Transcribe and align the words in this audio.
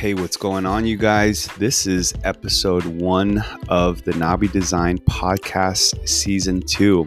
Hey, 0.00 0.14
what's 0.14 0.38
going 0.38 0.64
on, 0.64 0.86
you 0.86 0.96
guys? 0.96 1.46
This 1.58 1.86
is 1.86 2.14
episode 2.24 2.86
one 2.86 3.44
of 3.68 4.02
the 4.04 4.12
Nabi 4.12 4.50
Design 4.50 4.96
Podcast, 4.96 6.08
Season 6.08 6.62
2. 6.62 7.06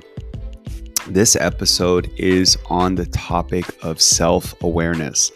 This 1.08 1.36
episode 1.36 2.12
is 2.18 2.56
on 2.70 2.94
the 2.94 3.08
topic 3.08 3.66
of 3.82 4.00
self 4.00 4.54
awareness. 4.62 5.32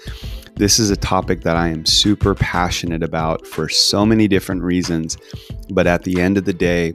This 0.54 0.78
is 0.78 0.92
a 0.92 0.96
topic 0.96 1.42
that 1.42 1.56
I 1.56 1.70
am 1.70 1.84
super 1.84 2.36
passionate 2.36 3.02
about 3.02 3.48
for 3.48 3.70
so 3.70 4.06
many 4.06 4.28
different 4.28 4.62
reasons. 4.62 5.18
But 5.72 5.88
at 5.88 6.04
the 6.04 6.22
end 6.22 6.38
of 6.38 6.46
the 6.46 6.54
day, 6.54 6.94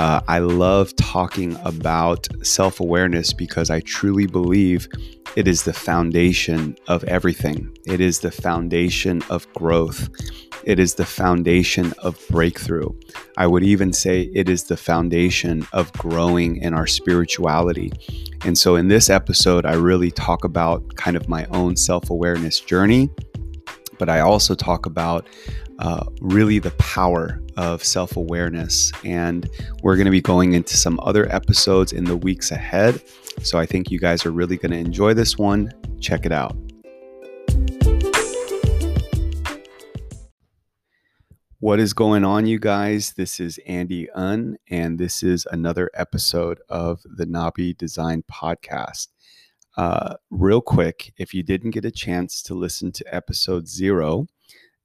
uh, 0.00 0.22
I 0.28 0.38
love 0.38 0.96
talking 0.96 1.58
about 1.62 2.26
self 2.42 2.80
awareness 2.80 3.34
because 3.34 3.68
I 3.68 3.80
truly 3.80 4.26
believe 4.26 4.88
it 5.36 5.46
is 5.46 5.64
the 5.64 5.74
foundation 5.74 6.74
of 6.88 7.04
everything. 7.04 7.76
It 7.86 8.00
is 8.00 8.20
the 8.20 8.30
foundation 8.30 9.20
of 9.28 9.46
growth. 9.52 10.08
It 10.64 10.78
is 10.78 10.94
the 10.94 11.04
foundation 11.04 11.92
of 11.98 12.18
breakthrough. 12.30 12.88
I 13.36 13.46
would 13.46 13.62
even 13.62 13.92
say 13.92 14.30
it 14.34 14.48
is 14.48 14.64
the 14.64 14.76
foundation 14.78 15.66
of 15.74 15.92
growing 15.92 16.56
in 16.56 16.72
our 16.72 16.86
spirituality. 16.86 17.92
And 18.46 18.56
so, 18.56 18.76
in 18.76 18.88
this 18.88 19.10
episode, 19.10 19.66
I 19.66 19.74
really 19.74 20.10
talk 20.10 20.44
about 20.44 20.96
kind 20.96 21.14
of 21.14 21.28
my 21.28 21.44
own 21.50 21.76
self 21.76 22.08
awareness 22.08 22.58
journey, 22.58 23.10
but 23.98 24.08
I 24.08 24.20
also 24.20 24.54
talk 24.54 24.86
about 24.86 25.28
uh, 25.80 26.04
really 26.20 26.58
the 26.58 26.70
power 26.72 27.40
of 27.56 27.82
self 27.82 28.16
awareness. 28.16 28.92
And 29.04 29.48
we're 29.82 29.96
going 29.96 30.04
to 30.04 30.10
be 30.10 30.20
going 30.20 30.52
into 30.52 30.76
some 30.76 31.00
other 31.02 31.30
episodes 31.34 31.92
in 31.92 32.04
the 32.04 32.16
weeks 32.16 32.50
ahead. 32.50 33.02
So 33.42 33.58
I 33.58 33.64
think 33.64 33.90
you 33.90 33.98
guys 33.98 34.26
are 34.26 34.30
really 34.30 34.58
going 34.58 34.72
to 34.72 34.78
enjoy 34.78 35.14
this 35.14 35.38
one. 35.38 35.72
Check 35.98 36.26
it 36.26 36.32
out. 36.32 36.54
What 41.60 41.78
is 41.78 41.92
going 41.92 42.24
on, 42.24 42.46
you 42.46 42.58
guys? 42.58 43.12
This 43.14 43.38
is 43.38 43.58
Andy 43.66 44.08
Un, 44.10 44.56
and 44.70 44.98
this 44.98 45.22
is 45.22 45.46
another 45.50 45.90
episode 45.94 46.58
of 46.70 47.02
the 47.04 47.26
Nabi 47.26 47.76
Design 47.76 48.22
Podcast. 48.30 49.08
Uh, 49.76 50.14
real 50.30 50.62
quick, 50.62 51.12
if 51.18 51.34
you 51.34 51.42
didn't 51.42 51.70
get 51.72 51.84
a 51.84 51.90
chance 51.90 52.42
to 52.44 52.54
listen 52.54 52.92
to 52.92 53.14
episode 53.14 53.68
zero, 53.68 54.26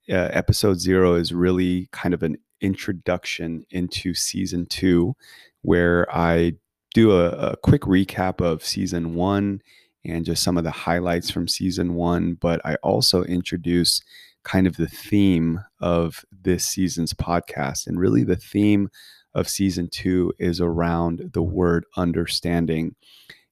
uh, 0.09 0.29
episode 0.31 0.79
zero 0.79 1.15
is 1.15 1.33
really 1.33 1.87
kind 1.91 2.13
of 2.13 2.23
an 2.23 2.37
introduction 2.61 3.63
into 3.71 4.13
season 4.13 4.65
two, 4.67 5.15
where 5.61 6.07
I 6.15 6.53
do 6.93 7.11
a, 7.11 7.29
a 7.29 7.57
quick 7.57 7.81
recap 7.81 8.41
of 8.41 8.63
season 8.63 9.15
one 9.15 9.61
and 10.05 10.25
just 10.25 10.43
some 10.43 10.57
of 10.57 10.63
the 10.63 10.71
highlights 10.71 11.29
from 11.29 11.47
season 11.47 11.95
one. 11.95 12.35
But 12.35 12.61
I 12.65 12.75
also 12.75 13.23
introduce 13.23 14.01
kind 14.43 14.67
of 14.67 14.77
the 14.77 14.87
theme 14.87 15.59
of 15.81 16.23
this 16.31 16.65
season's 16.65 17.13
podcast. 17.13 17.87
And 17.87 17.99
really, 17.99 18.23
the 18.23 18.35
theme 18.35 18.89
of 19.33 19.49
season 19.49 19.89
two 19.91 20.31
is 20.39 20.61
around 20.61 21.31
the 21.33 21.43
word 21.43 21.85
understanding. 21.97 22.95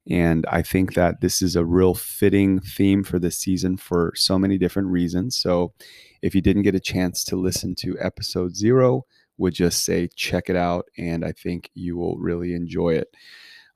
And 0.09 0.45
I 0.47 0.61
think 0.61 0.95
that 0.95 1.21
this 1.21 1.41
is 1.41 1.55
a 1.55 1.65
real 1.65 1.93
fitting 1.93 2.59
theme 2.59 3.03
for 3.03 3.19
this 3.19 3.37
season 3.37 3.77
for 3.77 4.11
so 4.15 4.37
many 4.37 4.57
different 4.57 4.89
reasons. 4.89 5.37
So, 5.37 5.73
if 6.21 6.33
you 6.35 6.41
didn't 6.41 6.63
get 6.63 6.75
a 6.75 6.79
chance 6.79 7.23
to 7.25 7.35
listen 7.35 7.75
to 7.75 7.97
episode 7.99 8.55
zero, 8.55 9.05
would 9.37 9.53
just 9.53 9.83
say 9.83 10.09
check 10.15 10.49
it 10.49 10.55
out, 10.55 10.85
and 10.97 11.25
I 11.25 11.31
think 11.31 11.69
you 11.73 11.97
will 11.97 12.17
really 12.17 12.53
enjoy 12.53 12.95
it. 12.95 13.07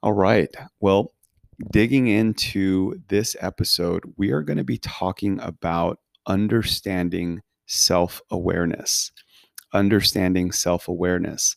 All 0.03 0.13
right. 0.13 0.53
Well, 0.79 1.13
digging 1.71 2.07
into 2.07 2.95
this 3.07 3.35
episode, 3.41 4.03
we 4.17 4.31
are 4.31 4.43
going 4.43 4.57
to 4.57 4.63
be 4.63 4.77
talking 4.77 5.39
about 5.41 5.99
understanding 6.27 7.41
self 7.65 8.21
awareness. 8.29 9.11
Understanding 9.73 10.51
self 10.51 10.87
awareness. 10.87 11.55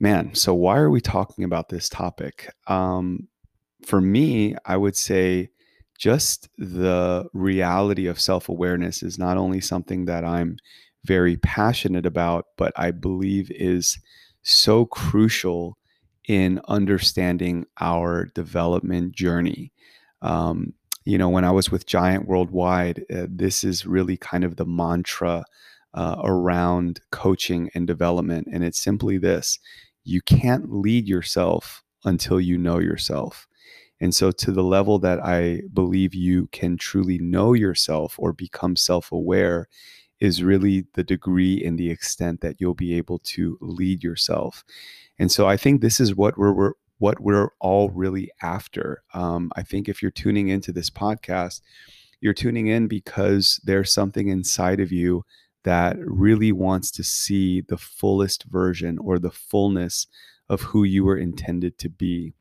Man, 0.00 0.34
so 0.34 0.54
why 0.54 0.78
are 0.78 0.90
we 0.90 1.00
talking 1.00 1.44
about 1.44 1.68
this 1.68 1.88
topic? 1.88 2.52
Um, 2.66 3.28
for 3.84 4.00
me, 4.00 4.56
I 4.64 4.76
would 4.76 4.96
say 4.96 5.50
just 5.98 6.48
the 6.58 7.26
reality 7.32 8.06
of 8.06 8.20
self 8.20 8.48
awareness 8.48 9.02
is 9.02 9.18
not 9.18 9.36
only 9.36 9.60
something 9.60 10.06
that 10.06 10.24
I'm 10.24 10.58
very 11.04 11.36
passionate 11.36 12.06
about, 12.06 12.46
but 12.56 12.72
I 12.76 12.90
believe 12.90 13.50
is 13.50 13.98
so 14.42 14.86
crucial 14.86 15.76
in 16.26 16.60
understanding 16.68 17.66
our 17.80 18.26
development 18.34 19.12
journey. 19.12 19.72
Um, 20.22 20.72
you 21.04 21.18
know, 21.18 21.28
when 21.28 21.44
I 21.44 21.50
was 21.50 21.70
with 21.70 21.86
Giant 21.86 22.26
Worldwide, 22.26 23.04
uh, 23.14 23.26
this 23.28 23.62
is 23.62 23.84
really 23.84 24.16
kind 24.16 24.42
of 24.42 24.56
the 24.56 24.64
mantra 24.64 25.44
uh, 25.92 26.16
around 26.24 27.00
coaching 27.12 27.70
and 27.74 27.86
development. 27.86 28.48
And 28.50 28.64
it's 28.64 28.80
simply 28.80 29.18
this 29.18 29.58
you 30.04 30.20
can't 30.22 30.70
lead 30.72 31.06
yourself 31.06 31.82
until 32.04 32.40
you 32.40 32.58
know 32.58 32.78
yourself. 32.78 33.46
And 34.04 34.14
so, 34.14 34.30
to 34.32 34.52
the 34.52 34.62
level 34.62 34.98
that 34.98 35.24
I 35.24 35.62
believe 35.72 36.14
you 36.14 36.48
can 36.48 36.76
truly 36.76 37.16
know 37.16 37.54
yourself 37.54 38.16
or 38.18 38.34
become 38.34 38.76
self 38.76 39.10
aware, 39.10 39.66
is 40.20 40.42
really 40.42 40.84
the 40.92 41.02
degree 41.02 41.64
and 41.64 41.78
the 41.78 41.88
extent 41.88 42.42
that 42.42 42.56
you'll 42.60 42.74
be 42.74 42.98
able 42.98 43.20
to 43.20 43.56
lead 43.62 44.04
yourself. 44.04 44.62
And 45.18 45.32
so, 45.32 45.48
I 45.48 45.56
think 45.56 45.80
this 45.80 46.00
is 46.00 46.14
what 46.14 46.36
we're, 46.36 46.52
we're 46.52 46.72
what 46.98 47.20
we're 47.20 47.48
all 47.60 47.88
really 47.88 48.30
after. 48.42 49.02
Um, 49.14 49.50
I 49.56 49.62
think 49.62 49.88
if 49.88 50.02
you're 50.02 50.10
tuning 50.10 50.48
into 50.48 50.70
this 50.70 50.90
podcast, 50.90 51.62
you're 52.20 52.34
tuning 52.34 52.66
in 52.66 52.88
because 52.88 53.58
there's 53.64 53.90
something 53.90 54.28
inside 54.28 54.80
of 54.80 54.92
you 54.92 55.24
that 55.62 55.96
really 55.98 56.52
wants 56.52 56.90
to 56.90 57.02
see 57.02 57.62
the 57.62 57.78
fullest 57.78 58.44
version 58.44 58.98
or 58.98 59.18
the 59.18 59.30
fullness 59.30 60.06
of 60.50 60.60
who 60.60 60.84
you 60.84 61.06
were 61.06 61.16
intended 61.16 61.78
to 61.78 61.88
be. 61.88 62.34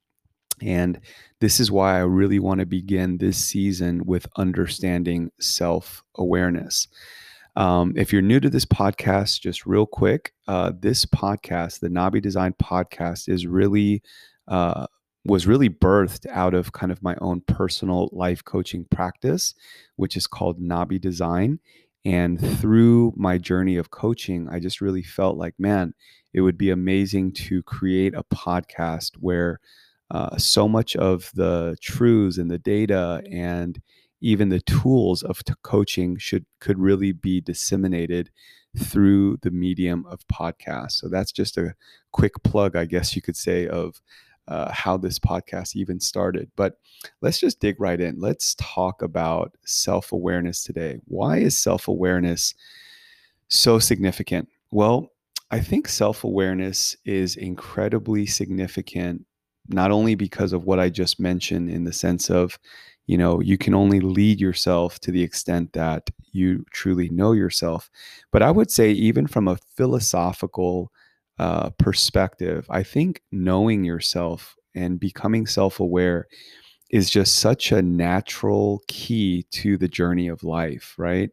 And 0.61 0.99
this 1.39 1.59
is 1.59 1.71
why 1.71 1.95
I 1.95 2.01
really 2.01 2.39
want 2.39 2.59
to 2.59 2.65
begin 2.65 3.17
this 3.17 3.37
season 3.37 4.05
with 4.05 4.27
understanding 4.37 5.31
self 5.39 6.03
awareness. 6.15 6.87
Um, 7.55 7.93
if 7.95 8.11
you're 8.11 8.21
new 8.21 8.39
to 8.39 8.49
this 8.49 8.65
podcast, 8.65 9.41
just 9.41 9.65
real 9.65 9.85
quick, 9.85 10.33
uh, 10.47 10.71
this 10.79 11.05
podcast, 11.05 11.79
the 11.79 11.89
Nabi 11.89 12.21
Design 12.21 12.55
podcast, 12.61 13.29
is 13.29 13.45
really 13.45 14.01
uh, 14.47 14.87
was 15.25 15.47
really 15.47 15.69
birthed 15.69 16.25
out 16.31 16.53
of 16.53 16.73
kind 16.73 16.91
of 16.91 17.01
my 17.01 17.15
own 17.21 17.41
personal 17.41 18.09
life 18.11 18.43
coaching 18.43 18.85
practice, 18.91 19.53
which 19.95 20.17
is 20.17 20.27
called 20.27 20.59
Nabi 20.59 20.99
Design. 20.99 21.59
And 22.05 22.39
through 22.59 23.13
my 23.15 23.37
journey 23.37 23.77
of 23.77 23.91
coaching, 23.91 24.49
I 24.49 24.59
just 24.59 24.81
really 24.81 25.03
felt 25.03 25.37
like, 25.37 25.53
man, 25.57 25.93
it 26.33 26.41
would 26.41 26.57
be 26.57 26.69
amazing 26.69 27.31
to 27.33 27.63
create 27.63 28.13
a 28.13 28.23
podcast 28.23 29.11
where 29.19 29.61
uh, 30.11 30.37
so 30.37 30.67
much 30.67 30.95
of 30.95 31.31
the 31.33 31.75
truths 31.81 32.37
and 32.37 32.49
the 32.51 32.59
data 32.59 33.21
and 33.31 33.81
even 34.21 34.49
the 34.49 34.61
tools 34.61 35.21
of 35.23 35.43
t- 35.43 35.53
coaching 35.63 36.17
should 36.17 36.45
could 36.59 36.79
really 36.79 37.11
be 37.11 37.41
disseminated 37.41 38.29
through 38.77 39.37
the 39.41 39.51
medium 39.51 40.05
of 40.07 40.25
podcasts. 40.27 40.93
So 40.93 41.09
that's 41.09 41.31
just 41.31 41.57
a 41.57 41.75
quick 42.11 42.41
plug, 42.43 42.75
I 42.75 42.85
guess 42.85 43.15
you 43.15 43.21
could 43.21 43.35
say, 43.35 43.67
of 43.67 44.01
uh, 44.47 44.71
how 44.71 44.97
this 44.97 45.19
podcast 45.19 45.75
even 45.75 45.99
started. 45.99 46.49
But 46.55 46.77
let's 47.21 47.39
just 47.39 47.59
dig 47.59 47.79
right 47.79 47.99
in. 47.99 48.19
Let's 48.19 48.55
talk 48.55 49.01
about 49.01 49.55
self 49.65 50.11
awareness 50.11 50.63
today. 50.63 50.99
Why 51.05 51.37
is 51.37 51.57
self 51.57 51.87
awareness 51.87 52.53
so 53.47 53.79
significant? 53.79 54.49
Well, 54.71 55.11
I 55.51 55.59
think 55.59 55.87
self 55.87 56.23
awareness 56.23 56.95
is 57.05 57.35
incredibly 57.35 58.25
significant, 58.25 59.25
not 59.67 59.91
only 59.91 60.15
because 60.15 60.53
of 60.53 60.65
what 60.65 60.79
I 60.79 60.89
just 60.89 61.19
mentioned, 61.19 61.69
in 61.69 61.83
the 61.83 61.93
sense 61.93 62.29
of, 62.29 62.57
you 63.07 63.17
know, 63.17 63.39
you 63.41 63.57
can 63.57 63.73
only 63.73 63.99
lead 63.99 64.39
yourself 64.39 64.99
to 65.01 65.11
the 65.11 65.23
extent 65.23 65.73
that 65.73 66.09
you 66.31 66.65
truly 66.71 67.09
know 67.09 67.33
yourself, 67.33 67.89
but 68.31 68.41
I 68.41 68.51
would 68.51 68.71
say, 68.71 68.91
even 68.91 69.27
from 69.27 69.47
a 69.47 69.57
philosophical 69.75 70.91
uh, 71.39 71.69
perspective, 71.71 72.65
I 72.69 72.83
think 72.83 73.21
knowing 73.31 73.83
yourself 73.83 74.55
and 74.75 74.99
becoming 74.99 75.45
self 75.47 75.79
aware 75.79 76.27
is 76.89 77.09
just 77.09 77.39
such 77.39 77.71
a 77.71 77.81
natural 77.81 78.81
key 78.87 79.45
to 79.51 79.77
the 79.77 79.87
journey 79.87 80.27
of 80.27 80.43
life, 80.43 80.93
right? 80.97 81.31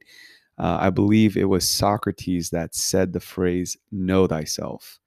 Uh, 0.59 0.79
I 0.81 0.91
believe 0.91 1.37
it 1.37 1.49
was 1.49 1.69
Socrates 1.69 2.51
that 2.51 2.75
said 2.75 3.13
the 3.13 3.21
phrase, 3.21 3.77
know 3.93 4.27
thyself. 4.27 4.99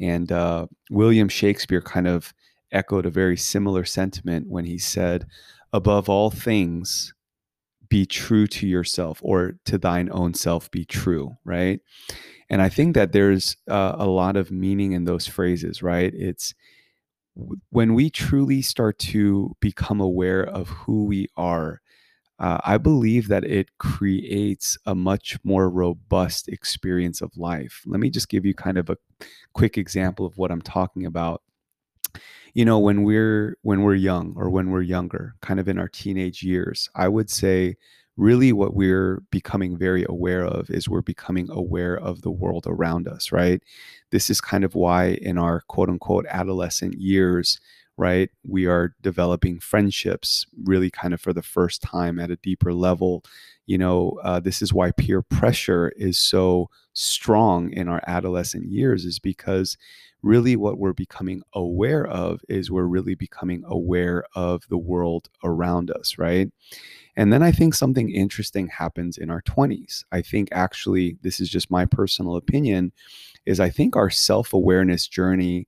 And 0.00 0.30
uh, 0.30 0.66
William 0.90 1.28
Shakespeare 1.28 1.82
kind 1.82 2.06
of 2.06 2.32
echoed 2.72 3.06
a 3.06 3.10
very 3.10 3.36
similar 3.36 3.84
sentiment 3.84 4.48
when 4.48 4.64
he 4.64 4.78
said, 4.78 5.26
above 5.72 6.08
all 6.08 6.30
things, 6.30 7.14
be 7.88 8.04
true 8.04 8.46
to 8.46 8.66
yourself 8.66 9.18
or 9.22 9.54
to 9.64 9.78
thine 9.78 10.08
own 10.12 10.34
self 10.34 10.70
be 10.70 10.84
true, 10.84 11.36
right? 11.44 11.80
And 12.50 12.62
I 12.62 12.68
think 12.68 12.94
that 12.94 13.12
there's 13.12 13.56
uh, 13.68 13.94
a 13.98 14.06
lot 14.06 14.36
of 14.36 14.50
meaning 14.50 14.92
in 14.92 15.04
those 15.04 15.26
phrases, 15.26 15.82
right? 15.82 16.12
It's 16.14 16.54
when 17.70 17.94
we 17.94 18.10
truly 18.10 18.62
start 18.62 18.98
to 18.98 19.56
become 19.60 20.00
aware 20.00 20.42
of 20.42 20.68
who 20.68 21.04
we 21.04 21.28
are, 21.36 21.80
uh, 22.38 22.58
I 22.64 22.78
believe 22.78 23.28
that 23.28 23.44
it 23.44 23.78
creates 23.78 24.78
a 24.86 24.94
much 24.94 25.38
more 25.44 25.68
robust 25.68 26.48
experience 26.48 27.20
of 27.20 27.36
life. 27.36 27.82
Let 27.86 28.00
me 28.00 28.10
just 28.10 28.28
give 28.28 28.46
you 28.46 28.54
kind 28.54 28.78
of 28.78 28.90
a 28.90 28.96
quick 29.54 29.76
example 29.76 30.24
of 30.24 30.38
what 30.38 30.50
I'm 30.50 30.62
talking 30.62 31.04
about. 31.04 31.42
You 32.54 32.64
know, 32.64 32.78
when 32.78 33.04
we're 33.04 33.56
when 33.62 33.82
we're 33.82 33.94
young 33.94 34.34
or 34.36 34.50
when 34.50 34.70
we're 34.70 34.82
younger, 34.82 35.34
kind 35.42 35.60
of 35.60 35.68
in 35.68 35.78
our 35.78 35.88
teenage 35.88 36.42
years, 36.42 36.88
I 36.94 37.08
would 37.08 37.30
say 37.30 37.76
really 38.16 38.52
what 38.52 38.74
we're 38.74 39.22
becoming 39.30 39.78
very 39.78 40.04
aware 40.08 40.44
of 40.44 40.68
is 40.70 40.88
we're 40.88 41.00
becoming 41.02 41.48
aware 41.50 41.96
of 41.96 42.22
the 42.22 42.30
world 42.32 42.64
around 42.66 43.06
us, 43.06 43.30
right? 43.30 43.62
This 44.10 44.28
is 44.28 44.40
kind 44.40 44.64
of 44.64 44.74
why 44.74 45.18
in 45.22 45.38
our 45.38 45.60
quote 45.68 45.88
unquote 45.88 46.26
adolescent 46.28 46.98
years, 46.98 47.60
right? 47.96 48.28
We 48.44 48.66
are 48.66 48.94
developing 49.02 49.60
friendships 49.60 50.46
really 50.64 50.90
kind 50.90 51.14
of 51.14 51.20
for 51.20 51.32
the 51.32 51.42
first 51.42 51.80
time 51.80 52.18
at 52.18 52.30
a 52.30 52.36
deeper 52.36 52.74
level. 52.74 53.24
You 53.66 53.78
know, 53.78 54.18
uh, 54.24 54.40
this 54.40 54.62
is 54.62 54.72
why 54.72 54.90
peer 54.92 55.22
pressure 55.22 55.92
is 55.96 56.18
so 56.18 56.70
strong 56.94 57.70
in 57.72 57.86
our 57.86 58.02
adolescent 58.08 58.66
years, 58.66 59.04
is 59.04 59.20
because 59.20 59.76
really 60.22 60.56
what 60.56 60.78
we're 60.78 60.92
becoming 60.92 61.42
aware 61.52 62.06
of 62.06 62.40
is 62.48 62.70
we're 62.70 62.84
really 62.84 63.14
becoming 63.14 63.62
aware 63.66 64.24
of 64.34 64.62
the 64.68 64.78
world 64.78 65.28
around 65.44 65.90
us, 65.90 66.18
right? 66.18 66.50
And 67.16 67.32
then 67.32 67.42
I 67.42 67.52
think 67.52 67.74
something 67.74 68.10
interesting 68.10 68.68
happens 68.68 69.18
in 69.18 69.30
our 69.30 69.42
20s. 69.42 70.04
I 70.12 70.22
think 70.22 70.48
actually, 70.52 71.18
this 71.22 71.40
is 71.40 71.48
just 71.48 71.70
my 71.70 71.84
personal 71.84 72.36
opinion, 72.36 72.92
is 73.46 73.60
I 73.60 73.70
think 73.70 73.96
our 73.96 74.10
self 74.10 74.52
awareness 74.52 75.06
journey 75.06 75.66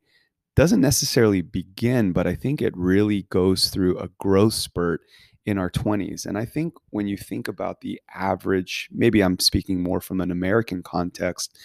doesn't 0.56 0.80
necessarily 0.80 1.42
begin, 1.42 2.12
but 2.12 2.26
I 2.26 2.34
think 2.34 2.60
it 2.60 2.76
really 2.76 3.22
goes 3.30 3.68
through 3.68 3.98
a 3.98 4.08
growth 4.18 4.54
spurt 4.54 5.00
in 5.46 5.58
our 5.58 5.70
20s. 5.70 6.26
And 6.26 6.36
I 6.36 6.44
think 6.44 6.74
when 6.90 7.06
you 7.06 7.16
think 7.16 7.48
about 7.48 7.80
the 7.80 8.00
average, 8.14 8.88
maybe 8.92 9.22
I'm 9.22 9.38
speaking 9.38 9.82
more 9.82 10.00
from 10.00 10.20
an 10.20 10.30
American 10.30 10.82
context, 10.82 11.58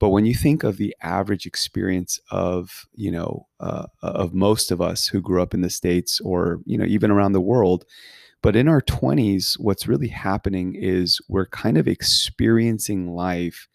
but 0.00 0.08
when 0.08 0.24
you 0.24 0.34
think 0.34 0.64
of 0.64 0.78
the 0.78 0.96
average 1.02 1.46
experience 1.46 2.18
of, 2.30 2.86
you 2.94 3.10
know, 3.10 3.46
uh, 3.60 3.86
of 4.02 4.34
most 4.34 4.72
of 4.72 4.80
us 4.80 5.06
who 5.06 5.20
grew 5.20 5.42
up 5.42 5.52
in 5.54 5.60
the 5.60 5.70
States 5.70 6.20
or, 6.22 6.60
you 6.64 6.78
know, 6.78 6.86
even 6.86 7.10
around 7.10 7.32
the 7.32 7.40
world, 7.40 7.84
but 8.42 8.56
in 8.56 8.66
our 8.66 8.80
20s, 8.80 9.60
what's 9.60 9.86
really 9.86 10.08
happening 10.08 10.74
is 10.74 11.20
we're 11.28 11.46
kind 11.46 11.76
of 11.76 11.86
experiencing 11.86 13.14
life 13.14 13.68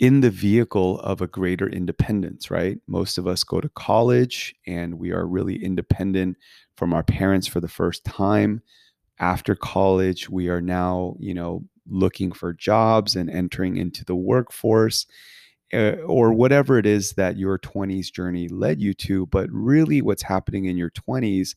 in 0.00 0.20
the 0.20 0.30
vehicle 0.30 0.98
of 1.00 1.22
a 1.22 1.28
greater 1.28 1.68
independence, 1.68 2.50
right? 2.50 2.78
Most 2.88 3.16
of 3.16 3.28
us 3.28 3.44
go 3.44 3.60
to 3.60 3.68
college 3.70 4.56
and 4.66 4.98
we 4.98 5.12
are 5.12 5.26
really 5.26 5.64
independent 5.64 6.36
from 6.76 6.92
our 6.92 7.04
parents 7.04 7.46
for 7.46 7.60
the 7.60 7.68
first 7.68 8.04
time. 8.04 8.60
After 9.20 9.54
college, 9.54 10.28
we 10.28 10.48
are 10.48 10.60
now, 10.60 11.14
you 11.20 11.32
know, 11.32 11.64
looking 11.88 12.32
for 12.32 12.52
jobs 12.52 13.16
and 13.16 13.30
entering 13.30 13.76
into 13.76 14.04
the 14.04 14.16
workforce 14.16 15.06
uh, 15.72 15.96
or 16.06 16.32
whatever 16.32 16.78
it 16.78 16.86
is 16.86 17.12
that 17.12 17.36
your 17.36 17.58
20s 17.58 18.12
journey 18.12 18.48
led 18.48 18.80
you 18.80 18.94
to. 18.94 19.26
But 19.26 19.48
really, 19.50 20.02
what's 20.02 20.22
happening 20.22 20.66
in 20.66 20.76
your 20.76 20.90
20s 20.90 21.54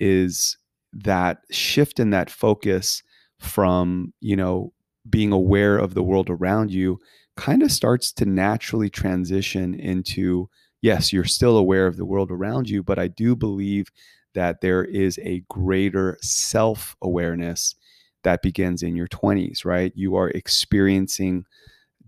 is 0.00 0.56
that 0.92 1.38
shift 1.50 2.00
in 2.00 2.10
that 2.10 2.30
focus 2.30 3.02
from, 3.38 4.12
you 4.20 4.36
know, 4.36 4.72
being 5.08 5.32
aware 5.32 5.76
of 5.76 5.94
the 5.94 6.02
world 6.02 6.30
around 6.30 6.70
you 6.70 6.98
kind 7.36 7.62
of 7.62 7.72
starts 7.72 8.12
to 8.12 8.24
naturally 8.24 8.90
transition 8.90 9.74
into 9.74 10.48
yes, 10.80 11.12
you're 11.12 11.24
still 11.24 11.56
aware 11.56 11.86
of 11.86 11.96
the 11.96 12.04
world 12.04 12.30
around 12.30 12.68
you, 12.68 12.82
but 12.82 12.98
I 12.98 13.08
do 13.08 13.34
believe 13.36 13.88
that 14.34 14.60
there 14.60 14.84
is 14.84 15.18
a 15.22 15.44
greater 15.48 16.18
self 16.20 16.96
awareness 17.02 17.74
that 18.24 18.42
begins 18.42 18.82
in 18.82 18.96
your 18.96 19.08
20s, 19.08 19.64
right? 19.64 19.92
You 19.94 20.16
are 20.16 20.30
experiencing 20.30 21.44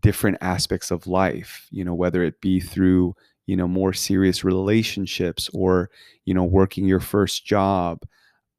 different 0.00 0.38
aspects 0.40 0.90
of 0.90 1.06
life, 1.06 1.66
you 1.70 1.84
know, 1.84 1.94
whether 1.94 2.22
it 2.22 2.40
be 2.40 2.61
through, 2.61 3.16
you 3.46 3.56
know, 3.56 3.66
more 3.66 3.93
serious 3.93 4.44
relationships 4.44 5.49
or, 5.55 5.90
you 6.25 6.34
know, 6.34 6.44
working 6.44 6.87
your 6.87 7.00
first 7.00 7.46
job. 7.46 8.02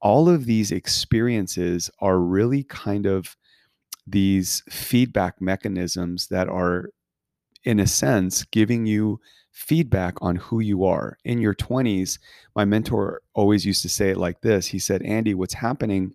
All 0.02 0.28
of 0.28 0.46
these 0.46 0.72
experiences 0.72 1.90
are 2.00 2.20
really 2.20 2.64
kind 2.64 3.06
of 3.06 3.36
these 4.08 4.64
feedback 4.70 5.42
mechanisms 5.42 6.28
that 6.28 6.48
are, 6.48 6.90
in 7.64 7.80
a 7.80 7.88
sense, 7.88 8.44
giving 8.46 8.86
you 8.86 9.20
feedback 9.52 10.16
on 10.22 10.36
who 10.36 10.60
you 10.60 10.84
are. 10.84 11.18
In 11.24 11.40
your 11.40 11.56
20s, 11.56 12.20
my 12.56 12.66
mentor 12.66 13.22
always 13.34 13.66
used 13.66 13.82
to 13.84 13.90
say 13.90 14.10
it 14.10 14.18
like 14.18 14.42
this 14.42 14.68
He 14.68 14.80
said, 14.80 15.02
Andy, 15.04 15.34
what's 15.34 15.54
happening 15.54 16.14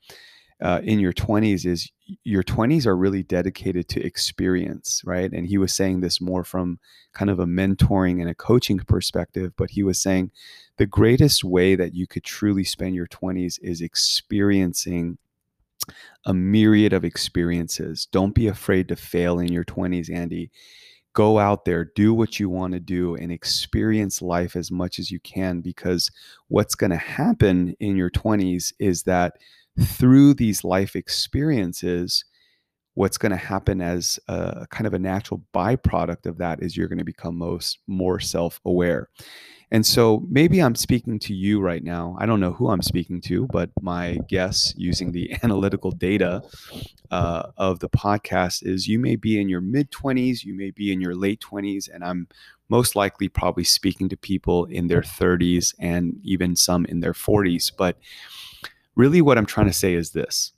uh, 0.63 0.81
in 0.85 1.01
your 1.01 1.13
20s 1.13 1.65
is 1.65 1.91
your 2.25 2.43
20s 2.43 2.87
are 2.87 2.97
really 2.97 3.23
dedicated 3.23 3.89
to 3.89 4.05
experience, 4.05 5.01
right? 5.05 5.31
And 5.33 5.47
he 5.47 5.59
was 5.59 5.73
saying 5.73 6.01
this 6.01 6.21
more 6.21 6.45
from 6.45 6.79
kind 7.13 7.31
of 7.31 7.39
a 7.39 7.47
mentoring 7.47 8.21
and 8.21 8.29
a 8.29 8.35
coaching 8.35 8.79
perspective, 8.79 9.53
but 9.57 9.71
he 9.71 9.83
was 9.83 10.01
saying 10.01 10.31
the 10.77 10.87
greatest 10.87 11.45
way 11.45 11.77
that 11.77 11.95
you 11.95 12.07
could 12.07 12.25
truly 12.25 12.65
spend 12.65 12.95
your 12.95 13.07
20s 13.07 13.59
is 13.63 13.81
experiencing 13.81 15.19
a 16.27 16.35
myriad 16.35 16.93
of 16.93 17.05
experiences. 17.05 18.07
Don't 18.11 18.35
be 18.35 18.49
afraid 18.49 18.89
to 18.89 18.97
fail 18.97 19.39
in 19.39 19.53
your 19.53 19.65
20s, 19.65 20.13
Andy. 20.13 20.51
Go 21.13 21.39
out 21.39 21.65
there, 21.65 21.91
do 21.97 22.15
what 22.15 22.39
you 22.39 22.49
want 22.49 22.73
to 22.75 22.81
do, 22.81 23.17
and 23.17 23.33
experience 23.33 24.23
life 24.23 24.55
as 24.55 24.71
much 24.71 24.99
as 24.99 25.11
you 25.11 25.19
can 25.21 25.61
because 25.61 26.11
what's 26.49 26.77
going 26.77 26.91
to 26.91 26.97
happen 26.97 27.75
in 27.81 27.97
your 27.97 28.11
20s 28.11 28.73
is 28.79 29.03
that 29.05 29.35
through 29.81 30.35
these 30.35 30.65
life 30.65 30.97
experiences, 30.97 32.25
what's 32.95 33.19
going 33.19 33.31
to 33.31 33.39
happen 33.39 33.81
as 33.81 34.19
a 34.29 34.67
kind 34.71 34.87
of 34.87 34.95
a 34.95 34.99
natural 34.99 35.43
byproduct 35.55 36.27
of 36.27 36.39
that 36.39 36.63
is 36.63 36.77
you're 36.77 36.89
going 36.89 36.99
to 36.99 37.05
become 37.05 37.37
most 37.37 37.79
more 37.87 38.21
self-aware 38.21 39.09
and 39.73 39.87
so 39.87 40.27
maybe 40.29 40.61
I'm 40.61 40.75
speaking 40.75 41.19
to 41.21 41.35
you 41.35 41.61
right 41.61 41.83
now. 41.83 42.17
I 42.19 42.27
don't 42.27 42.41
know 42.41 42.53
who 42.53 42.71
I'm 42.71 42.83
speaking 42.83 43.21
to, 43.23 43.47
but 43.53 43.71
my 43.81 44.19
guess 44.29 44.75
using 44.77 45.13
the 45.13 45.33
analytical 45.43 45.93
data 45.93 46.43
uh, 47.11 47.45
of 47.57 47.79
the 47.79 47.89
podcast 47.89 48.67
is 48.67 48.89
you 48.89 48.99
may 48.99 49.15
be 49.17 49.41
in 49.41 49.49
your 49.49 49.61
mid 49.61 49.91
20s, 49.93 50.45
you 50.45 50.55
may 50.55 50.71
be 50.71 50.93
in 50.93 51.01
your 51.01 51.15
late 51.15 51.41
20s, 51.41 51.89
and 51.93 52.03
I'm 52.03 52.27
most 52.69 52.97
likely 52.97 53.29
probably 53.29 53.65
speaking 53.65 54.09
to 54.09 54.17
people 54.17 54.65
in 54.67 54.89
their 54.89 55.03
30s 55.03 55.75
and 55.79 56.19
even 56.25 56.57
some 56.57 56.85
in 56.87 57.01
their 57.01 57.13
40s. 57.13 57.71
But 57.77 57.97
really, 58.97 59.21
what 59.21 59.39
I'm 59.39 59.47
trying 59.47 59.67
to 59.67 59.73
say 59.73 59.95
is 59.95 60.11
this 60.11 60.53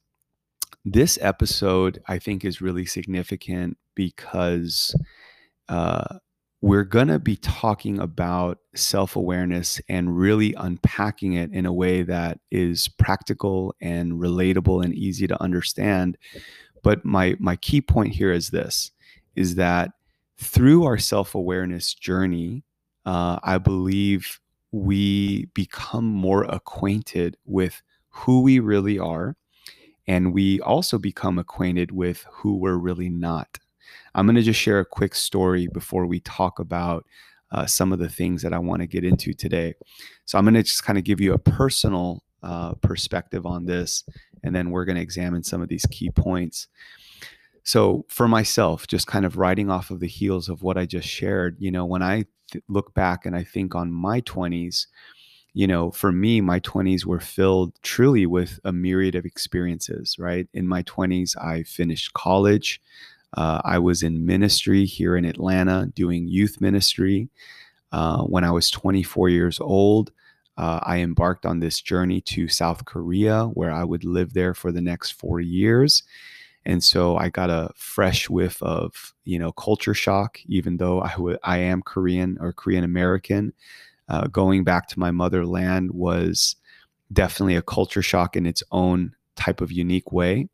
this 0.84 1.18
episode, 1.20 2.02
I 2.08 2.18
think, 2.18 2.44
is 2.44 2.60
really 2.60 2.86
significant 2.86 3.78
because. 3.94 4.94
Uh, 5.68 6.18
we're 6.62 6.84
going 6.84 7.08
to 7.08 7.18
be 7.18 7.36
talking 7.36 7.98
about 7.98 8.58
self 8.74 9.16
awareness 9.16 9.80
and 9.88 10.16
really 10.16 10.54
unpacking 10.54 11.32
it 11.32 11.52
in 11.52 11.66
a 11.66 11.72
way 11.72 12.02
that 12.02 12.38
is 12.52 12.86
practical 12.86 13.74
and 13.80 14.12
relatable 14.12 14.82
and 14.82 14.94
easy 14.94 15.26
to 15.26 15.42
understand. 15.42 16.16
But 16.84 17.04
my, 17.04 17.34
my 17.40 17.56
key 17.56 17.80
point 17.80 18.14
here 18.14 18.32
is 18.32 18.50
this 18.50 18.92
is 19.34 19.56
that 19.56 19.90
through 20.38 20.84
our 20.84 20.98
self 20.98 21.34
awareness 21.34 21.94
journey, 21.94 22.64
uh, 23.04 23.40
I 23.42 23.58
believe 23.58 24.40
we 24.70 25.46
become 25.46 26.04
more 26.04 26.44
acquainted 26.44 27.36
with 27.44 27.82
who 28.12 28.42
we 28.42 28.58
really 28.60 28.98
are. 28.98 29.36
And 30.06 30.32
we 30.32 30.60
also 30.60 30.98
become 30.98 31.38
acquainted 31.38 31.92
with 31.92 32.24
who 32.30 32.56
we're 32.56 32.76
really 32.76 33.08
not. 33.08 33.58
I'm 34.14 34.26
going 34.26 34.36
to 34.36 34.42
just 34.42 34.60
share 34.60 34.80
a 34.80 34.84
quick 34.84 35.14
story 35.14 35.68
before 35.72 36.06
we 36.06 36.20
talk 36.20 36.58
about 36.58 37.06
uh, 37.52 37.66
some 37.66 37.92
of 37.92 37.98
the 37.98 38.08
things 38.08 38.42
that 38.42 38.52
I 38.52 38.58
want 38.58 38.80
to 38.80 38.86
get 38.86 39.04
into 39.04 39.32
today. 39.32 39.74
So 40.24 40.38
I'm 40.38 40.44
going 40.44 40.54
to 40.54 40.62
just 40.62 40.84
kind 40.84 40.98
of 40.98 41.04
give 41.04 41.20
you 41.20 41.34
a 41.34 41.38
personal 41.38 42.24
uh, 42.42 42.74
perspective 42.74 43.46
on 43.46 43.66
this, 43.66 44.04
and 44.42 44.54
then 44.54 44.70
we're 44.70 44.84
going 44.84 44.96
to 44.96 45.02
examine 45.02 45.44
some 45.44 45.62
of 45.62 45.68
these 45.68 45.86
key 45.86 46.10
points. 46.10 46.68
So 47.64 48.04
for 48.08 48.26
myself, 48.26 48.86
just 48.86 49.06
kind 49.06 49.24
of 49.24 49.36
riding 49.36 49.70
off 49.70 49.90
of 49.90 50.00
the 50.00 50.08
heels 50.08 50.48
of 50.48 50.62
what 50.62 50.76
I 50.76 50.86
just 50.86 51.06
shared, 51.06 51.56
you 51.60 51.70
know, 51.70 51.84
when 51.84 52.02
I 52.02 52.24
th- 52.50 52.64
look 52.68 52.92
back 52.94 53.24
and 53.24 53.36
I 53.36 53.44
think 53.44 53.74
on 53.74 53.92
my 53.92 54.20
20s, 54.22 54.86
you 55.54 55.66
know, 55.66 55.90
for 55.90 56.12
me, 56.12 56.40
my 56.40 56.60
20s 56.60 57.04
were 57.04 57.20
filled 57.20 57.74
truly 57.82 58.26
with 58.26 58.58
a 58.64 58.72
myriad 58.72 59.14
of 59.14 59.24
experiences, 59.26 60.16
right? 60.18 60.48
In 60.54 60.66
my 60.66 60.82
20s, 60.84 61.36
I 61.36 61.62
finished 61.64 62.14
college. 62.14 62.80
Uh, 63.36 63.60
I 63.64 63.78
was 63.78 64.02
in 64.02 64.26
ministry 64.26 64.84
here 64.84 65.16
in 65.16 65.24
Atlanta 65.24 65.90
doing 65.94 66.28
youth 66.28 66.60
ministry. 66.60 67.28
Uh, 67.92 68.22
when 68.22 68.44
I 68.44 68.50
was 68.50 68.70
24 68.70 69.28
years 69.28 69.60
old, 69.60 70.12
uh, 70.56 70.80
I 70.82 70.98
embarked 70.98 71.46
on 71.46 71.60
this 71.60 71.80
journey 71.80 72.20
to 72.22 72.48
South 72.48 72.84
Korea 72.84 73.44
where 73.46 73.70
I 73.72 73.84
would 73.84 74.04
live 74.04 74.34
there 74.34 74.54
for 74.54 74.72
the 74.72 74.82
next 74.82 75.12
four 75.12 75.40
years. 75.40 76.02
And 76.64 76.84
so 76.84 77.16
I 77.16 77.28
got 77.28 77.50
a 77.50 77.70
fresh 77.76 78.30
whiff 78.30 78.62
of, 78.62 79.14
you 79.24 79.38
know, 79.38 79.52
culture 79.52 79.94
shock, 79.94 80.38
even 80.46 80.76
though 80.76 81.00
I, 81.00 81.10
w- 81.12 81.38
I 81.42 81.58
am 81.58 81.82
Korean 81.82 82.38
or 82.40 82.52
Korean 82.52 82.84
American. 82.84 83.52
Uh, 84.12 84.26
going 84.26 84.62
back 84.62 84.86
to 84.88 85.00
my 85.00 85.10
motherland 85.10 85.90
was 85.92 86.54
definitely 87.12 87.56
a 87.56 87.62
culture 87.62 88.02
shock 88.02 88.36
in 88.36 88.44
its 88.44 88.62
own 88.70 89.12
type 89.36 89.62
of 89.62 89.72
unique 89.72 90.12
way. 90.12 90.48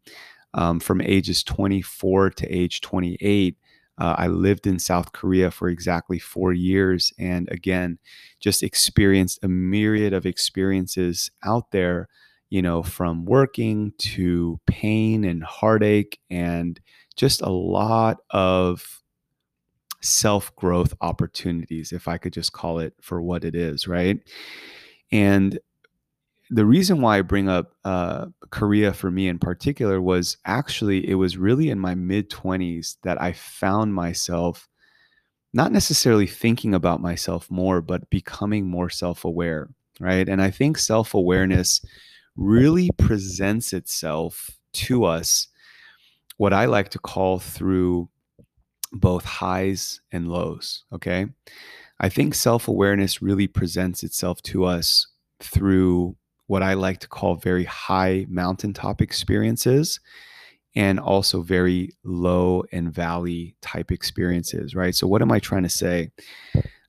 Um, 0.55 0.79
from 0.79 1.01
ages 1.01 1.43
24 1.43 2.31
to 2.31 2.47
age 2.47 2.81
28, 2.81 3.57
uh, 3.99 4.15
I 4.17 4.29
lived 4.29 4.67
in 4.69 4.79
South 4.79 5.13
Korea 5.13 5.51
for 5.51 5.69
exactly 5.69 6.21
four 6.21 6.53
years. 6.53 7.13
And 7.19 7.49
again, 7.51 7.99
just 8.39 8.63
experienced 8.63 9.41
a 9.43 9.49
myriad 9.49 10.13
of 10.13 10.25
experiences 10.25 11.31
out 11.45 11.73
there, 11.73 12.09
you 12.51 12.63
know, 12.63 12.85
from 12.85 13.25
working 13.25 13.93
to 13.99 14.61
pain 14.67 15.25
and 15.25 15.43
heartache 15.43 16.21
and 16.31 16.81
just 17.17 17.43
a 17.43 17.51
lot 17.51 18.19
of 18.31 18.98
self 20.01 20.55
growth 20.57 20.95
opportunities, 21.01 21.93
if 21.93 22.09
I 22.09 22.19
could 22.19 22.33
just 22.33 22.53
call 22.53 22.79
it 22.79 22.95
for 23.01 23.21
what 23.21 23.45
it 23.45 23.55
is, 23.55 23.89
right? 23.89 24.21
And 25.11 25.59
the 26.51 26.65
reason 26.65 27.03
why 27.03 27.19
I 27.19 27.23
bring 27.23 27.49
up 27.49 27.73
uh, 27.85 28.27
Korea 28.51 28.93
for 28.93 29.11
me 29.11 29.29
in 29.29 29.39
particular 29.39 30.01
was 30.01 30.39
actually 30.47 31.09
it 31.09 31.15
was 31.15 31.37
really 31.37 31.69
in 31.71 31.79
my 31.79 31.95
mid 31.95 32.31
20s 32.31 32.97
that 33.03 33.21
I 33.21 33.33
found 33.33 33.95
myself 33.95 34.69
not 35.53 35.73
necessarily 35.73 36.27
thinking 36.27 36.75
about 36.75 37.01
myself 37.01 37.51
more, 37.51 37.81
but 37.81 38.09
becoming 38.11 38.67
more 38.67 38.91
self 38.91 39.25
aware, 39.25 39.69
right? 40.01 40.29
And 40.29 40.41
I 40.43 40.51
think 40.51 40.79
self 40.79 41.15
awareness 41.15 41.85
really 42.37 42.91
presents 42.97 43.73
itself 43.73 44.51
to 44.73 45.05
us, 45.05 45.49
what 46.37 46.53
I 46.53 46.67
like 46.67 46.91
to 46.91 46.99
call 46.99 47.39
through 47.39 48.09
both 48.93 49.25
highs 49.25 50.01
and 50.13 50.29
lows, 50.29 50.85
okay? 50.93 51.27
I 52.01 52.09
think 52.09 52.35
self 52.35 52.69
awareness 52.69 53.21
really 53.23 53.47
presents 53.47 54.03
itself 54.03 54.41
to 54.43 54.65
us 54.65 55.07
through 55.41 56.17
what 56.47 56.63
I 56.63 56.75
like 56.75 57.01
to 57.01 57.09
call 57.09 57.37
very 57.37 57.65
high 57.65 58.27
mountaintop 58.29 59.03
experiences 59.03 60.01
and 60.75 61.01
also 61.01 61.43
very 61.43 61.91
low 62.05 62.65
and 62.73 62.93
valley 62.93 63.55
type 63.61 63.91
experiences, 63.91 64.75
right? 64.75 64.95
So, 64.95 65.07
what 65.07 65.23
am 65.23 65.33
I 65.33 65.39
trying 65.41 65.65
to 65.65 65.69
say? 65.69 66.11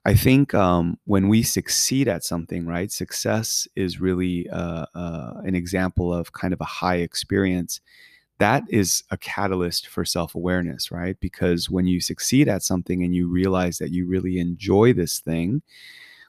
I 0.06 0.14
think 0.16 0.54
um, 0.54 0.98
when 1.06 1.28
we 1.28 1.44
succeed 1.44 2.08
at 2.08 2.24
something, 2.24 2.66
right, 2.66 2.92
success 2.92 3.68
is 3.76 4.00
really 4.00 4.50
uh, 4.50 4.86
uh, 4.96 5.34
an 5.44 5.56
example 5.56 6.14
of 6.14 6.32
kind 6.34 6.54
of 6.54 6.62
a 6.62 6.66
high 6.66 6.98
experience. 6.98 7.82
That 8.40 8.64
is 8.70 9.04
a 9.12 9.18
catalyst 9.18 9.88
for 9.88 10.06
self 10.06 10.34
awareness, 10.34 10.92
right? 10.92 11.20
Because 11.20 11.70
when 11.70 11.88
you 11.88 12.00
succeed 12.02 12.48
at 12.48 12.64
something 12.64 13.04
and 13.04 13.14
you 13.14 13.28
realize 13.28 13.78
that 13.78 13.92
you 13.92 14.08
really 14.08 14.40
enjoy 14.40 14.94
this 14.94 15.20
thing, 15.20 15.62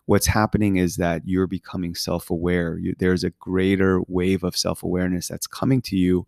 what's 0.07 0.27
happening 0.27 0.77
is 0.77 0.97
that 0.97 1.23
you're 1.25 1.47
becoming 1.47 1.95
self 1.95 2.31
aware. 2.31 2.81
There's 2.99 3.23
a 3.23 3.31
greater 3.31 4.03
wave 4.09 4.43
of 4.43 4.57
self 4.57 4.83
awareness 4.83 5.29
that's 5.29 5.47
coming 5.47 5.81
to 5.83 5.97
you, 5.97 6.27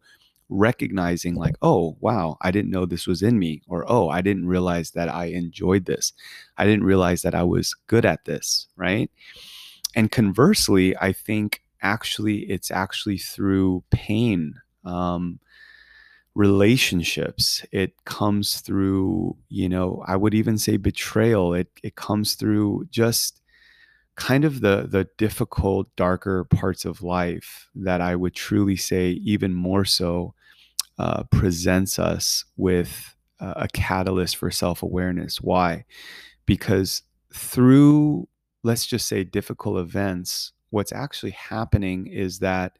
recognizing, 0.48 1.34
like, 1.34 1.56
oh, 1.62 1.96
wow, 1.98 2.36
I 2.42 2.52
didn't 2.52 2.70
know 2.70 2.86
this 2.86 3.08
was 3.08 3.22
in 3.22 3.40
me. 3.40 3.62
Or, 3.66 3.84
oh, 3.90 4.08
I 4.08 4.20
didn't 4.20 4.46
realize 4.46 4.92
that 4.92 5.08
I 5.08 5.26
enjoyed 5.26 5.86
this. 5.86 6.12
I 6.58 6.64
didn't 6.64 6.84
realize 6.84 7.22
that 7.22 7.34
I 7.34 7.42
was 7.42 7.74
good 7.88 8.04
at 8.04 8.24
this. 8.24 8.68
Right. 8.76 9.10
And 9.96 10.12
conversely, 10.12 10.96
I 10.96 11.12
think 11.12 11.62
actually 11.82 12.40
it's 12.50 12.70
actually 12.70 13.18
through 13.18 13.82
pain. 13.90 14.54
Um, 14.84 15.40
relationships. 16.34 17.64
It 17.72 17.94
comes 18.04 18.60
through 18.60 19.36
you 19.48 19.68
know 19.68 20.02
i 20.06 20.16
would 20.16 20.34
even 20.34 20.58
say 20.58 20.76
betrayal. 20.76 21.54
It 21.54 21.68
it 21.82 21.96
comes 21.96 22.34
through 22.34 22.86
just 22.90 23.40
kind 24.16 24.44
of 24.44 24.60
the 24.60 24.86
the 24.90 25.08
difficult 25.18 25.88
darker 25.96 26.44
parts 26.44 26.84
of 26.84 27.02
life 27.02 27.68
that 27.74 28.00
i 28.02 28.14
would 28.14 28.34
truly 28.34 28.76
say 28.76 29.10
even 29.12 29.54
more 29.54 29.84
so 29.84 30.34
uh, 30.98 31.24
presents 31.24 31.98
us 31.98 32.44
with 32.56 33.16
uh, 33.40 33.54
a 33.56 33.68
catalyst 33.68 34.36
for 34.36 34.50
self-awareness. 34.50 35.40
Why? 35.40 35.84
Because 36.46 37.02
through 37.34 38.28
let's 38.62 38.86
just 38.86 39.06
say 39.08 39.24
difficult 39.24 39.78
events 39.78 40.52
what's 40.70 40.92
actually 40.92 41.32
happening 41.32 42.06
is 42.06 42.38
that 42.40 42.78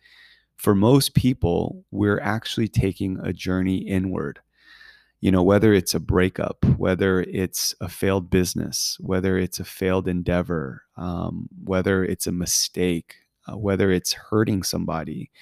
for 0.62 0.76
most 0.76 1.14
people 1.14 1.84
we're 1.90 2.20
actually 2.20 2.68
taking 2.68 3.18
a 3.20 3.32
journey 3.32 3.78
inward. 3.78 4.38
You 5.20 5.32
know, 5.32 5.42
whether 5.42 5.72
it's 5.72 5.92
a 5.92 6.00
breakup, 6.00 6.64
whether 6.76 7.22
it's 7.22 7.74
a 7.80 7.88
failed 7.88 8.30
business, 8.30 8.96
whether 9.00 9.36
it's 9.36 9.58
a 9.58 9.64
failed 9.64 10.06
endeavor, 10.06 10.82
um, 10.96 11.48
whether 11.64 12.04
it's 12.04 12.28
a 12.28 12.32
mistake, 12.32 13.16
uh, 13.48 13.56
whether 13.56 13.90
it's 13.90 14.12
hurting 14.12 14.62
somebody, 14.62 15.32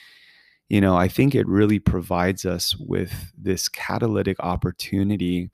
you 0.70 0.80
know, 0.80 0.96
I 0.96 1.08
think 1.08 1.34
it 1.34 1.46
really 1.46 1.78
provides 1.78 2.46
us 2.46 2.74
with 2.76 3.32
this 3.36 3.68
catalytic 3.68 4.38
opportunity, 4.40 5.50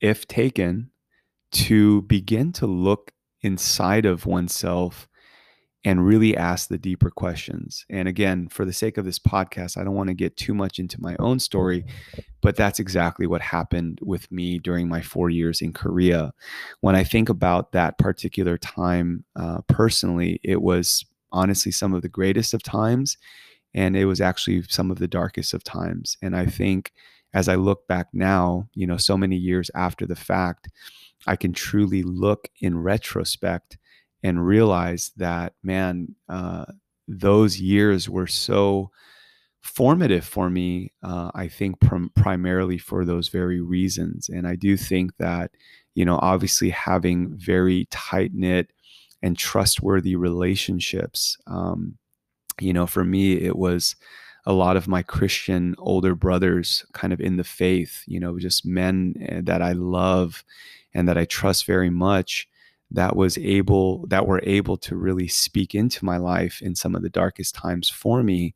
if 0.00 0.26
taken, 0.26 0.90
to 1.52 2.00
begin 2.02 2.50
to 2.52 2.66
look 2.66 3.12
inside 3.42 4.06
of 4.06 4.24
oneself 4.24 5.06
and 5.86 6.04
really 6.04 6.36
ask 6.36 6.68
the 6.68 6.78
deeper 6.78 7.10
questions. 7.10 7.86
And 7.88 8.08
again, 8.08 8.48
for 8.48 8.64
the 8.64 8.72
sake 8.72 8.98
of 8.98 9.04
this 9.04 9.20
podcast, 9.20 9.76
I 9.76 9.84
don't 9.84 9.94
want 9.94 10.08
to 10.08 10.14
get 10.14 10.36
too 10.36 10.52
much 10.52 10.80
into 10.80 11.00
my 11.00 11.14
own 11.20 11.38
story, 11.38 11.86
but 12.42 12.56
that's 12.56 12.80
exactly 12.80 13.28
what 13.28 13.40
happened 13.40 14.00
with 14.02 14.30
me 14.32 14.58
during 14.58 14.88
my 14.88 15.00
four 15.00 15.30
years 15.30 15.62
in 15.62 15.72
Korea. 15.72 16.32
When 16.80 16.96
I 16.96 17.04
think 17.04 17.28
about 17.28 17.70
that 17.70 17.98
particular 17.98 18.58
time 18.58 19.24
uh, 19.36 19.60
personally, 19.68 20.40
it 20.42 20.60
was 20.60 21.06
honestly 21.30 21.70
some 21.70 21.94
of 21.94 22.02
the 22.02 22.08
greatest 22.08 22.52
of 22.52 22.64
times. 22.64 23.16
And 23.72 23.96
it 23.96 24.06
was 24.06 24.20
actually 24.20 24.64
some 24.68 24.90
of 24.90 24.98
the 24.98 25.06
darkest 25.06 25.54
of 25.54 25.62
times. 25.62 26.16
And 26.20 26.34
I 26.34 26.46
think 26.46 26.92
as 27.32 27.48
I 27.48 27.54
look 27.54 27.86
back 27.86 28.08
now, 28.12 28.68
you 28.74 28.88
know, 28.88 28.96
so 28.96 29.16
many 29.16 29.36
years 29.36 29.70
after 29.76 30.04
the 30.04 30.16
fact, 30.16 30.68
I 31.28 31.36
can 31.36 31.52
truly 31.52 32.02
look 32.02 32.48
in 32.60 32.76
retrospect 32.76 33.78
and 34.26 34.44
realize 34.44 35.12
that, 35.16 35.52
man, 35.62 36.16
uh, 36.28 36.64
those 37.06 37.60
years 37.60 38.10
were 38.10 38.26
so 38.26 38.90
formative 39.60 40.24
for 40.24 40.50
me. 40.50 40.92
Uh, 41.00 41.30
I 41.32 41.46
think 41.46 41.80
prim- 41.80 42.10
primarily 42.16 42.76
for 42.76 43.04
those 43.04 43.28
very 43.28 43.60
reasons. 43.60 44.28
And 44.28 44.44
I 44.44 44.56
do 44.56 44.76
think 44.76 45.16
that, 45.18 45.52
you 45.94 46.04
know, 46.04 46.18
obviously 46.20 46.70
having 46.70 47.36
very 47.36 47.86
tight 47.92 48.32
knit 48.34 48.72
and 49.22 49.38
trustworthy 49.38 50.16
relationships, 50.16 51.36
um, 51.46 51.96
you 52.60 52.72
know, 52.72 52.86
for 52.86 53.04
me, 53.04 53.34
it 53.34 53.56
was 53.56 53.94
a 54.44 54.52
lot 54.52 54.76
of 54.76 54.88
my 54.88 55.02
Christian 55.02 55.76
older 55.78 56.16
brothers 56.16 56.84
kind 56.94 57.12
of 57.12 57.20
in 57.20 57.36
the 57.36 57.44
faith, 57.44 58.02
you 58.06 58.18
know, 58.18 58.40
just 58.40 58.66
men 58.66 59.14
eh, 59.20 59.40
that 59.44 59.62
I 59.62 59.72
love 59.72 60.42
and 60.94 61.06
that 61.08 61.16
I 61.16 61.26
trust 61.26 61.64
very 61.64 61.90
much 61.90 62.48
that 62.90 63.16
was 63.16 63.36
able 63.38 64.06
that 64.06 64.26
were 64.26 64.40
able 64.44 64.76
to 64.76 64.96
really 64.96 65.28
speak 65.28 65.74
into 65.74 66.04
my 66.04 66.16
life 66.16 66.62
in 66.62 66.74
some 66.74 66.94
of 66.94 67.02
the 67.02 67.10
darkest 67.10 67.54
times 67.54 67.90
for 67.90 68.22
me 68.22 68.54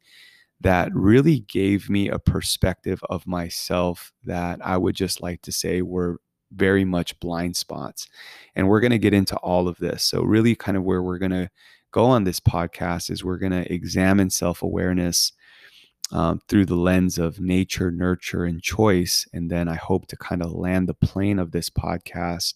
that 0.60 0.94
really 0.94 1.40
gave 1.40 1.88
me 1.88 2.08
a 2.08 2.18
perspective 2.18 3.02
of 3.08 3.26
myself 3.26 4.12
that 4.24 4.60
I 4.64 4.76
would 4.76 4.94
just 4.94 5.22
like 5.22 5.42
to 5.42 5.52
say 5.52 5.82
were 5.82 6.20
very 6.52 6.84
much 6.84 7.18
blind 7.20 7.56
spots. 7.56 8.08
And 8.54 8.68
we're 8.68 8.80
going 8.80 8.90
to 8.90 8.98
get 8.98 9.14
into 9.14 9.36
all 9.36 9.68
of 9.68 9.78
this. 9.78 10.02
So, 10.02 10.22
really, 10.22 10.54
kind 10.54 10.76
of 10.76 10.84
where 10.84 11.02
we're 11.02 11.18
going 11.18 11.30
to 11.30 11.50
go 11.92 12.04
on 12.04 12.24
this 12.24 12.40
podcast 12.40 13.10
is 13.10 13.24
we're 13.24 13.38
going 13.38 13.52
to 13.52 13.72
examine 13.72 14.30
self 14.30 14.62
awareness 14.62 15.32
um, 16.12 16.40
through 16.48 16.66
the 16.66 16.76
lens 16.76 17.18
of 17.18 17.40
nature, 17.40 17.90
nurture, 17.90 18.44
and 18.44 18.62
choice. 18.62 19.26
And 19.32 19.50
then 19.50 19.68
I 19.68 19.76
hope 19.76 20.06
to 20.08 20.16
kind 20.16 20.42
of 20.42 20.52
land 20.52 20.88
the 20.88 20.94
plane 20.94 21.38
of 21.38 21.52
this 21.52 21.70
podcast 21.70 22.54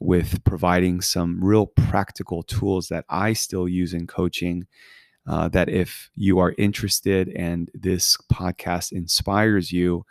with 0.00 0.42
providing 0.44 1.00
some 1.00 1.42
real 1.42 1.66
practical 1.66 2.42
tools 2.42 2.88
that 2.88 3.04
I 3.08 3.34
still 3.34 3.68
use 3.68 3.94
in 3.94 4.06
coaching. 4.06 4.66
Uh, 5.26 5.48
that 5.48 5.68
if 5.68 6.10
you 6.16 6.38
are 6.38 6.54
interested 6.56 7.28
and 7.36 7.70
this 7.74 8.16
podcast 8.32 8.90
inspires 8.90 9.70
you, 9.70 10.04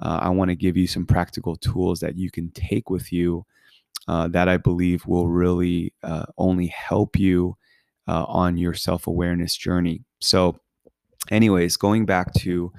uh, 0.00 0.18
I 0.22 0.30
want 0.30 0.48
to 0.48 0.56
give 0.56 0.76
you 0.76 0.86
some 0.86 1.06
practical 1.06 1.54
tools 1.54 2.00
that 2.00 2.16
you 2.16 2.30
can 2.30 2.50
take 2.50 2.90
with 2.90 3.12
you 3.12 3.44
uh, 4.08 4.28
that 4.28 4.48
I 4.48 4.56
believe 4.56 5.06
will 5.06 5.28
really 5.28 5.94
uh, 6.02 6.26
only 6.36 6.66
help 6.68 7.18
you 7.18 7.56
uh, 8.06 8.24
on 8.24 8.56
your 8.56 8.74
self 8.74 9.06
awareness 9.06 9.56
journey. 9.56 10.02
So, 10.20 10.58
anyways, 11.30 11.76
going 11.76 12.04
back 12.04 12.32
to 12.34 12.72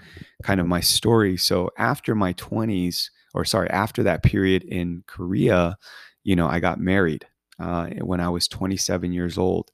kind 0.44 0.60
of 0.60 0.68
my 0.68 0.82
story. 0.82 1.38
So, 1.38 1.72
after 1.78 2.14
my 2.14 2.34
20s, 2.34 3.10
or 3.34 3.46
sorry, 3.46 3.70
after 3.70 4.04
that 4.04 4.24
period 4.24 4.64
in 4.64 5.04
Korea, 5.08 5.78
you 6.26 6.36
know, 6.36 6.48
I 6.48 6.60
got 6.60 6.80
married 6.80 7.26
uh, 7.60 7.88
when 8.02 8.20
I 8.20 8.28
was 8.28 8.50
27 8.50 9.14
years 9.14 9.38
old. 9.38 9.72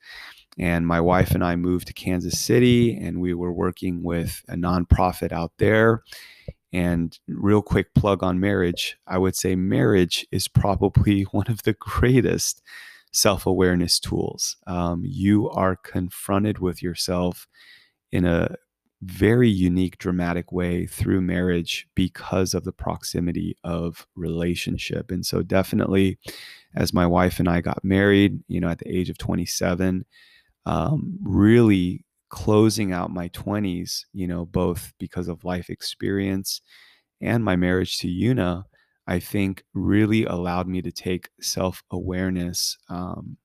And 0.59 0.85
my 0.85 0.99
wife 0.99 1.31
and 1.31 1.43
I 1.43 1.55
moved 1.55 1.87
to 1.87 1.93
Kansas 1.93 2.39
City, 2.39 2.95
and 2.95 3.21
we 3.21 3.33
were 3.33 3.53
working 3.53 4.03
with 4.03 4.43
a 4.49 4.55
nonprofit 4.55 5.31
out 5.31 5.53
there. 5.57 6.03
And 6.73 7.17
real 7.27 7.61
quick 7.61 7.93
plug 7.95 8.23
on 8.23 8.39
marriage 8.39 8.97
I 9.07 9.17
would 9.17 9.35
say 9.35 9.55
marriage 9.55 10.25
is 10.31 10.47
probably 10.47 11.23
one 11.31 11.47
of 11.47 11.63
the 11.63 11.73
greatest 11.73 12.61
self 13.11 13.45
awareness 13.45 13.99
tools. 13.99 14.57
Um, 14.67 15.03
you 15.05 15.49
are 15.49 15.75
confronted 15.75 16.59
with 16.59 16.83
yourself 16.83 17.47
in 18.11 18.25
a 18.25 18.55
very 19.01 19.49
unique, 19.49 19.97
dramatic 19.97 20.51
way 20.51 20.85
through 20.85 21.21
marriage 21.21 21.87
because 21.95 22.53
of 22.53 22.63
the 22.63 22.71
proximity 22.71 23.55
of 23.63 24.05
relationship. 24.15 25.11
And 25.11 25.25
so, 25.25 25.41
definitely, 25.41 26.19
as 26.75 26.93
my 26.93 27.07
wife 27.07 27.39
and 27.39 27.49
I 27.49 27.61
got 27.61 27.83
married, 27.83 28.41
you 28.47 28.59
know, 28.61 28.69
at 28.69 28.79
the 28.79 28.95
age 28.95 29.09
of 29.09 29.17
27, 29.17 30.05
um, 30.65 31.17
really 31.23 32.05
closing 32.29 32.93
out 32.93 33.11
my 33.11 33.27
20s, 33.29 34.05
you 34.13 34.27
know, 34.27 34.45
both 34.45 34.93
because 34.99 35.27
of 35.27 35.43
life 35.43 35.69
experience 35.69 36.61
and 37.21 37.43
my 37.43 37.55
marriage 37.55 37.97
to 37.99 38.09
Una, 38.09 38.65
I 39.07 39.19
think 39.19 39.63
really 39.73 40.25
allowed 40.25 40.67
me 40.67 40.81
to 40.81 40.91
take 40.91 41.29
self 41.41 41.83
awareness 41.91 42.77
um, 42.89 43.37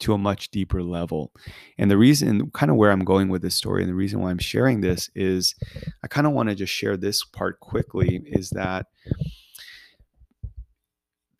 to 0.00 0.14
a 0.14 0.18
much 0.18 0.50
deeper 0.50 0.82
level. 0.82 1.32
And 1.78 1.90
the 1.90 1.98
reason, 1.98 2.50
kind 2.50 2.70
of 2.70 2.76
where 2.76 2.90
I'm 2.90 3.04
going 3.04 3.28
with 3.28 3.42
this 3.42 3.54
story, 3.54 3.82
and 3.82 3.90
the 3.90 3.94
reason 3.94 4.20
why 4.20 4.30
I'm 4.30 4.38
sharing 4.38 4.80
this 4.80 5.10
is 5.14 5.54
I 6.02 6.08
kind 6.08 6.26
of 6.26 6.32
want 6.32 6.48
to 6.48 6.54
just 6.54 6.72
share 6.72 6.96
this 6.96 7.24
part 7.24 7.60
quickly 7.60 8.22
is 8.26 8.50
that 8.50 8.86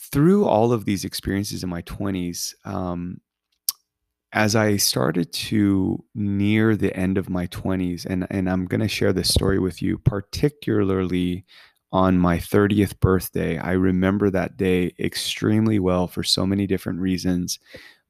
through 0.00 0.46
all 0.46 0.72
of 0.72 0.84
these 0.84 1.04
experiences 1.04 1.62
in 1.62 1.70
my 1.70 1.82
20s, 1.82 2.54
um, 2.64 3.20
as 4.32 4.54
I 4.54 4.76
started 4.76 5.32
to 5.32 6.04
near 6.14 6.76
the 6.76 6.96
end 6.96 7.18
of 7.18 7.28
my 7.28 7.46
20s, 7.48 8.06
and, 8.06 8.26
and 8.30 8.48
I'm 8.48 8.66
going 8.66 8.80
to 8.80 8.88
share 8.88 9.12
this 9.12 9.28
story 9.28 9.58
with 9.58 9.82
you, 9.82 9.98
particularly 9.98 11.44
on 11.92 12.16
my 12.16 12.38
30th 12.38 13.00
birthday. 13.00 13.58
I 13.58 13.72
remember 13.72 14.30
that 14.30 14.56
day 14.56 14.94
extremely 15.00 15.80
well 15.80 16.06
for 16.06 16.22
so 16.22 16.46
many 16.46 16.66
different 16.66 17.00
reasons, 17.00 17.58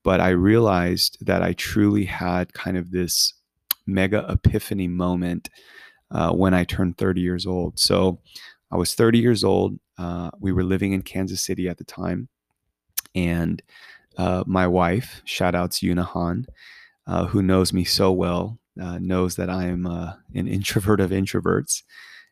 but 0.03 0.21
I 0.21 0.31
realized 0.31 1.19
that 1.27 1.43
I 1.43 1.53
truly 1.53 2.05
had 2.05 2.53
kind 2.53 2.77
of 2.77 2.91
this 2.91 3.35
mega 3.87 4.25
epiphany 4.29 4.89
moment 4.89 5.51
uh, 6.11 6.33
when 6.33 6.55
I 6.55 6.65
turned 6.65 6.99
30 6.99 7.21
years 7.21 7.47
old. 7.47 7.79
So 7.79 8.21
I 8.71 8.77
was 8.77 8.95
30 8.95 9.19
years 9.19 9.45
old. 9.45 9.79
Uh, 9.99 10.31
we 10.39 10.53
were 10.53 10.65
living 10.65 10.93
in 10.93 11.03
Kansas 11.03 11.43
City 11.43 11.69
at 11.69 11.79
the 11.79 11.85
time. 11.85 12.29
And 13.15 13.63
uh, 14.17 14.45
my 14.47 14.67
wife, 14.67 15.23
shout 15.25 15.55
out 15.55 15.73
to 15.73 15.87
Una 15.87 16.05
Han, 16.05 16.47
uh, 17.07 17.27
who 17.27 17.43
knows 17.43 17.73
me 17.73 17.85
so 17.85 18.13
well, 18.13 18.59
uh, 18.81 18.99
knows 18.99 19.37
that 19.37 19.51
I 19.51 19.67
am 19.67 19.87
uh, 19.87 20.15
an 20.35 20.49
introvert 20.49 21.01
of 21.01 21.11
introverts. 21.11 21.83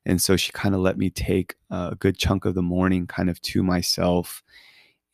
And 0.07 0.23
so 0.23 0.37
she 0.37 0.53
kind 0.53 0.75
of 0.75 0.81
let 0.81 0.97
me 0.97 1.11
take 1.11 1.57
a 1.71 1.97
good 1.99 2.17
chunk 2.17 2.45
of 2.45 2.55
the 2.55 2.63
morning 2.63 3.07
kind 3.07 3.29
of 3.29 3.43
to 3.43 3.63
myself. 3.63 4.43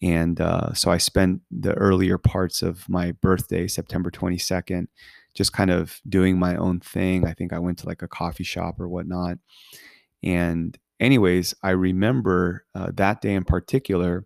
And 0.03 0.41
uh, 0.41 0.75
so 0.75 0.91
I 0.91 0.99
spent 0.99 1.41
the 1.51 1.75
earlier 1.75 2.19
parts 2.19 2.63
of 2.63 2.89
my 2.89 3.13
birthday, 3.13 3.67
September 3.67 4.11
22nd, 4.11 4.87
just 5.35 5.53
kind 5.53 5.71
of 5.71 6.01
doing 6.09 6.39
my 6.39 6.57
own 6.57 6.81
thing. 6.81 7.27
I 7.27 7.33
think 7.33 7.53
I 7.53 7.59
went 7.59 7.79
to 7.79 7.87
like 7.87 8.03
a 8.03 8.09
coffee 8.09 8.45
shop 8.45 8.81
or 8.81 8.89
whatnot. 8.89 9.39
And, 10.23 10.77
anyways, 11.01 11.55
I 11.63 11.71
remember 11.71 12.65
uh, 12.75 12.91
that 12.95 13.21
day 13.21 13.35
in 13.35 13.45
particular, 13.45 14.25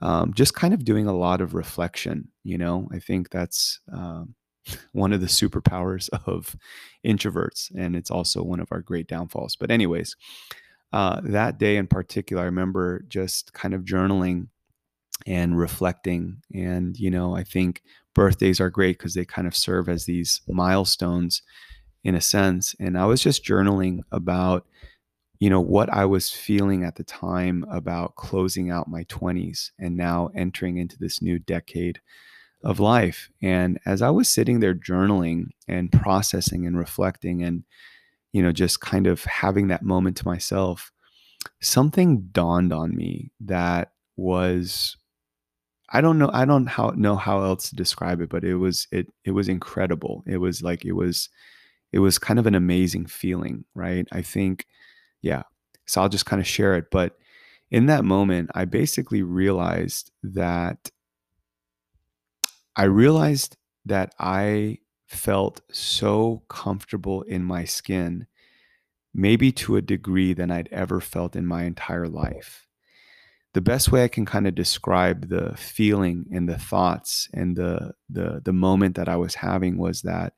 um, 0.00 0.34
just 0.34 0.54
kind 0.54 0.74
of 0.74 0.84
doing 0.84 1.06
a 1.06 1.16
lot 1.16 1.40
of 1.40 1.54
reflection. 1.54 2.28
You 2.42 2.58
know, 2.58 2.88
I 2.92 2.98
think 2.98 3.30
that's 3.30 3.80
um, 3.92 4.34
one 4.92 5.12
of 5.12 5.20
the 5.20 5.26
superpowers 5.26 6.08
of 6.26 6.56
introverts, 7.06 7.70
and 7.76 7.94
it's 7.96 8.10
also 8.10 8.42
one 8.42 8.60
of 8.60 8.68
our 8.70 8.80
great 8.80 9.06
downfalls. 9.06 9.56
But, 9.56 9.70
anyways, 9.70 10.16
uh, 10.92 11.20
that 11.24 11.58
day 11.58 11.76
in 11.76 11.86
particular, 11.86 12.42
I 12.42 12.46
remember 12.46 13.04
just 13.08 13.52
kind 13.52 13.74
of 13.74 13.82
journaling 13.82 14.48
and 15.26 15.58
reflecting. 15.58 16.42
And, 16.54 16.98
you 16.98 17.10
know, 17.10 17.34
I 17.34 17.44
think 17.44 17.82
birthdays 18.14 18.60
are 18.60 18.70
great 18.70 18.98
because 18.98 19.14
they 19.14 19.24
kind 19.24 19.46
of 19.46 19.56
serve 19.56 19.88
as 19.88 20.04
these 20.04 20.40
milestones 20.48 21.42
in 22.02 22.14
a 22.14 22.20
sense. 22.20 22.74
And 22.78 22.98
I 22.98 23.06
was 23.06 23.22
just 23.22 23.44
journaling 23.44 24.00
about 24.12 24.66
you 25.40 25.50
know 25.50 25.60
what 25.60 25.90
i 25.90 26.04
was 26.04 26.30
feeling 26.30 26.84
at 26.84 26.96
the 26.96 27.04
time 27.04 27.66
about 27.70 28.14
closing 28.14 28.70
out 28.70 28.88
my 28.88 29.04
20s 29.04 29.72
and 29.78 29.96
now 29.96 30.30
entering 30.34 30.78
into 30.78 30.98
this 30.98 31.20
new 31.20 31.38
decade 31.38 32.00
of 32.62 32.80
life 32.80 33.28
and 33.42 33.78
as 33.84 34.00
i 34.00 34.08
was 34.08 34.28
sitting 34.28 34.60
there 34.60 34.74
journaling 34.74 35.48
and 35.68 35.92
processing 35.92 36.66
and 36.66 36.78
reflecting 36.78 37.42
and 37.42 37.64
you 38.32 38.42
know 38.42 38.52
just 38.52 38.80
kind 38.80 39.06
of 39.06 39.24
having 39.24 39.68
that 39.68 39.82
moment 39.82 40.16
to 40.16 40.26
myself 40.26 40.92
something 41.60 42.22
dawned 42.32 42.72
on 42.72 42.94
me 42.96 43.30
that 43.40 43.92
was 44.16 44.96
i 45.90 46.00
don't 46.00 46.18
know 46.18 46.30
i 46.32 46.44
don't 46.44 46.66
how, 46.66 46.90
know 46.96 47.16
how 47.16 47.42
else 47.42 47.68
to 47.68 47.76
describe 47.76 48.20
it 48.20 48.28
but 48.28 48.44
it 48.44 48.56
was 48.56 48.86
it 48.92 49.06
it 49.24 49.32
was 49.32 49.48
incredible 49.48 50.22
it 50.26 50.38
was 50.38 50.62
like 50.62 50.84
it 50.84 50.92
was 50.92 51.28
it 51.92 51.98
was 52.00 52.18
kind 52.18 52.38
of 52.38 52.46
an 52.46 52.54
amazing 52.54 53.06
feeling 53.06 53.64
right 53.74 54.08
i 54.12 54.22
think 54.22 54.66
yeah. 55.24 55.44
So 55.86 56.02
I'll 56.02 56.10
just 56.10 56.26
kind 56.26 56.38
of 56.38 56.46
share 56.46 56.76
it. 56.76 56.90
But 56.90 57.16
in 57.70 57.86
that 57.86 58.04
moment, 58.04 58.50
I 58.54 58.66
basically 58.66 59.22
realized 59.22 60.10
that 60.22 60.90
I 62.76 62.84
realized 62.84 63.56
that 63.86 64.14
I 64.18 64.78
felt 65.06 65.62
so 65.72 66.42
comfortable 66.48 67.22
in 67.22 67.42
my 67.42 67.64
skin, 67.64 68.26
maybe 69.14 69.50
to 69.52 69.76
a 69.76 69.82
degree 69.82 70.34
than 70.34 70.50
I'd 70.50 70.68
ever 70.70 71.00
felt 71.00 71.36
in 71.36 71.46
my 71.46 71.64
entire 71.64 72.08
life. 72.08 72.66
The 73.54 73.60
best 73.60 73.90
way 73.90 74.04
I 74.04 74.08
can 74.08 74.26
kind 74.26 74.46
of 74.46 74.54
describe 74.54 75.28
the 75.28 75.56
feeling 75.56 76.26
and 76.32 76.48
the 76.48 76.58
thoughts 76.58 77.28
and 77.32 77.56
the 77.56 77.92
the 78.10 78.42
the 78.44 78.52
moment 78.52 78.96
that 78.96 79.08
I 79.08 79.16
was 79.16 79.36
having 79.36 79.78
was 79.78 80.02
that 80.02 80.34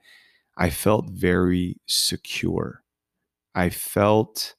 I 0.56 0.70
felt 0.70 1.10
very 1.10 1.80
secure. 1.86 2.82
I 3.54 3.70
felt 3.70 4.54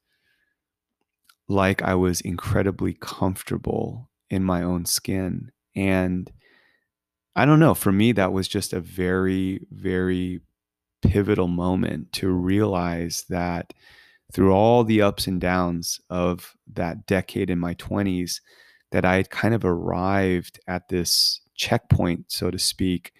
like 1.47 1.81
I 1.81 1.95
was 1.95 2.21
incredibly 2.21 2.93
comfortable 2.93 4.09
in 4.29 4.43
my 4.43 4.63
own 4.63 4.85
skin. 4.85 5.51
And 5.75 6.31
I 7.35 7.45
don't 7.45 7.59
know, 7.59 7.73
for 7.73 7.91
me, 7.91 8.11
that 8.13 8.33
was 8.33 8.47
just 8.47 8.73
a 8.73 8.79
very, 8.79 9.65
very 9.71 10.41
pivotal 11.01 11.47
moment 11.47 12.11
to 12.13 12.29
realize 12.29 13.25
that 13.29 13.73
through 14.33 14.51
all 14.51 14.83
the 14.83 15.01
ups 15.01 15.27
and 15.27 15.39
downs 15.39 15.99
of 16.09 16.55
that 16.73 17.05
decade 17.05 17.49
in 17.49 17.59
my 17.59 17.73
20s, 17.75 18.41
that 18.91 19.05
I 19.05 19.15
had 19.15 19.29
kind 19.29 19.53
of 19.53 19.65
arrived 19.65 20.59
at 20.67 20.89
this 20.89 21.41
checkpoint, 21.55 22.31
so 22.31 22.51
to 22.51 22.59
speak, 22.59 23.13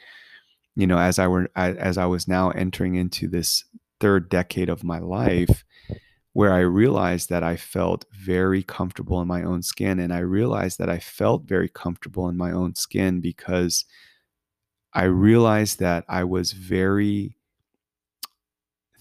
you 0.75 0.85
know, 0.87 0.99
as 0.99 1.17
I 1.17 1.27
were 1.27 1.49
as 1.55 1.97
I 1.97 2.05
was 2.05 2.27
now 2.27 2.51
entering 2.51 2.95
into 2.95 3.27
this 3.27 3.65
third 3.99 4.29
decade 4.29 4.69
of 4.69 4.83
my 4.83 4.99
life 4.99 5.63
where 6.33 6.53
I 6.53 6.59
realized 6.59 7.29
that 7.29 7.41
I 7.41 7.55
felt 7.55 8.05
very 8.11 8.61
comfortable 8.61 9.19
in 9.21 9.27
my 9.27 9.41
own 9.41 9.63
skin. 9.63 9.99
And 9.99 10.13
I 10.13 10.19
realized 10.19 10.77
that 10.77 10.87
I 10.87 10.99
felt 10.99 11.45
very 11.45 11.67
comfortable 11.67 12.29
in 12.29 12.37
my 12.37 12.51
own 12.51 12.75
skin 12.75 13.21
because 13.21 13.85
I 14.93 15.05
realized 15.05 15.79
that 15.79 16.05
I 16.07 16.25
was 16.25 16.51
very 16.51 17.37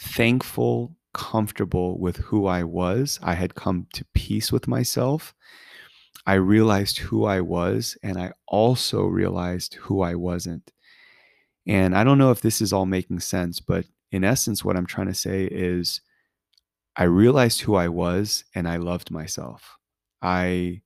thankful, 0.01 0.95
comfortable 1.16 1.98
with 1.98 2.18
who 2.18 2.46
I 2.46 2.62
was. 2.62 3.18
I 3.22 3.33
had 3.33 3.55
come 3.55 3.87
to 3.94 4.05
peace 4.12 4.52
with 4.52 4.68
myself. 4.68 5.35
I 6.26 6.35
realized 6.35 6.98
who 6.98 7.24
I 7.24 7.40
was, 7.40 7.96
and 8.02 8.18
I 8.18 8.33
also 8.46 9.05
realized 9.05 9.74
who 9.76 10.02
I 10.02 10.14
wasn't. 10.14 10.70
And 11.66 11.96
I 11.96 12.05
don't 12.05 12.18
know 12.18 12.33
if 12.33 12.42
this 12.42 12.61
is 12.61 12.70
all 12.70 12.85
making 12.85 13.20
sense, 13.20 13.61
but 13.61 13.87
in 14.12 14.24
essence, 14.24 14.62
what 14.62 14.76
I'm 14.76 14.85
trying 14.85 15.07
to 15.07 15.14
say 15.14 15.44
is 15.46 16.02
I 16.96 17.05
realized 17.05 17.62
who 17.62 17.76
I 17.76 17.88
was 17.88 18.44
and 18.55 18.68
I 18.68 18.76
loved 18.76 19.11
myself. 19.11 19.79
I 20.20 20.83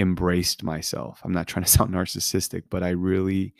embraced 0.00 0.64
myself. 0.64 1.20
I'm 1.22 1.32
not 1.32 1.46
trying 1.46 1.64
to 1.64 1.70
sound 1.76 1.94
narcissistic, 1.94 2.64
but 2.70 2.82
I 2.82 2.90
really 2.90 3.54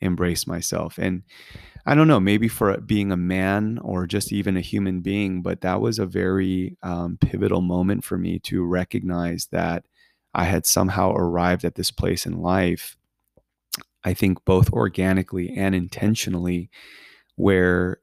embraced 0.00 0.46
myself. 0.46 0.96
And 0.96 1.24
I 1.86 1.94
don't 1.94 2.08
know, 2.08 2.20
maybe 2.20 2.48
for 2.48 2.76
being 2.78 3.10
a 3.10 3.16
man 3.16 3.78
or 3.82 4.06
just 4.06 4.32
even 4.32 4.56
a 4.56 4.60
human 4.60 5.00
being, 5.00 5.42
but 5.42 5.62
that 5.62 5.80
was 5.80 5.98
a 5.98 6.06
very 6.06 6.76
um, 6.82 7.18
pivotal 7.20 7.60
moment 7.62 8.04
for 8.04 8.18
me 8.18 8.38
to 8.40 8.64
recognize 8.64 9.46
that 9.52 9.84
I 10.34 10.44
had 10.44 10.66
somehow 10.66 11.12
arrived 11.12 11.64
at 11.64 11.74
this 11.74 11.90
place 11.90 12.26
in 12.26 12.40
life. 12.40 12.96
I 14.04 14.14
think 14.14 14.44
both 14.44 14.72
organically 14.72 15.50
and 15.56 15.74
intentionally, 15.74 16.70
where 17.36 18.00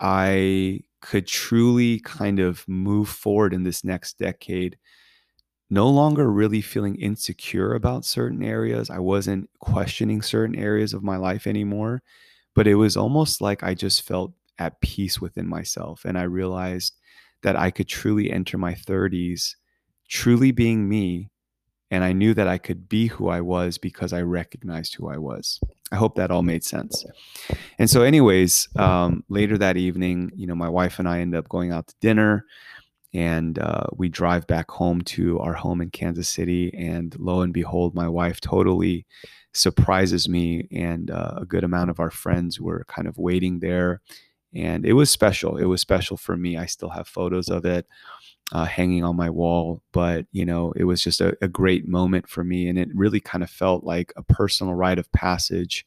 I 0.00 0.80
could 1.02 1.26
truly 1.26 2.00
kind 2.00 2.40
of 2.40 2.66
move 2.68 3.08
forward 3.08 3.54
in 3.54 3.64
this 3.64 3.84
next 3.84 4.18
decade 4.18 4.78
no 5.70 5.88
longer 5.88 6.30
really 6.30 6.60
feeling 6.60 6.96
insecure 6.96 7.74
about 7.74 8.04
certain 8.04 8.42
areas. 8.42 8.90
I 8.90 8.98
wasn't 8.98 9.48
questioning 9.60 10.22
certain 10.22 10.56
areas 10.56 10.94
of 10.94 11.02
my 11.02 11.16
life 11.16 11.46
anymore, 11.46 12.02
but 12.54 12.66
it 12.66 12.74
was 12.74 12.96
almost 12.96 13.40
like 13.40 13.62
I 13.62 13.74
just 13.74 14.02
felt 14.02 14.32
at 14.58 14.80
peace 14.80 15.20
within 15.20 15.46
myself. 15.48 16.04
And 16.04 16.18
I 16.18 16.22
realized 16.22 16.94
that 17.42 17.56
I 17.56 17.70
could 17.70 17.88
truly 17.88 18.30
enter 18.30 18.58
my 18.58 18.74
30s 18.74 19.54
truly 20.08 20.50
being 20.52 20.88
me. 20.88 21.30
And 21.92 22.04
I 22.04 22.12
knew 22.12 22.34
that 22.34 22.46
I 22.46 22.58
could 22.58 22.88
be 22.88 23.08
who 23.08 23.28
I 23.28 23.40
was 23.40 23.76
because 23.76 24.12
I 24.12 24.22
recognized 24.22 24.94
who 24.94 25.08
I 25.08 25.16
was. 25.16 25.58
I 25.90 25.96
hope 25.96 26.14
that 26.16 26.30
all 26.30 26.42
made 26.42 26.62
sense. 26.62 27.04
And 27.80 27.90
so, 27.90 28.02
anyways, 28.02 28.68
um, 28.76 29.24
later 29.28 29.58
that 29.58 29.76
evening, 29.76 30.30
you 30.36 30.46
know, 30.46 30.54
my 30.54 30.68
wife 30.68 31.00
and 31.00 31.08
I 31.08 31.18
end 31.18 31.34
up 31.34 31.48
going 31.48 31.72
out 31.72 31.88
to 31.88 31.94
dinner 32.00 32.44
and 33.12 33.58
uh, 33.58 33.86
we 33.92 34.08
drive 34.08 34.46
back 34.46 34.70
home 34.70 35.00
to 35.02 35.38
our 35.40 35.54
home 35.54 35.80
in 35.80 35.90
Kansas 35.90 36.28
City. 36.28 36.72
And 36.76 37.14
lo 37.18 37.40
and 37.40 37.52
behold, 37.52 37.94
my 37.94 38.08
wife 38.08 38.40
totally 38.40 39.06
surprises 39.52 40.28
me, 40.28 40.68
and 40.70 41.10
uh, 41.10 41.34
a 41.38 41.44
good 41.44 41.64
amount 41.64 41.90
of 41.90 42.00
our 42.00 42.10
friends 42.10 42.60
were 42.60 42.84
kind 42.88 43.08
of 43.08 43.18
waiting 43.18 43.58
there. 43.58 44.00
And 44.54 44.84
it 44.84 44.94
was 44.94 45.10
special. 45.10 45.56
It 45.56 45.64
was 45.64 45.80
special 45.80 46.16
for 46.16 46.36
me. 46.36 46.56
I 46.56 46.66
still 46.66 46.90
have 46.90 47.08
photos 47.08 47.48
of 47.48 47.64
it 47.64 47.86
uh, 48.52 48.64
hanging 48.64 49.04
on 49.04 49.16
my 49.16 49.30
wall. 49.30 49.82
But, 49.92 50.26
you 50.32 50.44
know, 50.44 50.72
it 50.76 50.84
was 50.84 51.02
just 51.02 51.20
a, 51.20 51.36
a, 51.40 51.48
great 51.48 51.86
moment 51.86 52.28
for 52.28 52.42
me. 52.42 52.68
And 52.68 52.78
it 52.78 52.88
really 52.94 53.20
kind 53.20 53.44
of 53.44 53.50
felt 53.50 53.84
like 53.84 54.12
a 54.16 54.22
personal 54.22 54.74
rite 54.74 54.98
of 54.98 55.10
passage 55.12 55.86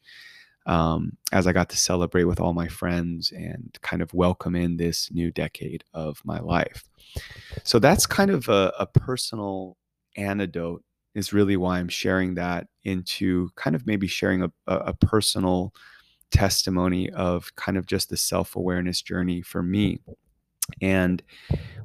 um, 0.65 1.17
as 1.31 1.47
I 1.47 1.51
got 1.51 1.69
to 1.69 1.77
celebrate 1.77 2.23
with 2.23 2.39
all 2.39 2.53
my 2.53 2.67
friends 2.67 3.31
and 3.31 3.77
kind 3.81 4.01
of 4.01 4.13
welcome 4.13 4.55
in 4.55 4.77
this 4.77 5.11
new 5.11 5.31
decade 5.31 5.83
of 5.93 6.21
my 6.23 6.39
life. 6.39 6.89
So 7.63 7.79
that's 7.79 8.05
kind 8.05 8.31
of 8.31 8.47
a, 8.49 8.73
a 8.79 8.85
personal 8.85 9.77
anecdote, 10.15 10.83
is 11.15 11.33
really 11.33 11.57
why 11.57 11.79
I'm 11.79 11.89
sharing 11.89 12.35
that 12.35 12.67
into 12.83 13.49
kind 13.55 13.75
of 13.75 13.85
maybe 13.85 14.07
sharing 14.07 14.43
a, 14.43 14.51
a 14.67 14.93
personal 14.93 15.73
testimony 16.31 17.09
of 17.11 17.55
kind 17.55 17.77
of 17.77 17.85
just 17.85 18.09
the 18.09 18.17
self 18.17 18.55
awareness 18.55 19.01
journey 19.01 19.41
for 19.41 19.61
me. 19.61 19.99
And 20.81 21.21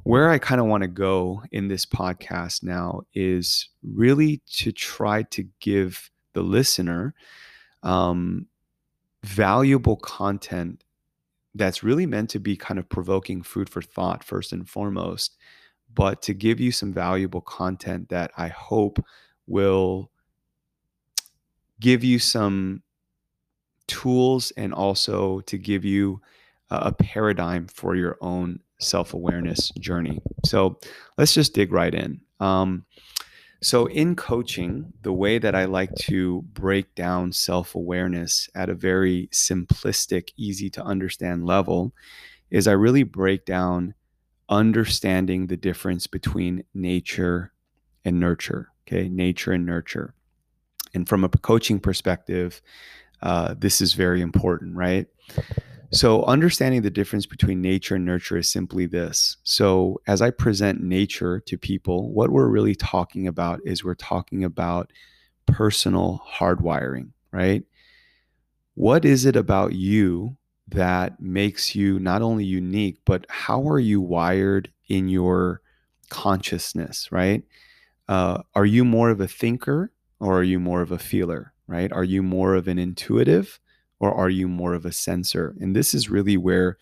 where 0.03 0.29
I 0.29 0.39
kind 0.39 0.61
of 0.61 0.67
want 0.67 0.83
to 0.83 0.87
go 0.87 1.43
in 1.51 1.67
this 1.67 1.85
podcast 1.85 2.63
now 2.63 3.01
is 3.13 3.69
really 3.83 4.41
to 4.53 4.71
try 4.71 5.23
to 5.23 5.45
give 5.59 6.09
the 6.33 6.41
listener 6.41 7.13
um, 7.83 8.47
valuable 9.23 9.97
content 9.97 10.83
that's 11.55 11.83
really 11.83 12.05
meant 12.05 12.29
to 12.29 12.39
be 12.39 12.55
kind 12.55 12.79
of 12.79 12.87
provoking 12.89 13.41
food 13.41 13.69
for 13.69 13.81
thought, 13.81 14.23
first 14.23 14.53
and 14.53 14.69
foremost, 14.69 15.35
but 15.93 16.21
to 16.21 16.33
give 16.33 16.59
you 16.59 16.71
some 16.71 16.93
valuable 16.93 17.41
content 17.41 18.09
that 18.09 18.31
I 18.37 18.49
hope 18.49 19.03
will 19.47 20.11
give 21.79 22.03
you 22.03 22.19
some 22.19 22.83
tools 23.87 24.51
and 24.57 24.73
also 24.73 25.39
to 25.41 25.57
give 25.57 25.83
you 25.83 26.21
a 26.69 26.91
paradigm 26.91 27.67
for 27.67 27.95
your 27.95 28.17
own 28.21 28.59
self 28.79 29.13
awareness 29.13 29.71
journey. 29.79 30.19
So 30.45 30.79
let's 31.17 31.33
just 31.33 31.53
dig 31.53 31.71
right 31.71 31.93
in. 31.93 32.21
Um, 32.39 32.85
so, 33.61 33.87
in 33.87 34.15
coaching, 34.15 34.93
the 35.01 35.11
way 35.11 35.37
that 35.37 35.53
I 35.53 35.65
like 35.65 35.93
to 36.03 36.43
break 36.53 36.95
down 36.95 37.33
self 37.33 37.75
awareness 37.75 38.49
at 38.55 38.69
a 38.69 38.73
very 38.73 39.27
simplistic, 39.33 40.29
easy 40.37 40.69
to 40.71 40.83
understand 40.83 41.45
level 41.45 41.93
is 42.49 42.67
I 42.67 42.71
really 42.71 43.03
break 43.03 43.45
down 43.45 43.95
understanding 44.47 45.47
the 45.47 45.57
difference 45.57 46.07
between 46.07 46.63
nature 46.73 47.51
and 48.05 48.19
nurture. 48.19 48.69
Okay, 48.87 49.09
nature 49.09 49.51
and 49.51 49.65
nurture. 49.65 50.15
And 50.93 51.07
from 51.07 51.23
a 51.23 51.29
coaching 51.29 51.79
perspective, 51.79 52.61
uh, 53.21 53.55
this 53.57 53.81
is 53.81 53.93
very 53.93 54.21
important, 54.21 54.75
right? 54.75 55.07
So, 55.91 56.23
understanding 56.25 56.83
the 56.83 56.91
difference 56.91 57.25
between 57.25 57.61
nature 57.61 57.95
and 57.95 58.05
nurture 58.05 58.37
is 58.37 58.51
simply 58.51 58.85
this. 58.85 59.37
So, 59.43 60.01
as 60.05 60.21
I 60.21 60.29
present 60.29 60.83
nature 60.83 61.39
to 61.47 61.57
people, 61.57 62.11
what 62.11 62.29
we're 62.29 62.47
really 62.47 62.75
talking 62.75 63.27
about 63.27 63.59
is 63.65 63.83
we're 63.83 63.95
talking 63.95 64.43
about 64.43 64.91
personal 65.47 66.21
hardwiring, 66.31 67.09
right? 67.31 67.63
What 68.75 69.03
is 69.03 69.25
it 69.25 69.35
about 69.35 69.73
you 69.73 70.37
that 70.67 71.19
makes 71.19 71.75
you 71.75 71.99
not 71.99 72.21
only 72.21 72.45
unique, 72.45 72.99
but 73.05 73.25
how 73.29 73.67
are 73.67 73.79
you 73.79 73.99
wired 73.99 74.71
in 74.87 75.09
your 75.09 75.61
consciousness, 76.09 77.11
right? 77.11 77.43
Uh, 78.07 78.43
are 78.53 78.65
you 78.65 78.85
more 78.85 79.09
of 79.09 79.21
a 79.21 79.27
thinker 79.27 79.91
or 80.19 80.39
are 80.39 80.43
you 80.43 80.59
more 80.59 80.81
of 80.81 80.91
a 80.91 80.99
feeler, 80.99 81.53
right? 81.67 81.91
Are 81.91 82.03
you 82.03 82.21
more 82.21 82.53
of 82.53 82.67
an 82.67 82.77
intuitive? 82.77 83.59
Or 83.99 84.13
are 84.13 84.29
you 84.29 84.47
more 84.47 84.73
of 84.73 84.85
a 84.85 84.91
sensor? 84.91 85.55
And 85.59 85.75
this 85.75 85.93
is 85.93 86.09
really 86.09 86.37
where 86.37 86.77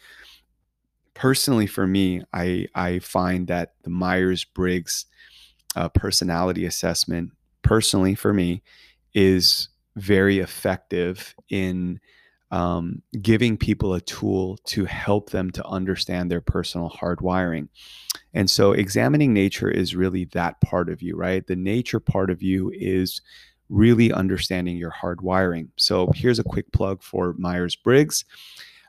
personally 1.14 1.68
for 1.68 1.88
me, 1.88 2.24
I 2.34 2.68
I 2.76 3.00
find 3.00 3.48
that 3.48 3.74
the 3.84 3.90
Myers 3.90 4.44
Briggs 4.44 5.06
uh, 5.76 5.90
personality 5.90 6.66
assessment, 6.66 7.32
personally 7.64 8.16
for 8.16 8.34
me, 8.34 8.64
is 9.14 9.70
very 9.96 10.40
effective 10.40 11.36
in 11.50 12.00
um, 12.52 13.02
giving 13.22 13.58
people 13.58 13.94
a 13.94 14.02
tool 14.02 14.58
to 14.66 14.86
help 14.86 15.32
them 15.32 15.52
to 15.52 15.66
understand 15.68 16.32
their 16.32 16.40
personal 16.40 16.90
hardwiring. 16.90 17.68
And 18.34 18.50
so, 18.50 18.72
examining 18.72 19.34
nature 19.34 19.70
is 19.70 19.96
really 19.96 20.26
that 20.34 20.62
part 20.62 20.90
of 20.90 21.02
you, 21.02 21.16
right? 21.16 21.46
The 21.46 21.56
nature 21.56 22.00
part 22.00 22.30
of 22.30 22.42
you 22.44 22.72
is 22.74 23.22
really 23.70 24.12
understanding 24.12 24.78
your 24.78 24.92
hardwiring. 24.92 25.70
So 25.76 26.12
here's 26.16 26.40
a 26.40 26.44
quick 26.44 26.72
plug 26.72 27.02
for 27.02 27.34
Myers 27.38 27.76
Briggs. 27.76 28.26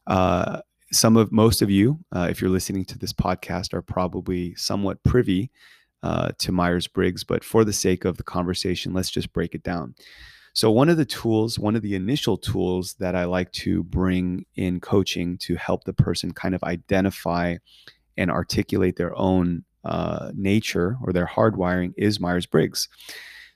Uh, 0.06 0.60
some 0.90 1.16
of 1.16 1.32
most 1.32 1.60
of 1.62 1.70
you, 1.70 1.98
uh, 2.14 2.28
if 2.30 2.40
you're 2.40 2.50
listening 2.50 2.84
to 2.86 2.98
this 2.98 3.12
podcast, 3.12 3.74
are 3.74 3.82
probably 3.82 4.54
somewhat 4.54 5.02
privy 5.04 5.50
uh, 6.02 6.30
to 6.38 6.52
Myers 6.52 6.86
Briggs, 6.86 7.24
but 7.24 7.44
for 7.44 7.64
the 7.64 7.72
sake 7.72 8.04
of 8.04 8.16
the 8.16 8.22
conversation, 8.22 8.94
let's 8.94 9.10
just 9.10 9.32
break 9.32 9.54
it 9.54 9.62
down. 9.62 9.94
So, 10.54 10.70
one 10.70 10.88
of 10.88 10.96
the 10.96 11.04
tools, 11.04 11.58
one 11.58 11.76
of 11.76 11.82
the 11.82 11.94
initial 11.94 12.36
tools 12.36 12.94
that 12.94 13.14
I 13.14 13.24
like 13.24 13.52
to 13.52 13.84
bring 13.84 14.46
in 14.56 14.80
coaching 14.80 15.38
to 15.38 15.56
help 15.56 15.84
the 15.84 15.92
person 15.92 16.32
kind 16.32 16.54
of 16.54 16.62
identify 16.64 17.56
and 18.16 18.30
articulate 18.30 18.96
their 18.96 19.16
own 19.16 19.64
uh, 19.84 20.32
nature 20.34 20.96
or 21.02 21.12
their 21.12 21.26
hardwiring 21.26 21.92
is 21.96 22.18
Myers 22.18 22.46
Briggs. 22.46 22.88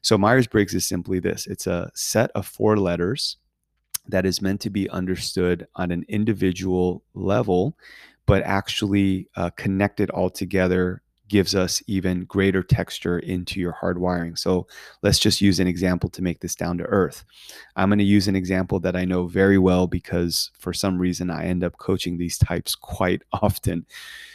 So 0.02 0.18
Myers 0.18 0.46
Briggs 0.46 0.74
is 0.74 0.86
simply 0.86 1.20
this 1.20 1.46
it's 1.46 1.66
a 1.66 1.90
set 1.94 2.30
of 2.34 2.46
four 2.46 2.76
letters 2.76 3.36
that 4.08 4.26
is 4.26 4.42
meant 4.42 4.60
to 4.62 4.70
be 4.70 4.90
understood 4.90 5.66
on 5.76 5.90
an 5.90 6.04
individual 6.08 7.04
level, 7.14 7.78
but 8.26 8.42
actually 8.42 9.28
uh, 9.36 9.50
connected 9.50 10.10
all 10.10 10.28
together 10.28 11.02
gives 11.32 11.54
us 11.54 11.82
even 11.86 12.26
greater 12.26 12.62
texture 12.62 13.18
into 13.20 13.58
your 13.58 13.74
hardwiring. 13.80 14.38
So 14.38 14.66
let's 15.00 15.18
just 15.18 15.40
use 15.40 15.60
an 15.60 15.66
example 15.66 16.10
to 16.10 16.20
make 16.20 16.40
this 16.40 16.54
down 16.54 16.76
to 16.76 16.84
earth. 16.84 17.24
I'm 17.74 17.88
going 17.88 18.00
to 18.00 18.04
use 18.04 18.28
an 18.28 18.36
example 18.36 18.78
that 18.80 18.96
I 18.96 19.06
know 19.06 19.26
very 19.26 19.56
well 19.56 19.86
because 19.86 20.50
for 20.58 20.74
some 20.74 20.98
reason 20.98 21.30
I 21.30 21.46
end 21.46 21.64
up 21.64 21.78
coaching 21.78 22.18
these 22.18 22.36
types 22.36 22.74
quite 22.74 23.22
often. 23.32 23.86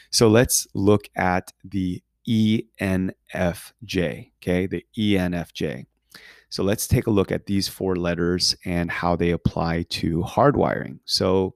So 0.09 0.27
let's 0.27 0.67
look 0.73 1.07
at 1.15 1.53
the 1.63 2.01
ENFJ, 2.27 3.11
okay, 4.41 4.65
the 4.65 4.85
ENFJ. 4.97 5.85
So 6.49 6.63
let's 6.63 6.87
take 6.87 7.07
a 7.07 7.11
look 7.11 7.31
at 7.31 7.45
these 7.45 7.67
four 7.67 7.95
letters 7.95 8.55
and 8.65 8.89
how 8.89 9.15
they 9.15 9.31
apply 9.31 9.83
to 9.89 10.21
hardwiring. 10.23 10.99
So 11.05 11.55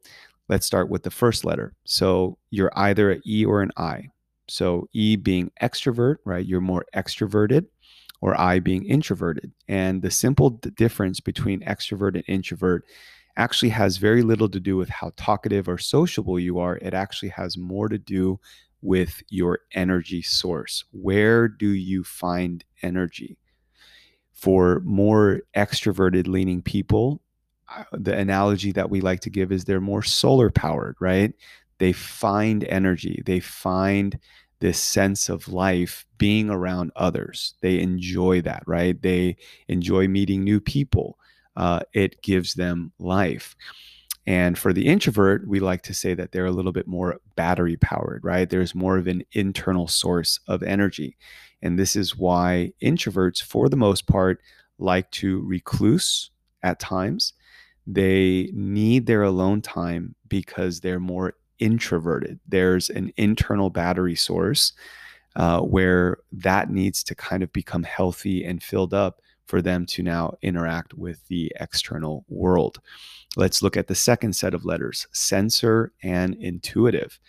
let's 0.49 0.65
start 0.65 0.89
with 0.89 1.03
the 1.03 1.11
first 1.11 1.45
letter. 1.45 1.73
So 1.85 2.37
you're 2.49 2.71
either 2.75 3.11
an 3.11 3.21
E 3.25 3.45
or 3.45 3.61
an 3.61 3.71
I. 3.77 4.09
So 4.47 4.87
E 4.91 5.15
being 5.15 5.51
extrovert, 5.61 6.17
right? 6.25 6.45
You're 6.45 6.59
more 6.61 6.85
extroverted, 6.93 7.67
or 8.19 8.39
I 8.39 8.59
being 8.59 8.85
introverted. 8.85 9.51
And 9.69 10.01
the 10.01 10.11
simple 10.11 10.49
difference 10.49 11.21
between 11.21 11.61
extrovert 11.61 12.15
and 12.15 12.23
introvert 12.27 12.83
actually 13.37 13.69
has 13.69 13.95
very 13.95 14.23
little 14.23 14.49
to 14.49 14.59
do 14.59 14.75
with 14.75 14.89
how 14.89 15.13
talkative 15.15 15.69
or 15.69 15.77
sociable 15.77 16.37
you 16.37 16.59
are. 16.59 16.77
It 16.77 16.93
actually 16.93 17.29
has 17.29 17.57
more 17.57 17.87
to 17.87 17.97
do 17.97 18.39
with 18.81 19.21
your 19.29 19.59
energy 19.73 20.21
source. 20.21 20.83
Where 20.91 21.47
do 21.47 21.69
you 21.69 22.03
find 22.03 22.63
energy? 22.81 23.37
For 24.33 24.81
more 24.83 25.41
extroverted 25.55 26.27
leaning 26.27 26.61
people, 26.61 27.21
uh, 27.75 27.83
the 27.93 28.17
analogy 28.17 28.71
that 28.71 28.89
we 28.89 29.01
like 29.01 29.19
to 29.21 29.29
give 29.29 29.51
is 29.51 29.65
they're 29.65 29.79
more 29.79 30.03
solar 30.03 30.49
powered, 30.49 30.95
right? 30.99 31.33
They 31.77 31.93
find 31.93 32.63
energy, 32.65 33.21
they 33.25 33.39
find 33.39 34.19
this 34.59 34.79
sense 34.79 35.27
of 35.27 35.47
life 35.47 36.05
being 36.17 36.49
around 36.49 36.91
others. 36.95 37.55
They 37.61 37.79
enjoy 37.79 38.41
that, 38.41 38.63
right? 38.67 38.99
They 39.01 39.37
enjoy 39.67 40.07
meeting 40.07 40.43
new 40.43 40.59
people. 40.59 41.17
Uh, 41.55 41.81
it 41.93 42.21
gives 42.21 42.53
them 42.53 42.91
life. 42.99 43.55
And 44.27 44.57
for 44.57 44.71
the 44.71 44.85
introvert, 44.85 45.47
we 45.47 45.59
like 45.59 45.81
to 45.83 45.93
say 45.93 46.13
that 46.13 46.31
they're 46.31 46.45
a 46.45 46.51
little 46.51 46.71
bit 46.71 46.87
more 46.87 47.19
battery 47.35 47.77
powered, 47.77 48.23
right? 48.23 48.49
There's 48.49 48.75
more 48.75 48.97
of 48.97 49.07
an 49.07 49.23
internal 49.31 49.87
source 49.87 50.39
of 50.47 50.61
energy. 50.61 51.17
And 51.61 51.77
this 51.77 51.95
is 51.95 52.17
why 52.17 52.73
introverts, 52.83 53.41
for 53.41 53.67
the 53.67 53.77
most 53.77 54.07
part, 54.07 54.41
like 54.77 55.09
to 55.11 55.41
recluse 55.41 56.29
at 56.63 56.79
times. 56.79 57.33
They 57.87 58.51
need 58.53 59.07
their 59.07 59.23
alone 59.23 59.61
time 59.61 60.15
because 60.27 60.79
they're 60.79 60.99
more 60.99 61.33
introverted. 61.59 62.39
There's 62.47 62.89
an 62.89 63.11
internal 63.17 63.69
battery 63.69 64.15
source 64.15 64.73
uh, 65.35 65.61
where 65.61 66.17
that 66.31 66.69
needs 66.69 67.03
to 67.05 67.15
kind 67.15 67.41
of 67.41 67.51
become 67.53 67.83
healthy 67.83 68.43
and 68.43 68.61
filled 68.61 68.93
up 68.93 69.21
for 69.47 69.61
them 69.61 69.85
to 69.85 70.03
now 70.03 70.33
interact 70.41 70.93
with 70.93 71.27
the 71.27 71.51
external 71.59 72.25
world. 72.29 72.79
Let's 73.35 73.61
look 73.61 73.77
at 73.77 73.87
the 73.87 73.95
second 73.95 74.33
set 74.33 74.53
of 74.53 74.65
letters 74.65 75.07
sensor 75.11 75.93
and 76.03 76.33
mm-hmm. 76.33 76.43
intuitive. 76.43 77.19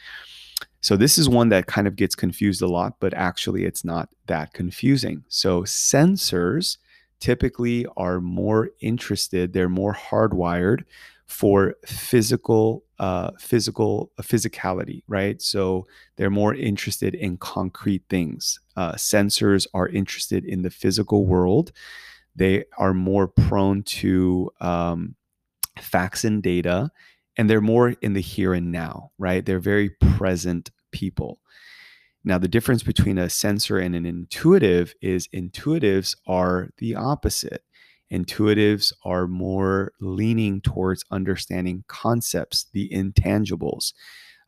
So, 0.81 0.97
this 0.97 1.17
is 1.17 1.29
one 1.29 1.49
that 1.51 1.67
kind 1.67 1.87
of 1.87 1.97
gets 1.97 2.15
confused 2.15 2.61
a 2.63 2.67
lot, 2.67 2.95
but 2.99 3.15
actually 3.15 3.65
it's 3.65 3.85
not 3.85 4.09
that 4.27 4.53
confusing. 4.53 5.25
So, 5.29 5.63
sensors 5.63 6.79
typically 7.21 7.87
are 7.97 8.21
more 8.21 8.71
interested, 8.81 9.53
they're 9.53 9.69
more 9.69 9.95
hardwired 9.95 10.83
for 11.27 11.75
physical 11.87 12.85
uh, 12.99 13.31
physical 13.39 14.13
uh, 14.19 14.23
physicality 14.23 15.03
right? 15.09 15.41
So 15.43 15.87
they're 16.17 16.31
more 16.31 16.55
interested 16.55 17.15
in 17.15 17.37
concrete 17.37 18.05
things. 18.09 18.61
Uh, 18.77 18.93
sensors 18.93 19.67
are 19.75 19.89
interested 19.89 20.45
in 20.45 20.63
the 20.63 20.71
physical 20.71 21.27
world. 21.27 21.73
They 22.37 22.65
are 22.79 22.95
more 22.95 23.29
prone 23.29 23.83
to 23.83 24.51
um, 24.61 25.17
facts 25.81 26.25
and 26.25 26.43
data 26.43 26.91
and 27.37 27.49
they're 27.49 27.61
more 27.61 27.91
in 28.03 28.13
the 28.13 28.21
here 28.21 28.55
and 28.55 28.71
now 28.71 29.11
right? 29.19 29.45
They're 29.45 29.59
very 29.59 29.91
present 29.91 30.71
people. 30.93 31.41
Now 32.25 32.39
the 32.39 32.49
difference 32.49 32.83
between 32.83 33.19
a 33.19 33.31
sensor 33.31 33.79
and 33.79 33.97
an 33.97 34.07
intuitive 34.07 34.95
is 35.01 35.29
intuitives 35.29 36.15
are 36.27 36.71
the 36.79 36.95
opposite 36.95 37.65
Intuitives 38.13 38.93
are 39.05 39.27
more 39.27 39.93
leaning 40.01 40.61
towards 40.61 41.05
understanding 41.11 41.85
concepts, 41.89 42.67
the 42.73 42.89
intangibles, 42.91 43.93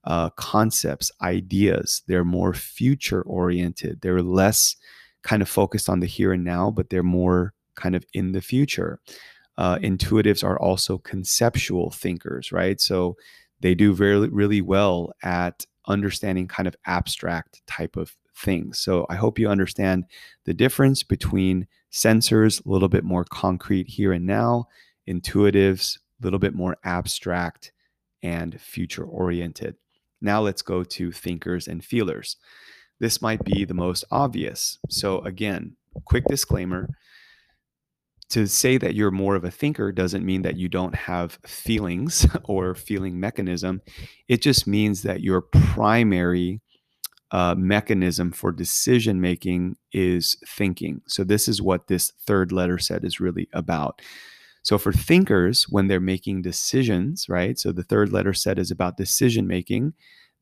uh, 0.04 0.28
concepts, 0.30 1.10
ideas. 1.22 2.02
They're 2.06 2.24
more 2.24 2.52
future 2.52 3.22
oriented. 3.22 4.02
They're 4.02 4.22
less 4.22 4.76
kind 5.22 5.40
of 5.40 5.48
focused 5.48 5.88
on 5.88 6.00
the 6.00 6.06
here 6.06 6.32
and 6.32 6.44
now, 6.44 6.70
but 6.70 6.90
they're 6.90 7.02
more 7.02 7.54
kind 7.74 7.96
of 7.96 8.04
in 8.12 8.32
the 8.32 8.42
future. 8.42 9.00
Uh, 9.56 9.78
intuitives 9.78 10.44
are 10.44 10.60
also 10.60 10.98
conceptual 10.98 11.90
thinkers, 11.90 12.52
right? 12.52 12.80
So 12.80 13.16
they 13.60 13.74
do 13.74 13.94
very, 13.94 14.28
really 14.28 14.60
well 14.60 15.12
at 15.22 15.64
understanding 15.86 16.48
kind 16.48 16.66
of 16.68 16.76
abstract 16.86 17.62
type 17.66 17.96
of 17.96 18.14
things. 18.36 18.78
So 18.78 19.06
I 19.08 19.14
hope 19.14 19.38
you 19.38 19.48
understand 19.48 20.04
the 20.44 20.54
difference 20.54 21.02
between 21.02 21.66
sensors, 21.94 22.64
a 22.64 22.68
little 22.68 22.88
bit 22.88 23.04
more 23.04 23.24
concrete 23.24 23.88
here 23.88 24.12
and 24.12 24.26
now, 24.26 24.66
intuitives, 25.08 25.98
a 26.20 26.24
little 26.24 26.40
bit 26.40 26.54
more 26.54 26.76
abstract 26.84 27.72
and 28.22 28.60
future 28.60 29.04
oriented. 29.04 29.76
Now 30.20 30.40
let's 30.40 30.62
go 30.62 30.82
to 30.82 31.12
thinkers 31.12 31.68
and 31.68 31.84
feelers. 31.84 32.36
This 32.98 33.22
might 33.22 33.44
be 33.44 33.64
the 33.64 33.74
most 33.74 34.04
obvious. 34.10 34.78
So, 34.88 35.20
again, 35.20 35.76
quick 36.04 36.24
disclaimer 36.24 36.88
to 38.30 38.48
say 38.48 38.78
that 38.78 38.94
you're 38.94 39.10
more 39.10 39.36
of 39.36 39.44
a 39.44 39.50
thinker 39.50 39.92
doesn't 39.92 40.24
mean 40.24 40.42
that 40.42 40.56
you 40.56 40.68
don't 40.68 40.94
have 40.94 41.38
feelings 41.46 42.26
or 42.44 42.74
feeling 42.74 43.20
mechanism. 43.20 43.82
It 44.26 44.42
just 44.42 44.66
means 44.66 45.02
that 45.02 45.20
your 45.20 45.42
primary 45.42 46.60
uh, 47.34 47.52
mechanism 47.56 48.30
for 48.30 48.52
decision 48.52 49.20
making 49.20 49.76
is 49.92 50.36
thinking. 50.46 51.02
So, 51.08 51.24
this 51.24 51.48
is 51.48 51.60
what 51.60 51.88
this 51.88 52.12
third 52.28 52.52
letter 52.52 52.78
set 52.78 53.04
is 53.04 53.18
really 53.18 53.48
about. 53.52 54.00
So, 54.62 54.78
for 54.78 54.92
thinkers, 54.92 55.64
when 55.68 55.88
they're 55.88 55.98
making 55.98 56.42
decisions, 56.42 57.28
right? 57.28 57.58
So, 57.58 57.72
the 57.72 57.82
third 57.82 58.12
letter 58.12 58.34
set 58.34 58.56
is 58.56 58.70
about 58.70 58.96
decision 58.96 59.48
making. 59.48 59.94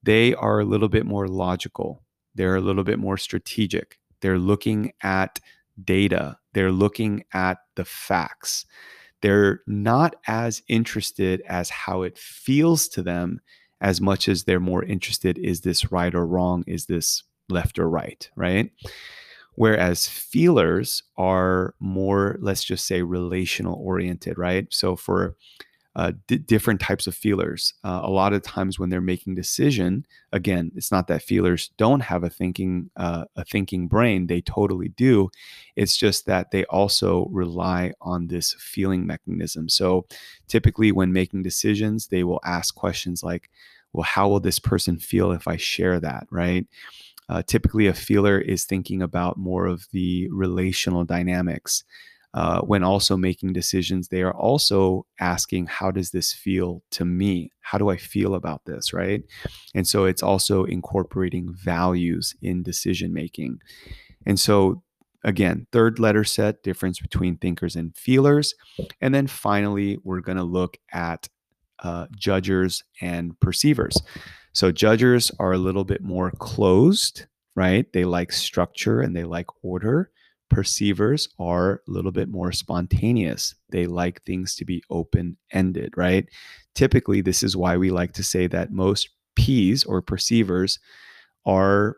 They 0.02 0.35
are 0.35 0.61
a 0.61 0.66
little 0.66 0.90
bit 0.90 1.07
more 1.07 1.28
logical, 1.28 2.02
they're 2.35 2.57
a 2.57 2.61
little 2.61 2.85
bit 2.85 2.98
more 2.98 3.16
strategic. 3.16 3.98
They're 4.20 4.38
looking 4.38 4.92
at 5.02 5.40
data, 5.83 6.37
they're 6.52 6.72
looking 6.72 7.24
at 7.33 7.57
the 7.74 7.87
facts. 7.87 8.66
They're 9.22 9.62
not 9.66 10.16
as 10.26 10.62
interested 10.68 11.42
as 11.48 11.70
how 11.70 12.02
it 12.02 12.18
feels 12.18 12.87
to 12.88 13.02
them 13.02 13.40
as 13.82 14.00
much 14.00 14.28
as 14.28 14.44
they're 14.44 14.60
more 14.60 14.84
interested 14.84 15.36
is 15.36 15.60
this 15.60 15.92
right 15.92 16.14
or 16.14 16.26
wrong? 16.26 16.64
Is 16.66 16.86
this 16.86 17.24
left 17.50 17.78
or 17.78 17.90
right? 17.90 18.30
Right. 18.36 18.70
Whereas 19.54 20.08
feelers 20.08 21.02
are 21.18 21.74
more, 21.78 22.38
let's 22.40 22.64
just 22.64 22.86
say, 22.86 23.02
relational 23.02 23.74
oriented, 23.74 24.38
right? 24.38 24.66
So 24.70 24.96
for 24.96 25.36
uh, 25.94 26.12
d- 26.26 26.38
different 26.38 26.81
types 26.81 27.07
of 27.07 27.14
feelers. 27.14 27.74
Uh, 27.85 28.00
a 28.02 28.11
lot 28.11 28.33
of 28.33 28.42
times 28.42 28.78
when 28.78 28.88
they're 28.88 29.00
making 29.00 29.35
decision, 29.35 30.07
again, 30.33 30.72
it's 30.74 30.90
not 30.90 31.07
that 31.09 31.22
feelers 31.22 31.70
don't 31.76 32.00
have 32.00 32.24
a 32.24 32.31
thinking 32.31 32.90
uh, 32.96 33.24
a 33.37 33.44
thinking 33.44 33.88
brain; 33.88 34.26
they 34.26 34.40
totally 34.40 34.88
do. 34.88 35.31
It's 35.76 35.96
just 35.96 36.26
that 36.26 36.50
they 36.50 36.64
also 36.66 37.26
rely 37.31 37.92
on 38.00 38.28
this 38.28 38.55
feeling 38.59 39.07
mechanism. 39.07 39.68
So 39.68 40.07
typically, 40.48 40.92
when 40.92 41.12
making 41.12 41.42
decisions, 41.42 42.07
they 42.09 42.24
will 42.24 42.40
ask 42.44 42.74
questions 42.74 43.22
like, 43.22 43.50
"Well, 43.92 44.05
how 44.05 44.28
will 44.28 44.40
this 44.40 44.59
person 44.59 44.98
feel 44.98 45.33
if 45.33 45.46
I 45.46 45.57
share 45.57 46.00
that?" 46.00 46.26
Right? 46.31 46.66
Uh, 47.28 47.42
typically, 47.42 47.87
a 47.87 47.94
feeler 47.94 48.38
is 48.38 48.64
thinking 48.64 49.02
about 49.02 49.38
more 49.38 49.66
of 49.66 49.87
the 49.92 50.28
relational 50.31 51.05
dynamics 51.05 51.85
uh, 52.34 52.60
when 52.62 52.82
also 52.82 53.16
making 53.16 53.52
decisions, 53.52 54.08
they 54.08 54.22
are 54.22 54.34
also 54.34 55.06
asking, 55.20 55.66
How 55.66 55.90
does 55.90 56.10
this 56.10 56.32
feel 56.32 56.82
to 56.92 57.04
me? 57.04 57.52
How 57.60 57.78
do 57.78 57.90
I 57.90 57.96
feel 57.96 58.34
about 58.34 58.64
this? 58.64 58.92
Right. 58.92 59.22
And 59.74 59.86
so 59.86 60.04
it's 60.06 60.22
also 60.22 60.64
incorporating 60.64 61.54
values 61.54 62.34
in 62.40 62.62
decision 62.62 63.12
making. 63.12 63.58
And 64.24 64.40
so, 64.40 64.82
again, 65.24 65.66
third 65.72 65.98
letter 65.98 66.24
set 66.24 66.62
difference 66.62 67.00
between 67.00 67.36
thinkers 67.36 67.76
and 67.76 67.94
feelers. 67.96 68.54
And 69.00 69.14
then 69.14 69.26
finally, 69.26 69.98
we're 70.02 70.20
going 70.20 70.38
to 70.38 70.44
look 70.44 70.78
at 70.92 71.28
uh, 71.80 72.06
judgers 72.16 72.82
and 73.00 73.38
perceivers. 73.40 74.00
So, 74.54 74.72
judgers 74.72 75.30
are 75.38 75.52
a 75.52 75.58
little 75.58 75.84
bit 75.84 76.02
more 76.02 76.30
closed, 76.30 77.26
right? 77.54 77.92
They 77.92 78.06
like 78.06 78.32
structure 78.32 79.00
and 79.02 79.14
they 79.14 79.24
like 79.24 79.46
order 79.62 80.10
perceivers 80.52 81.28
are 81.38 81.82
a 81.88 81.90
little 81.90 82.12
bit 82.12 82.28
more 82.28 82.52
spontaneous. 82.52 83.54
They 83.70 83.86
like 83.86 84.22
things 84.22 84.54
to 84.56 84.64
be 84.64 84.84
open 84.90 85.36
ended, 85.50 85.94
right? 85.96 86.28
Typically, 86.74 87.22
this 87.22 87.42
is 87.42 87.56
why 87.56 87.76
we 87.76 87.90
like 87.90 88.12
to 88.12 88.22
say 88.22 88.46
that 88.48 88.70
most 88.70 89.08
P's 89.34 89.82
or 89.82 90.02
perceivers 90.02 90.78
are 91.46 91.96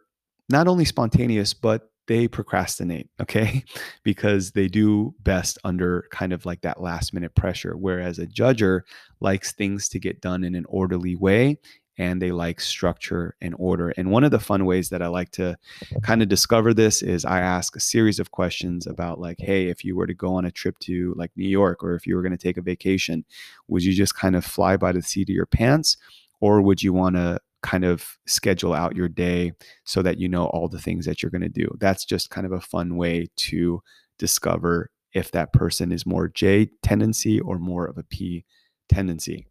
not 0.49 0.69
only 0.69 0.85
spontaneous, 0.85 1.53
but 1.53 1.91
they 2.07 2.29
procrastinate, 2.29 3.09
okay? 3.21 3.65
because 4.05 4.53
they 4.53 4.69
do 4.69 5.15
best 5.21 5.59
under 5.65 6.07
kind 6.11 6.33
of 6.33 6.47
like 6.47 6.61
that 6.61 6.81
last 6.81 7.13
minute 7.13 7.35
pressure. 7.35 7.77
Whereas 7.77 8.19
a 8.19 8.27
judger 8.27 8.83
likes 9.21 9.53
things 9.53 9.89
to 9.89 9.99
get 9.99 10.21
done 10.21 10.45
in 10.45 10.55
an 10.55 10.67
orderly 10.69 11.17
way 11.17 11.59
and 11.97 12.21
they 12.21 12.33
like 12.33 12.61
structure 12.61 13.37
and 13.41 13.55
order. 13.59 13.91
And 13.91 14.11
one 14.11 14.25
of 14.25 14.31
the 14.31 14.41
fun 14.41 14.65
ways 14.65 14.89
that 14.89 15.03
I 15.03 15.07
like 15.07 15.31
to 15.33 15.57
kind 16.03 16.23
of 16.23 16.29
discover 16.29 16.75
this 16.75 17.03
is 17.03 17.25
I 17.25 17.41
ask 17.41 17.77
a 17.77 17.81
series 17.81 18.19
of 18.19 18.31
questions 18.31 18.87
about, 18.87 19.21
like, 19.21 19.39
hey, 19.39 19.69
if 19.69 19.85
you 19.85 19.97
were 19.97 20.07
to 20.07 20.15
go 20.15 20.35
on 20.35 20.45
a 20.45 20.51
trip 20.51 20.79
to 20.81 21.15
like 21.17 21.31
New 21.37 21.49
York 21.49 21.83
or 21.83 21.95
if 21.95 22.07
you 22.07 22.17
were 22.17 22.23
going 22.23 22.37
to 22.37 22.39
take 22.39 22.57
a 22.57 22.63
vacation, 22.63 23.25
would 23.69 23.85
you 23.85 23.93
just 23.93 24.17
kind 24.17 24.37
of 24.37 24.45
fly 24.45 24.77
by 24.77 24.93
the 24.93 25.03
seat 25.03 25.29
of 25.29 25.35
your 25.35 25.47
pants? 25.47 25.97
Or 26.41 26.61
would 26.61 26.83
you 26.83 26.93
want 26.93 27.17
to 27.17 27.41
kind 27.63 27.85
of 27.85 28.19
schedule 28.27 28.75
out 28.75 28.97
your 28.97 29.09
day 29.09 29.53
so 29.85 30.03
that 30.03 30.19
you 30.19 30.29
know 30.29 30.47
all 30.47 30.69
the 30.69 30.81
things 30.81 31.07
that 31.07 31.23
you're 31.23 31.31
going 31.31 31.43
to 31.43 31.49
do? 31.49 31.69
That's 31.79 32.05
just 32.05 32.31
kind 32.31 32.47
of 32.47 32.53
a 32.53 32.61
fun 32.61 32.97
way 32.97 33.29
to 33.37 33.83
discover 34.19 34.91
if 35.13 35.31
that 35.31 35.53
person 35.53 35.93
is 35.93 36.05
more 36.05 36.29
J 36.29 36.71
tendency 36.83 37.41
or 37.41 37.59
more 37.59 37.87
of 37.87 37.97
a 37.97 38.03
P 38.03 38.45
tendency. 38.89 39.47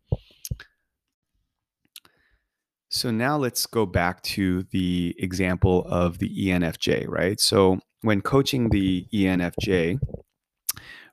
So 2.93 3.09
now 3.09 3.37
let's 3.37 3.65
go 3.65 3.87
back 3.87 4.21
to 4.21 4.67
the 4.69 5.15
example 5.17 5.83
of 5.89 6.19
the 6.19 6.29
ENFJ, 6.29 7.07
right? 7.07 7.39
So 7.39 7.79
when 8.01 8.21
coaching 8.21 8.69
the 8.69 9.07
ENFJ, 9.11 9.99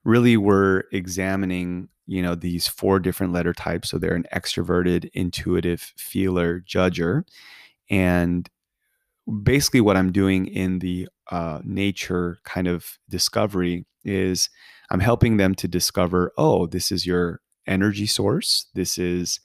really 0.04 0.36
we're 0.36 0.82
examining, 0.92 1.88
you 2.06 2.20
know, 2.20 2.34
these 2.34 2.68
four 2.68 2.98
different 2.98 3.32
letter 3.32 3.54
types. 3.54 3.88
So 3.88 3.96
they're 3.96 4.14
an 4.14 4.26
extroverted, 4.30 5.08
intuitive, 5.14 5.94
feeler, 5.96 6.60
judger. 6.60 7.22
And 7.88 8.46
basically 9.42 9.80
what 9.80 9.96
I'm 9.96 10.12
doing 10.12 10.48
in 10.48 10.80
the 10.80 11.08
uh, 11.30 11.60
nature 11.64 12.40
kind 12.44 12.68
of 12.68 12.98
discovery 13.08 13.86
is 14.04 14.50
I'm 14.90 15.00
helping 15.00 15.38
them 15.38 15.54
to 15.54 15.66
discover, 15.66 16.32
oh, 16.36 16.66
this 16.66 16.92
is 16.92 17.06
your 17.06 17.40
energy 17.66 18.06
source. 18.06 18.66
This 18.74 18.98
is 18.98 19.40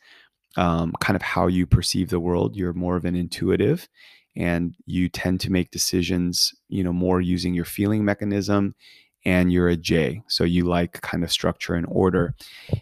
um, 0.58 0.94
kind 1.00 1.16
of 1.16 1.22
how 1.22 1.48
you 1.48 1.66
perceive 1.66 2.10
the 2.10 2.20
world. 2.20 2.56
You're 2.56 2.74
more 2.74 2.96
of 2.96 3.06
an 3.06 3.16
intuitive 3.16 3.88
and 4.36 4.76
you 4.86 5.10
tend 5.10 5.40
to 5.42 5.52
make 5.52 5.72
decisions, 5.72 6.54
you 6.68 6.84
know, 6.84 6.94
more 6.94 7.22
using 7.22 7.54
your 7.54 7.66
feeling 7.66 8.04
mechanism 8.04 8.76
and 9.26 9.52
you're 9.52 9.70
a 9.70 9.78
J. 9.78 10.22
So 10.28 10.44
you 10.44 10.66
like 10.66 11.02
kind 11.02 11.24
of 11.24 11.32
structure 11.32 11.74
and 11.74 11.88
order. 11.90 12.36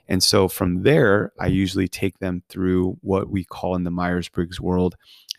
And 0.08 0.22
so 0.22 0.48
from 0.48 0.84
there, 0.84 1.32
I 1.40 1.48
usually 1.48 1.88
take 1.88 2.20
them 2.20 2.44
through 2.50 2.98
what 3.02 3.30
we 3.30 3.46
call 3.46 3.76
in 3.76 3.84
the 3.84 3.92
Myers 3.92 4.28
Briggs 4.28 4.60
world 4.60 4.96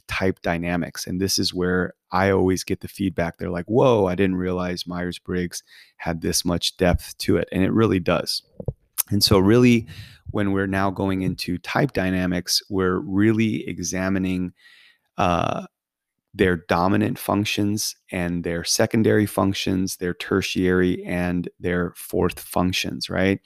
type 0.06 0.40
dynamics. 0.40 1.06
And 1.06 1.20
this 1.20 1.38
is 1.38 1.52
where 1.52 1.94
I 2.10 2.30
always 2.30 2.64
get 2.64 2.80
the 2.80 2.88
feedback. 2.88 3.36
They're 3.36 3.50
like, 3.50 3.66
whoa, 3.66 4.06
I 4.06 4.14
didn't 4.14 4.36
realize 4.36 4.86
Myers 4.86 5.18
Briggs 5.18 5.62
had 5.98 6.20
this 6.22 6.44
much 6.44 6.76
depth 6.76 7.16
to 7.18 7.36
it. 7.36 7.48
And 7.52 7.62
it 7.62 7.72
really 7.72 8.00
does. 8.00 8.42
And 9.10 9.22
so, 9.22 9.38
really, 9.38 9.86
when 10.34 10.50
we're 10.50 10.66
now 10.66 10.90
going 10.90 11.22
into 11.22 11.56
type 11.58 11.92
dynamics, 11.92 12.60
we're 12.68 12.98
really 12.98 13.66
examining 13.68 14.52
uh, 15.16 15.64
their 16.34 16.56
dominant 16.56 17.20
functions 17.20 17.94
and 18.10 18.42
their 18.42 18.64
secondary 18.64 19.26
functions, 19.26 19.98
their 19.98 20.12
tertiary 20.12 21.04
and 21.04 21.48
their 21.60 21.92
fourth 21.94 22.40
functions, 22.40 23.08
right? 23.08 23.38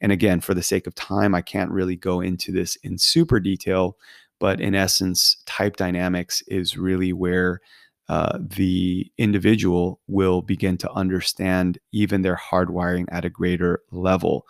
And 0.00 0.12
again, 0.12 0.40
for 0.40 0.54
the 0.54 0.62
sake 0.62 0.86
of 0.86 0.94
time, 0.94 1.34
I 1.34 1.42
can't 1.42 1.72
really 1.72 1.96
go 1.96 2.20
into 2.20 2.52
this 2.52 2.76
in 2.76 2.96
super 2.96 3.40
detail, 3.40 3.96
but 4.38 4.60
in 4.60 4.76
essence, 4.76 5.38
type 5.46 5.74
dynamics 5.74 6.44
is 6.46 6.78
really 6.78 7.12
where 7.12 7.60
uh, 8.08 8.38
the 8.40 9.10
individual 9.18 10.00
will 10.06 10.42
begin 10.42 10.76
to 10.76 10.92
understand 10.92 11.80
even 11.90 12.22
their 12.22 12.36
hardwiring 12.36 13.06
at 13.10 13.24
a 13.24 13.30
greater 13.30 13.80
level. 13.90 14.46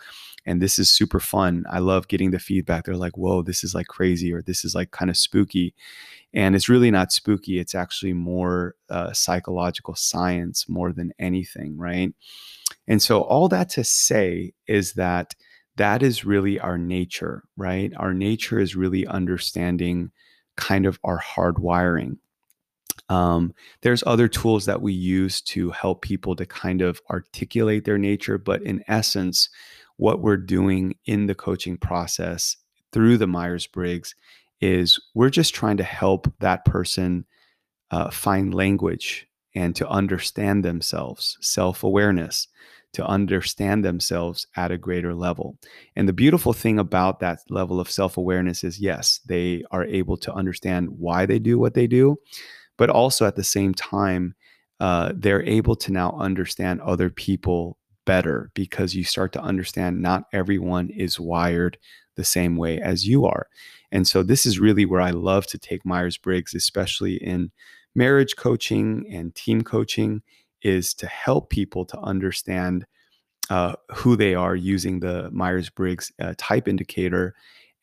And 0.46 0.62
this 0.62 0.78
is 0.78 0.90
super 0.90 1.20
fun. 1.20 1.64
I 1.68 1.80
love 1.80 2.08
getting 2.08 2.30
the 2.30 2.38
feedback. 2.38 2.84
They're 2.84 2.96
like, 2.96 3.18
whoa, 3.18 3.42
this 3.42 3.64
is 3.64 3.74
like 3.74 3.88
crazy, 3.88 4.32
or 4.32 4.42
this 4.42 4.64
is 4.64 4.74
like 4.74 4.92
kind 4.92 5.10
of 5.10 5.16
spooky. 5.16 5.74
And 6.32 6.54
it's 6.54 6.68
really 6.68 6.90
not 6.90 7.12
spooky. 7.12 7.58
It's 7.58 7.74
actually 7.74 8.12
more 8.12 8.76
uh, 8.88 9.12
psychological 9.12 9.94
science 9.96 10.68
more 10.68 10.92
than 10.92 11.12
anything, 11.18 11.76
right? 11.76 12.14
And 12.86 13.02
so, 13.02 13.22
all 13.22 13.48
that 13.48 13.68
to 13.70 13.84
say 13.84 14.52
is 14.66 14.92
that 14.94 15.34
that 15.76 16.02
is 16.02 16.24
really 16.24 16.58
our 16.58 16.78
nature, 16.78 17.44
right? 17.56 17.92
Our 17.96 18.14
nature 18.14 18.58
is 18.58 18.76
really 18.76 19.06
understanding 19.06 20.10
kind 20.56 20.86
of 20.86 20.98
our 21.04 21.20
hardwiring. 21.20 22.18
Um, 23.08 23.54
there's 23.82 24.02
other 24.06 24.26
tools 24.26 24.64
that 24.66 24.82
we 24.82 24.92
use 24.92 25.40
to 25.42 25.70
help 25.70 26.02
people 26.02 26.34
to 26.36 26.46
kind 26.46 26.82
of 26.82 27.00
articulate 27.10 27.84
their 27.84 27.98
nature, 27.98 28.38
but 28.38 28.62
in 28.62 28.82
essence, 28.88 29.48
what 29.96 30.20
we're 30.20 30.36
doing 30.36 30.94
in 31.04 31.26
the 31.26 31.34
coaching 31.34 31.76
process 31.76 32.56
through 32.92 33.18
the 33.18 33.26
Myers 33.26 33.66
Briggs 33.66 34.14
is 34.60 35.00
we're 35.14 35.30
just 35.30 35.54
trying 35.54 35.76
to 35.76 35.84
help 35.84 36.32
that 36.40 36.64
person 36.64 37.26
uh, 37.90 38.10
find 38.10 38.54
language 38.54 39.26
and 39.54 39.74
to 39.76 39.88
understand 39.88 40.64
themselves, 40.64 41.38
self 41.40 41.82
awareness, 41.82 42.48
to 42.92 43.06
understand 43.06 43.84
themselves 43.84 44.46
at 44.56 44.70
a 44.70 44.78
greater 44.78 45.14
level. 45.14 45.58
And 45.94 46.08
the 46.08 46.12
beautiful 46.12 46.52
thing 46.52 46.78
about 46.78 47.20
that 47.20 47.40
level 47.50 47.80
of 47.80 47.90
self 47.90 48.16
awareness 48.16 48.64
is 48.64 48.80
yes, 48.80 49.20
they 49.26 49.64
are 49.70 49.84
able 49.84 50.16
to 50.18 50.32
understand 50.32 50.88
why 50.98 51.26
they 51.26 51.38
do 51.38 51.58
what 51.58 51.74
they 51.74 51.86
do, 51.86 52.16
but 52.76 52.90
also 52.90 53.26
at 53.26 53.36
the 53.36 53.44
same 53.44 53.74
time, 53.74 54.34
uh, 54.80 55.12
they're 55.14 55.42
able 55.42 55.76
to 55.76 55.92
now 55.92 56.16
understand 56.18 56.80
other 56.82 57.08
people 57.08 57.78
better 58.06 58.50
because 58.54 58.94
you 58.94 59.04
start 59.04 59.32
to 59.34 59.42
understand 59.42 60.00
not 60.00 60.24
everyone 60.32 60.88
is 60.90 61.20
wired 61.20 61.76
the 62.16 62.24
same 62.24 62.56
way 62.56 62.80
as 62.80 63.06
you 63.06 63.26
are. 63.26 63.48
And 63.92 64.08
so 64.08 64.22
this 64.22 64.46
is 64.46 64.58
really 64.58 64.86
where 64.86 65.02
I 65.02 65.10
love 65.10 65.46
to 65.48 65.58
take 65.58 65.84
Myers 65.84 66.16
Briggs, 66.16 66.54
especially 66.54 67.16
in 67.16 67.50
marriage 67.94 68.36
coaching 68.36 69.04
and 69.12 69.34
team 69.34 69.62
coaching, 69.62 70.22
is 70.62 70.94
to 70.94 71.06
help 71.06 71.50
people 71.50 71.84
to 71.84 71.98
understand 71.98 72.86
uh, 73.50 73.74
who 73.94 74.16
they 74.16 74.34
are 74.34 74.56
using 74.56 75.00
the 75.00 75.30
Myers 75.30 75.70
Briggs 75.70 76.10
uh, 76.20 76.34
type 76.38 76.66
indicator 76.66 77.34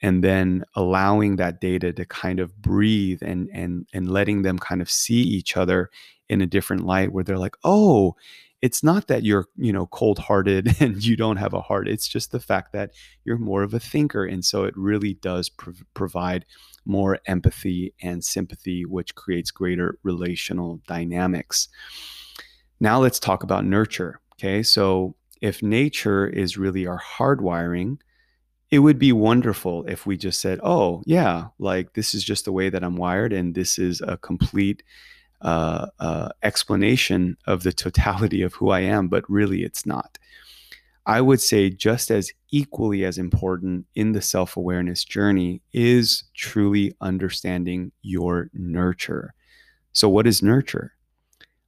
and 0.02 0.22
then 0.24 0.66
allowing 0.76 1.38
that 1.38 1.62
data 1.62 1.94
to 1.94 2.06
kind 2.06 2.40
of 2.40 2.62
breathe 2.62 3.24
and 3.24 3.50
and 3.54 3.88
and 3.94 4.12
letting 4.12 4.42
them 4.42 4.60
kind 4.60 4.82
of 4.82 4.92
see 4.92 5.22
each 5.22 5.56
other 5.56 5.90
in 6.28 6.42
a 6.42 6.48
different 6.48 6.86
light 6.86 7.14
where 7.14 7.24
they're 7.24 7.38
like 7.38 7.56
oh 7.64 8.16
it's 8.64 8.82
not 8.82 9.10
that 9.10 9.24
you're 9.24 9.46
you 9.58 9.74
know 9.74 9.86
cold-hearted 9.88 10.76
and 10.80 11.04
you 11.04 11.18
don't 11.18 11.36
have 11.36 11.54
a 11.54 11.62
heart 11.62 11.88
it's 11.88 12.08
just 12.08 12.32
the 12.32 12.40
fact 12.40 12.72
that 12.72 12.92
you're 13.26 13.38
more 13.38 13.62
of 13.62 13.74
a 13.74 13.80
thinker 13.80 14.26
and 14.26 14.46
so 14.46 14.64
it 14.64 14.74
really 14.78 15.16
does 15.16 15.50
prov- 15.50 15.84
provide 15.94 16.46
more 16.86 17.20
empathy 17.26 17.94
and 18.02 18.24
sympathy 18.24 18.86
which 18.86 19.16
creates 19.16 19.52
greater 19.52 19.98
relational 20.04 20.82
dynamics. 20.88 21.70
Now 22.80 23.00
let's 23.00 23.20
talk 23.20 23.44
about 23.44 23.66
nurture 23.66 24.20
okay? 24.36 24.64
So 24.64 25.16
if 25.42 25.62
nature 25.62 26.26
is 26.26 26.58
really 26.58 26.88
our 26.88 27.02
hardwiring 27.18 27.98
it 28.72 28.80
would 28.80 28.98
be 28.98 29.12
wonderful 29.12 29.86
if 29.88 30.06
we 30.06 30.16
just 30.16 30.40
said 30.40 30.60
oh 30.64 31.04
yeah 31.06 31.48
like 31.60 31.94
this 31.94 32.14
is 32.14 32.24
just 32.24 32.46
the 32.46 32.52
way 32.52 32.70
that 32.70 32.84
i'm 32.84 32.96
wired 32.96 33.32
and 33.32 33.54
this 33.54 33.78
is 33.78 34.02
a 34.02 34.18
complete 34.18 34.82
uh, 35.44 35.88
uh, 36.00 36.30
explanation 36.42 37.38
of 37.48 37.64
the 37.64 37.74
totality 37.74 38.42
of 38.42 38.54
who 38.54 38.70
I 38.70 38.82
am, 38.82 39.08
but 39.08 39.30
really 39.30 39.64
it's 39.64 39.86
not. 39.86 40.18
I 41.06 41.20
would 41.20 41.42
say 41.42 41.70
just 41.70 42.10
as 42.10 42.32
equally 42.52 43.04
as 43.04 43.18
important 43.18 43.86
in 43.94 44.14
the 44.14 44.22
self 44.22 44.56
awareness 44.56 45.04
journey 45.04 45.62
is 45.74 46.24
truly 46.34 46.96
understanding 47.02 47.92
your 48.02 48.50
nurture. 48.54 49.34
So, 49.92 50.08
what 50.08 50.28
is 50.28 50.42
nurture? 50.42 50.94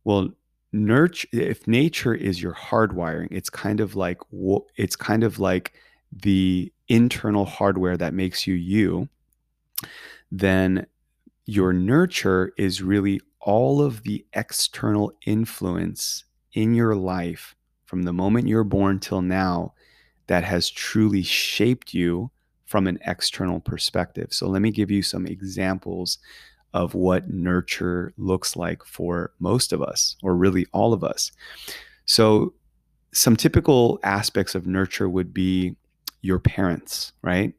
Well, 0.05 0.29
nurture 0.71 1.27
if 1.33 1.67
nature 1.67 2.13
is 2.13 2.41
your 2.41 2.53
hardwiring, 2.53 3.27
it's 3.31 3.49
kind 3.49 3.81
of 3.81 3.95
like 3.95 4.19
it's 4.77 4.95
kind 4.95 5.23
of 5.23 5.37
like 5.37 5.73
the 6.13 6.71
internal 6.87 7.45
hardware 7.45 7.97
that 7.97 8.13
makes 8.13 8.47
you 8.47 8.53
you. 8.53 9.09
Then 10.31 10.85
your 11.45 11.73
nurture 11.73 12.53
is 12.57 12.81
really 12.81 13.21
all 13.45 13.81
of 13.81 14.03
the 14.03 14.25
external 14.33 15.13
influence 15.25 16.25
in 16.53 16.73
your 16.73 16.95
life 16.95 17.55
from 17.85 18.03
the 18.03 18.11
moment 18.11 18.47
you're 18.47 18.63
born 18.63 18.99
till 18.99 19.21
now 19.21 19.73
that 20.27 20.43
has 20.43 20.69
truly 20.69 21.21
shaped 21.21 21.93
you 21.93 22.31
from 22.65 22.87
an 22.87 22.97
external 23.05 23.59
perspective. 23.59 24.33
So, 24.33 24.47
let 24.47 24.61
me 24.61 24.71
give 24.71 24.89
you 24.89 25.03
some 25.03 25.27
examples 25.27 26.17
of 26.73 26.95
what 26.95 27.29
nurture 27.29 28.13
looks 28.17 28.55
like 28.55 28.83
for 28.83 29.31
most 29.39 29.71
of 29.71 29.81
us, 29.81 30.17
or 30.23 30.35
really 30.35 30.65
all 30.73 30.91
of 30.91 31.03
us. 31.03 31.31
So, 32.05 32.53
some 33.13 33.35
typical 33.35 33.99
aspects 34.03 34.55
of 34.55 34.65
nurture 34.65 35.07
would 35.07 35.33
be 35.33 35.75
your 36.21 36.39
parents, 36.39 37.13
right? 37.21 37.53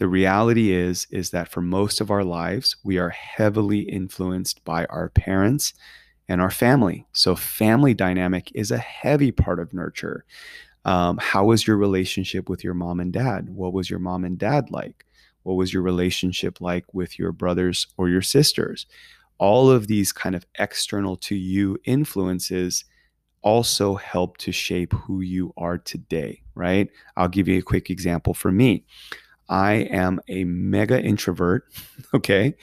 The 0.00 0.08
reality 0.08 0.72
is 0.72 1.06
is 1.10 1.28
that 1.30 1.50
for 1.50 1.60
most 1.60 2.00
of 2.00 2.10
our 2.10 2.24
lives 2.24 2.74
we 2.82 2.96
are 2.96 3.10
heavily 3.10 3.80
influenced 3.80 4.64
by 4.64 4.86
our 4.86 5.10
parents 5.10 5.74
and 6.26 6.40
our 6.40 6.50
family. 6.50 7.06
So 7.12 7.36
family 7.36 7.92
dynamic 7.92 8.50
is 8.54 8.70
a 8.70 8.78
heavy 8.78 9.30
part 9.30 9.60
of 9.60 9.74
nurture. 9.74 10.24
Um, 10.86 11.18
how 11.18 11.44
was 11.44 11.66
your 11.66 11.76
relationship 11.76 12.48
with 12.48 12.64
your 12.64 12.72
mom 12.72 12.98
and 12.98 13.12
dad? 13.12 13.50
What 13.50 13.74
was 13.74 13.90
your 13.90 13.98
mom 13.98 14.24
and 14.24 14.38
dad 14.38 14.70
like? 14.70 15.04
What 15.42 15.56
was 15.56 15.74
your 15.74 15.82
relationship 15.82 16.62
like 16.62 16.94
with 16.94 17.18
your 17.18 17.30
brothers 17.30 17.86
or 17.98 18.08
your 18.08 18.22
sisters? 18.22 18.86
All 19.36 19.70
of 19.70 19.86
these 19.86 20.12
kind 20.12 20.34
of 20.34 20.46
external 20.58 21.18
to 21.18 21.34
you 21.34 21.76
influences 21.84 22.86
also 23.42 23.96
help 23.96 24.38
to 24.38 24.52
shape 24.52 24.94
who 24.94 25.20
you 25.20 25.52
are 25.58 25.76
today 25.76 26.40
right? 26.60 26.90
I'll 27.16 27.28
give 27.28 27.48
you 27.48 27.58
a 27.58 27.62
quick 27.62 27.88
example 27.88 28.34
for 28.34 28.52
me 28.52 28.84
I 29.50 29.72
am 29.90 30.20
a 30.28 30.44
mega 30.44 31.02
introvert, 31.02 31.64
okay? 32.14 32.54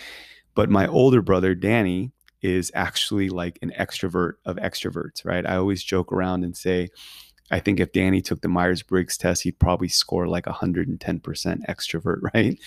But 0.56 0.70
my 0.70 0.88
older 0.88 1.22
brother, 1.22 1.54
Danny, 1.54 2.12
is 2.42 2.72
actually 2.74 3.30
like 3.30 3.60
an 3.62 3.72
extrovert 3.78 4.34
of 4.46 4.56
extroverts, 4.56 5.26
right? 5.26 5.46
I 5.46 5.58
always 5.58 5.84
joke 5.84 6.12
around 6.12 6.44
and 6.44 6.56
say, 6.56 6.90
I 7.52 7.60
think 7.60 7.80
if 7.80 7.92
Danny 7.92 8.22
took 8.22 8.42
the 8.42 8.48
Myers 8.48 8.84
Briggs 8.84 9.18
test, 9.18 9.44
he'd 9.44 9.60
probably 9.60 9.88
score 9.90 10.28
like 10.28 10.46
110% 10.46 11.00
extrovert, 11.70 12.20
right? 12.34 12.58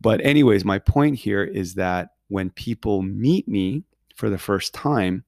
But, 0.00 0.20
anyways, 0.24 0.64
my 0.64 0.78
point 0.78 1.16
here 1.16 1.42
is 1.42 1.74
that 1.74 2.10
when 2.28 2.50
people 2.50 3.02
meet 3.02 3.48
me 3.48 3.84
for 4.14 4.30
the 4.30 4.38
first 4.38 4.74
time, 4.74 5.24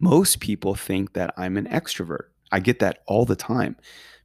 most 0.00 0.40
people 0.40 0.74
think 0.74 1.12
that 1.12 1.34
I'm 1.36 1.56
an 1.56 1.66
extrovert. 1.66 2.28
I 2.50 2.60
get 2.60 2.78
that 2.78 3.00
all 3.06 3.24
the 3.24 3.36
time 3.36 3.76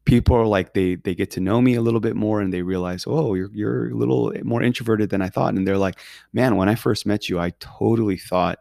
people 0.06 0.36
are 0.36 0.46
like 0.46 0.74
they 0.74 0.96
they 0.96 1.14
get 1.14 1.32
to 1.32 1.40
know 1.40 1.62
me 1.62 1.76
a 1.76 1.82
little 1.82 2.00
bit 2.00 2.16
more 2.16 2.42
and 2.42 2.52
they 2.52 2.62
realize 2.62 3.06
oh 3.08 3.34
you're 3.34 3.52
you're 3.54 3.90
a 3.90 3.96
little 3.96 4.34
more 4.44 4.64
introverted 4.64 5.10
than 5.10 5.22
I 5.22 5.30
thought. 5.30 5.54
And 5.54 5.68
they're 5.68 5.78
like 5.78 6.00
man 6.34 6.56
when 6.56 6.70
I 6.70 6.76
first 6.76 7.06
met 7.06 7.30
you 7.30 7.40
I 7.40 7.52
totally 7.60 8.18
thought 8.18 8.60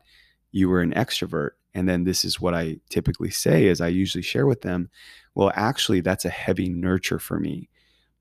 you 0.53 0.69
were 0.69 0.81
an 0.81 0.93
extrovert. 0.93 1.51
And 1.75 1.89
then 1.89 2.05
this 2.05 2.25
is 2.25 2.41
what 2.41 2.55
I 2.55 2.79
typically 2.91 3.31
say 3.31 3.67
is 3.67 3.81
I 3.81 3.89
usually 3.89 4.23
share 4.23 4.47
with 4.47 4.63
them 4.63 4.91
well 5.35 5.53
actually 5.55 6.01
that's 6.01 6.25
a 6.25 6.31
heavy 6.31 6.69
nurture 6.69 7.19
for 7.19 7.39
me. 7.39 7.69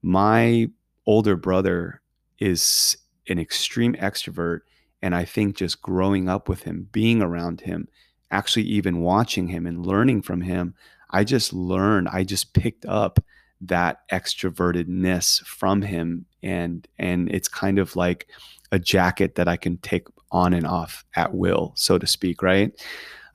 My 0.02 0.70
older 1.06 1.36
brother 1.36 2.02
is 2.40 2.98
an 3.30 3.40
extreme 3.40 3.94
extrovert 3.96 4.60
and 5.02 5.16
I 5.16 5.26
think 5.26 5.56
just 5.56 5.82
growing 5.82 6.30
up 6.30 6.48
with 6.50 6.64
him 6.64 6.88
being 6.92 7.22
around 7.22 7.62
him 7.62 7.88
actually 8.32 8.64
even 8.64 9.02
watching 9.02 9.48
him 9.48 9.66
and 9.66 9.86
learning 9.86 10.22
from 10.22 10.42
him 10.42 10.76
I 11.12 11.24
just 11.24 11.54
learned, 11.54 12.10
I 12.10 12.24
just 12.24 12.54
picked 12.54 12.86
up 12.86 13.20
that 13.62 14.08
extrovertedness 14.12 15.44
from 15.44 15.82
him 15.82 16.26
and 16.44 16.88
and 17.00 17.30
it's 17.32 17.48
kind 17.48 17.80
of 17.80 17.96
like 17.96 18.28
a 18.72 18.78
jacket 18.78 19.36
that 19.36 19.48
I 19.48 19.58
can 19.58 19.78
take 19.78 20.08
on 20.32 20.54
and 20.54 20.68
off 20.68 21.06
at 21.16 21.34
will, 21.34 21.74
so 21.76 21.98
to 21.98 22.06
speak, 22.06 22.42
right? 22.42 22.72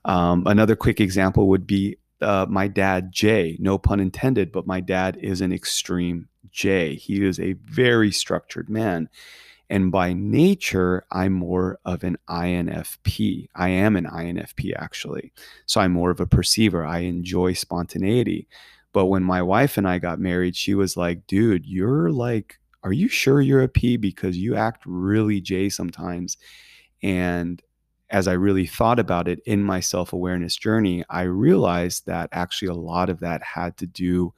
Um, 0.05 0.43
another 0.45 0.75
quick 0.75 1.01
example 1.01 1.49
would 1.49 1.65
be 1.65 1.97
uh, 2.21 2.45
my 2.49 2.67
dad, 2.67 3.11
Jay, 3.11 3.57
no 3.59 3.77
pun 3.77 3.99
intended, 3.99 4.51
but 4.51 4.67
my 4.67 4.79
dad 4.79 5.17
is 5.17 5.41
an 5.41 5.51
extreme 5.51 6.27
J. 6.51 6.95
He 6.95 7.25
is 7.25 7.39
a 7.39 7.53
very 7.65 8.11
structured 8.11 8.69
man. 8.69 9.09
And 9.73 9.91
by 9.91 10.13
nature, 10.13 11.03
I'm 11.11 11.33
more 11.33 11.79
of 11.83 12.03
an 12.03 12.15
INFP. 12.29 13.47
I 13.55 13.69
am 13.69 13.95
an 13.95 14.05
INFP, 14.05 14.71
actually. 14.77 15.33
So 15.65 15.81
I'm 15.81 15.91
more 15.91 16.11
of 16.11 16.19
a 16.19 16.27
perceiver. 16.27 16.85
I 16.85 16.99
enjoy 16.99 17.53
spontaneity. 17.53 18.47
But 18.91 19.07
when 19.07 19.23
my 19.23 19.41
wife 19.41 19.75
and 19.79 19.87
I 19.87 19.97
got 19.97 20.19
married, 20.19 20.55
she 20.55 20.75
was 20.75 20.95
like, 20.95 21.25
dude, 21.25 21.65
you're 21.65 22.11
like, 22.11 22.59
are 22.83 22.93
you 22.93 23.07
sure 23.07 23.41
you're 23.41 23.63
a 23.63 23.67
P? 23.67 23.97
Because 23.97 24.37
you 24.37 24.53
act 24.53 24.83
really 24.85 25.41
J 25.41 25.69
sometimes. 25.69 26.37
And 27.01 27.59
as 28.11 28.27
I 28.27 28.33
really 28.33 28.67
thought 28.67 28.99
about 28.99 29.27
it 29.27 29.39
in 29.47 29.63
my 29.63 29.79
self 29.79 30.13
awareness 30.13 30.55
journey, 30.55 31.03
I 31.09 31.23
realized 31.23 32.05
that 32.05 32.29
actually 32.31 32.67
a 32.67 32.75
lot 32.75 33.09
of 33.09 33.21
that 33.21 33.41
had 33.41 33.77
to 33.77 33.87
do 33.87 34.35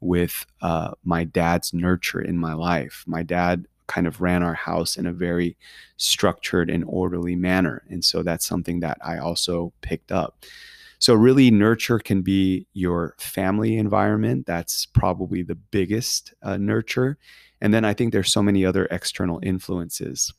with 0.00 0.46
uh, 0.62 0.92
my 1.04 1.24
dad's 1.24 1.74
nurture 1.74 2.22
in 2.22 2.38
my 2.38 2.54
life. 2.54 3.04
My 3.06 3.22
dad 3.22 3.66
kind 3.88 4.06
of 4.06 4.20
ran 4.20 4.44
our 4.44 4.54
house 4.54 4.96
in 4.96 5.06
a 5.06 5.12
very 5.12 5.56
structured 5.96 6.70
and 6.70 6.84
orderly 6.86 7.34
manner. 7.34 7.82
And 7.88 8.04
so 8.04 8.22
that's 8.22 8.46
something 8.46 8.80
that 8.80 8.98
I 9.04 9.18
also 9.18 9.72
picked 9.80 10.12
up. 10.12 10.44
So, 11.00 11.14
really, 11.14 11.50
nurture 11.50 12.00
can 12.00 12.22
be 12.22 12.66
your 12.72 13.14
family 13.18 13.76
environment. 13.76 14.46
That's 14.46 14.84
probably 14.86 15.42
the 15.42 15.54
biggest 15.54 16.34
uh, 16.42 16.56
nurture. 16.56 17.18
And 17.60 17.72
then 17.72 17.84
I 17.84 17.94
think 17.94 18.12
there's 18.12 18.32
so 18.32 18.42
many 18.42 18.64
other 18.64 18.86
external 18.90 19.38
influences 19.42 20.32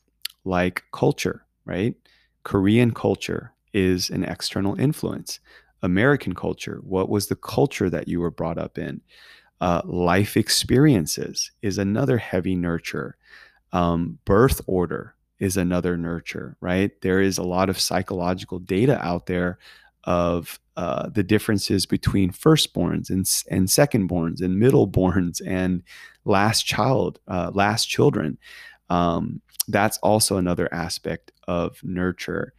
like 0.43 0.83
culture, 0.91 1.45
right? 1.65 1.95
Korean 2.43 2.93
culture 2.93 3.53
is 3.73 4.09
an 4.09 4.23
external 4.23 4.79
influence. 4.79 5.39
American 5.81 6.35
culture, 6.35 6.81
what 6.83 7.09
was 7.09 7.27
the 7.27 7.35
culture 7.35 7.89
that 7.89 8.07
you 8.07 8.19
were 8.19 8.31
brought 8.31 8.57
up 8.57 8.77
in? 8.77 9.01
Uh, 9.61 9.81
life 9.85 10.37
experiences 10.37 11.51
is 11.61 11.77
another 11.77 12.17
heavy 12.17 12.55
nurture. 12.55 13.17
Um, 13.71 14.19
birth 14.25 14.61
order 14.67 15.15
is 15.39 15.57
another 15.57 15.97
nurture, 15.97 16.57
right? 16.61 16.91
There 17.01 17.21
is 17.21 17.37
a 17.37 17.43
lot 17.43 17.69
of 17.69 17.79
psychological 17.79 18.59
data 18.59 19.03
out 19.05 19.25
there 19.25 19.59
of 20.05 20.59
uh, 20.77 21.09
the 21.09 21.23
differences 21.23 21.85
between 21.85 22.31
firstborns 22.31 23.09
and, 23.09 23.29
and 23.51 23.67
secondborns 23.67 24.41
and 24.41 24.61
middleborns 24.61 25.41
and 25.45 25.83
last 26.25 26.65
child, 26.65 27.19
uh, 27.27 27.51
last 27.53 27.85
children. 27.85 28.37
Um, 28.89 29.41
that's 29.67 29.97
also 29.99 30.37
another 30.37 30.73
aspect 30.73 31.31
of 31.47 31.79
nurture. 31.83 32.53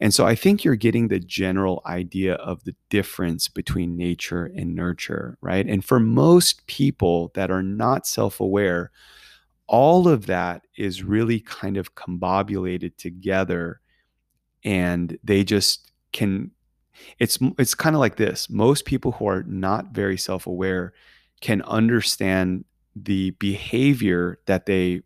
And 0.00 0.12
so 0.12 0.26
I 0.26 0.34
think 0.34 0.62
you're 0.62 0.76
getting 0.76 1.08
the 1.08 1.20
general 1.20 1.82
idea 1.86 2.34
of 2.34 2.64
the 2.64 2.74
difference 2.90 3.48
between 3.48 3.96
nature 3.96 4.44
and 4.44 4.74
nurture, 4.74 5.38
right? 5.40 5.66
And 5.66 5.84
for 5.84 5.98
most 5.98 6.66
people 6.66 7.30
that 7.34 7.50
are 7.50 7.62
not 7.62 8.06
self 8.06 8.40
aware, 8.40 8.90
all 9.66 10.08
of 10.08 10.26
that 10.26 10.62
is 10.76 11.02
really 11.02 11.40
kind 11.40 11.76
of 11.76 11.94
combobulated 11.94 12.96
together 12.96 13.80
and 14.64 15.18
they 15.24 15.44
just 15.44 15.90
can 16.12 16.50
it's 17.18 17.38
it's 17.58 17.74
kind 17.74 17.96
of 17.96 18.00
like 18.00 18.16
this 18.16 18.48
most 18.50 18.84
people 18.84 19.12
who 19.12 19.26
are 19.28 19.42
not 19.44 19.92
very 19.92 20.16
self-aware 20.16 20.92
can 21.40 21.62
understand 21.62 22.64
the 22.96 23.30
behavior 23.32 24.38
that 24.46 24.66
they 24.66 25.02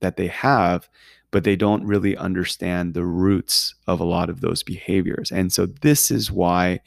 that 0.00 0.16
they 0.16 0.28
have 0.28 0.88
but 1.30 1.44
they 1.44 1.56
don't 1.56 1.84
really 1.84 2.16
understand 2.16 2.94
the 2.94 3.04
roots 3.04 3.74
of 3.86 4.00
a 4.00 4.04
lot 4.04 4.30
of 4.30 4.40
those 4.40 4.62
behaviors. 4.62 5.30
And 5.30 5.52
so, 5.52 5.66
this 5.66 6.10
is 6.10 6.30
why 6.30 6.80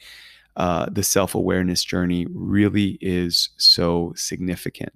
uh, 0.56 0.86
the 0.90 1.02
self 1.02 1.34
awareness 1.34 1.84
journey 1.84 2.26
really 2.30 2.98
is 3.00 3.50
so 3.56 4.12
significant. 4.16 4.92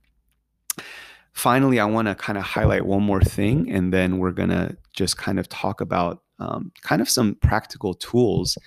Finally, 1.32 1.78
I 1.78 1.84
want 1.84 2.08
to 2.08 2.14
kind 2.14 2.38
of 2.38 2.44
highlight 2.44 2.86
one 2.86 3.02
more 3.02 3.20
thing, 3.20 3.70
and 3.70 3.92
then 3.92 4.18
we're 4.18 4.32
going 4.32 4.48
to 4.48 4.76
just 4.94 5.18
kind 5.18 5.38
of 5.38 5.48
talk 5.48 5.80
about 5.80 6.22
um, 6.38 6.72
kind 6.82 7.00
of 7.00 7.08
some 7.08 7.34
practical 7.36 7.94
tools 7.94 8.58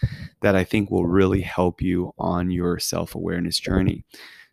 that 0.42 0.56
I 0.56 0.64
think 0.64 0.90
will 0.90 1.06
really 1.06 1.42
help 1.42 1.82
you 1.82 2.14
on 2.18 2.52
your 2.52 2.80
self 2.80 3.16
awareness 3.16 3.60
journey. 3.60 4.04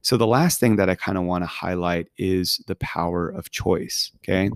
So, 0.02 0.16
the 0.16 0.26
last 0.26 0.60
thing 0.60 0.76
that 0.76 0.88
I 0.90 0.94
kind 0.94 1.18
of 1.18 1.24
want 1.24 1.42
to 1.42 1.48
highlight 1.48 2.08
is 2.18 2.62
the 2.66 2.76
power 2.76 3.28
of 3.28 3.50
choice. 3.50 4.12
Okay. 4.18 4.50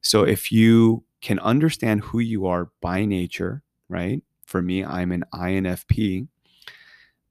So 0.00 0.22
if 0.22 0.52
you 0.52 1.04
can 1.20 1.38
understand 1.40 2.02
who 2.02 2.20
you 2.20 2.46
are 2.46 2.70
by 2.80 3.04
nature, 3.04 3.62
right? 3.88 4.22
For 4.44 4.62
me, 4.62 4.84
I'm 4.84 5.12
an 5.12 5.24
INFP. 5.34 6.28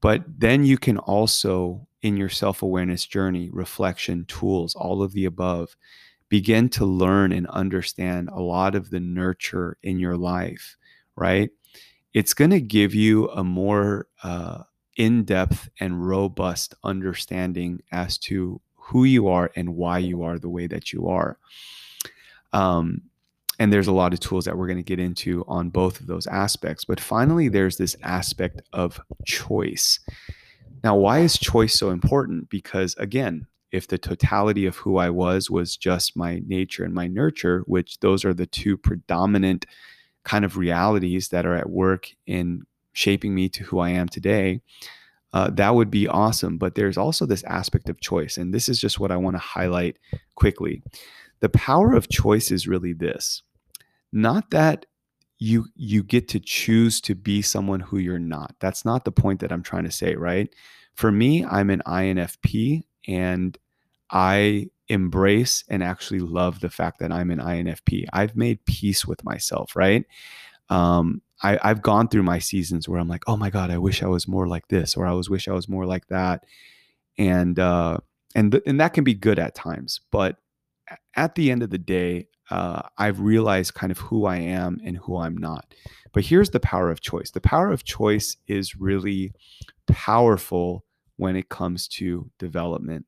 But 0.00 0.22
then 0.38 0.64
you 0.64 0.78
can 0.78 0.98
also, 0.98 1.86
in 2.02 2.16
your 2.16 2.28
self 2.28 2.62
awareness 2.62 3.04
journey, 3.04 3.50
reflection, 3.52 4.24
tools, 4.26 4.74
all 4.74 5.02
of 5.02 5.12
the 5.12 5.24
above, 5.24 5.76
begin 6.28 6.68
to 6.68 6.84
learn 6.84 7.32
and 7.32 7.46
understand 7.48 8.28
a 8.28 8.40
lot 8.40 8.74
of 8.74 8.90
the 8.90 9.00
nurture 9.00 9.76
in 9.82 9.98
your 9.98 10.16
life, 10.16 10.76
right? 11.16 11.50
It's 12.14 12.34
going 12.34 12.50
to 12.50 12.60
give 12.60 12.94
you 12.94 13.28
a 13.30 13.42
more 13.42 14.06
uh, 14.22 14.62
in 14.96 15.24
depth 15.24 15.68
and 15.80 16.06
robust 16.06 16.74
understanding 16.84 17.80
as 17.92 18.18
to 18.18 18.60
who 18.74 19.04
you 19.04 19.28
are 19.28 19.50
and 19.56 19.74
why 19.74 19.98
you 19.98 20.22
are 20.22 20.38
the 20.38 20.48
way 20.48 20.66
that 20.66 20.92
you 20.92 21.08
are. 21.08 21.38
Um, 22.52 23.02
and 23.58 23.72
there's 23.72 23.88
a 23.88 23.92
lot 23.92 24.12
of 24.12 24.20
tools 24.20 24.44
that 24.44 24.56
we're 24.56 24.68
going 24.68 24.78
to 24.78 24.84
get 24.84 25.00
into 25.00 25.44
on 25.48 25.70
both 25.70 26.00
of 26.00 26.06
those 26.06 26.26
aspects. 26.28 26.84
But 26.84 27.00
finally, 27.00 27.48
there's 27.48 27.76
this 27.76 27.96
aspect 28.02 28.62
of 28.72 29.00
choice. 29.24 29.98
Now, 30.84 30.96
why 30.96 31.20
is 31.20 31.38
choice 31.38 31.74
so 31.74 31.90
important? 31.90 32.50
Because 32.50 32.94
again, 32.96 33.46
if 33.72 33.88
the 33.88 33.98
totality 33.98 34.64
of 34.64 34.76
who 34.76 34.96
I 34.96 35.10
was 35.10 35.50
was 35.50 35.76
just 35.76 36.16
my 36.16 36.40
nature 36.46 36.84
and 36.84 36.94
my 36.94 37.06
nurture, 37.06 37.62
which 37.66 38.00
those 38.00 38.24
are 38.24 38.32
the 38.32 38.46
two 38.46 38.76
predominant 38.76 39.66
kind 40.24 40.44
of 40.44 40.56
realities 40.56 41.28
that 41.28 41.44
are 41.44 41.54
at 41.54 41.68
work 41.68 42.08
in 42.26 42.62
shaping 42.92 43.34
me 43.34 43.48
to 43.48 43.64
who 43.64 43.78
I 43.78 43.90
am 43.90 44.08
today, 44.08 44.60
uh, 45.32 45.50
that 45.50 45.74
would 45.74 45.90
be 45.90 46.08
awesome. 46.08 46.58
But 46.58 46.76
there's 46.76 46.96
also 46.96 47.26
this 47.26 47.44
aspect 47.44 47.88
of 47.88 48.00
choice. 48.00 48.38
And 48.38 48.54
this 48.54 48.68
is 48.68 48.80
just 48.80 48.98
what 48.98 49.10
I 49.10 49.16
want 49.16 49.34
to 49.34 49.40
highlight 49.40 49.98
quickly. 50.34 50.82
The 51.40 51.48
power 51.48 51.92
of 51.92 52.08
choice 52.08 52.50
is 52.50 52.68
really 52.68 52.92
this 52.92 53.42
not 54.12 54.50
that 54.50 54.86
you 55.38 55.66
you 55.76 56.02
get 56.02 56.28
to 56.28 56.40
choose 56.40 57.00
to 57.02 57.14
be 57.14 57.42
someone 57.42 57.80
who 57.80 57.98
you're 57.98 58.18
not. 58.18 58.54
That's 58.58 58.84
not 58.84 59.04
the 59.04 59.12
point 59.12 59.40
that 59.40 59.52
I'm 59.52 59.62
trying 59.62 59.84
to 59.84 59.90
say, 59.90 60.14
right? 60.14 60.52
For 60.94 61.12
me, 61.12 61.44
I'm 61.44 61.70
an 61.70 61.82
INFP 61.86 62.82
and 63.06 63.56
I 64.10 64.70
embrace 64.88 65.62
and 65.68 65.82
actually 65.82 66.20
love 66.20 66.60
the 66.60 66.70
fact 66.70 66.98
that 66.98 67.12
I'm 67.12 67.30
an 67.30 67.38
INFP. 67.38 68.06
I've 68.12 68.34
made 68.34 68.64
peace 68.64 69.06
with 69.06 69.22
myself, 69.22 69.76
right? 69.76 70.04
Um, 70.70 71.22
I, 71.42 71.58
I've 71.62 71.82
gone 71.82 72.08
through 72.08 72.24
my 72.24 72.40
seasons 72.40 72.88
where 72.88 72.98
I'm 72.98 73.08
like, 73.08 73.22
oh 73.28 73.36
my 73.36 73.50
God, 73.50 73.70
I 73.70 73.78
wish 73.78 74.02
I 74.02 74.08
was 74.08 74.26
more 74.26 74.48
like 74.48 74.66
this, 74.68 74.96
or 74.96 75.06
I 75.06 75.12
was 75.12 75.30
wish 75.30 75.46
I 75.46 75.52
was 75.52 75.68
more 75.68 75.86
like 75.86 76.08
that. 76.08 76.44
And 77.16 77.58
uh 77.58 77.98
and 78.34 78.52
th- 78.52 78.64
and 78.66 78.80
that 78.80 78.92
can 78.92 79.04
be 79.04 79.14
good 79.14 79.38
at 79.38 79.54
times, 79.54 80.00
but 80.10 80.36
at 81.14 81.34
the 81.34 81.50
end 81.50 81.62
of 81.62 81.70
the 81.70 81.78
day, 81.78 82.28
uh, 82.50 82.82
I've 82.96 83.20
realized 83.20 83.74
kind 83.74 83.90
of 83.90 83.98
who 83.98 84.26
I 84.26 84.36
am 84.36 84.80
and 84.84 84.96
who 84.96 85.18
I'm 85.18 85.36
not. 85.36 85.74
But 86.12 86.24
here's 86.24 86.50
the 86.50 86.60
power 86.60 86.90
of 86.90 87.00
choice 87.00 87.30
the 87.30 87.40
power 87.40 87.70
of 87.70 87.84
choice 87.84 88.36
is 88.46 88.76
really 88.76 89.32
powerful 89.86 90.84
when 91.16 91.36
it 91.36 91.48
comes 91.48 91.88
to 91.88 92.30
development. 92.38 93.06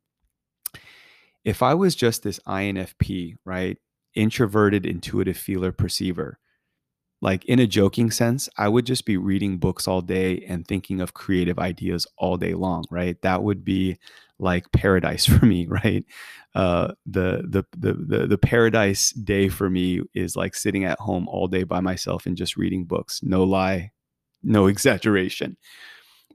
If 1.45 1.63
I 1.63 1.75
was 1.75 1.95
just 1.95 2.23
this 2.23 2.39
INFP, 2.41 3.37
right? 3.45 3.79
Introverted, 4.15 4.85
intuitive 4.85 5.39
feeler 5.39 5.73
perceiver, 5.73 6.39
like 7.23 7.45
in 7.45 7.59
a 7.59 7.67
joking 7.67 8.11
sense, 8.11 8.49
I 8.59 8.69
would 8.69 8.87
just 8.87 9.05
be 9.05 9.17
reading 9.17 9.59
books 9.59 9.87
all 9.87 10.01
day 10.01 10.45
and 10.49 10.67
thinking 10.67 11.01
of 11.01 11.15
creative 11.15 11.59
ideas 11.59 12.07
all 12.19 12.37
day 12.37 12.55
long, 12.55 12.85
right? 12.91 13.21
That 13.23 13.43
would 13.43 13.65
be 13.65 13.99
like 14.41 14.71
paradise 14.73 15.27
for 15.33 15.45
me, 15.45 15.67
right? 15.67 16.05
Uh, 16.55 16.93
the, 17.07 17.45
the 17.49 17.65
the 17.77 17.93
the 17.93 18.27
the 18.27 18.39
paradise 18.39 19.11
day 19.11 19.49
for 19.49 19.71
me 19.71 20.01
is 20.15 20.35
like 20.35 20.55
sitting 20.55 20.85
at 20.85 20.99
home 20.99 21.29
all 21.29 21.47
day 21.47 21.63
by 21.63 21.81
myself 21.81 22.27
and 22.27 22.37
just 22.37 22.57
reading 22.57 22.85
books. 22.85 23.23
No 23.23 23.45
lie, 23.45 23.93
no 24.43 24.67
exaggeration. 24.69 25.57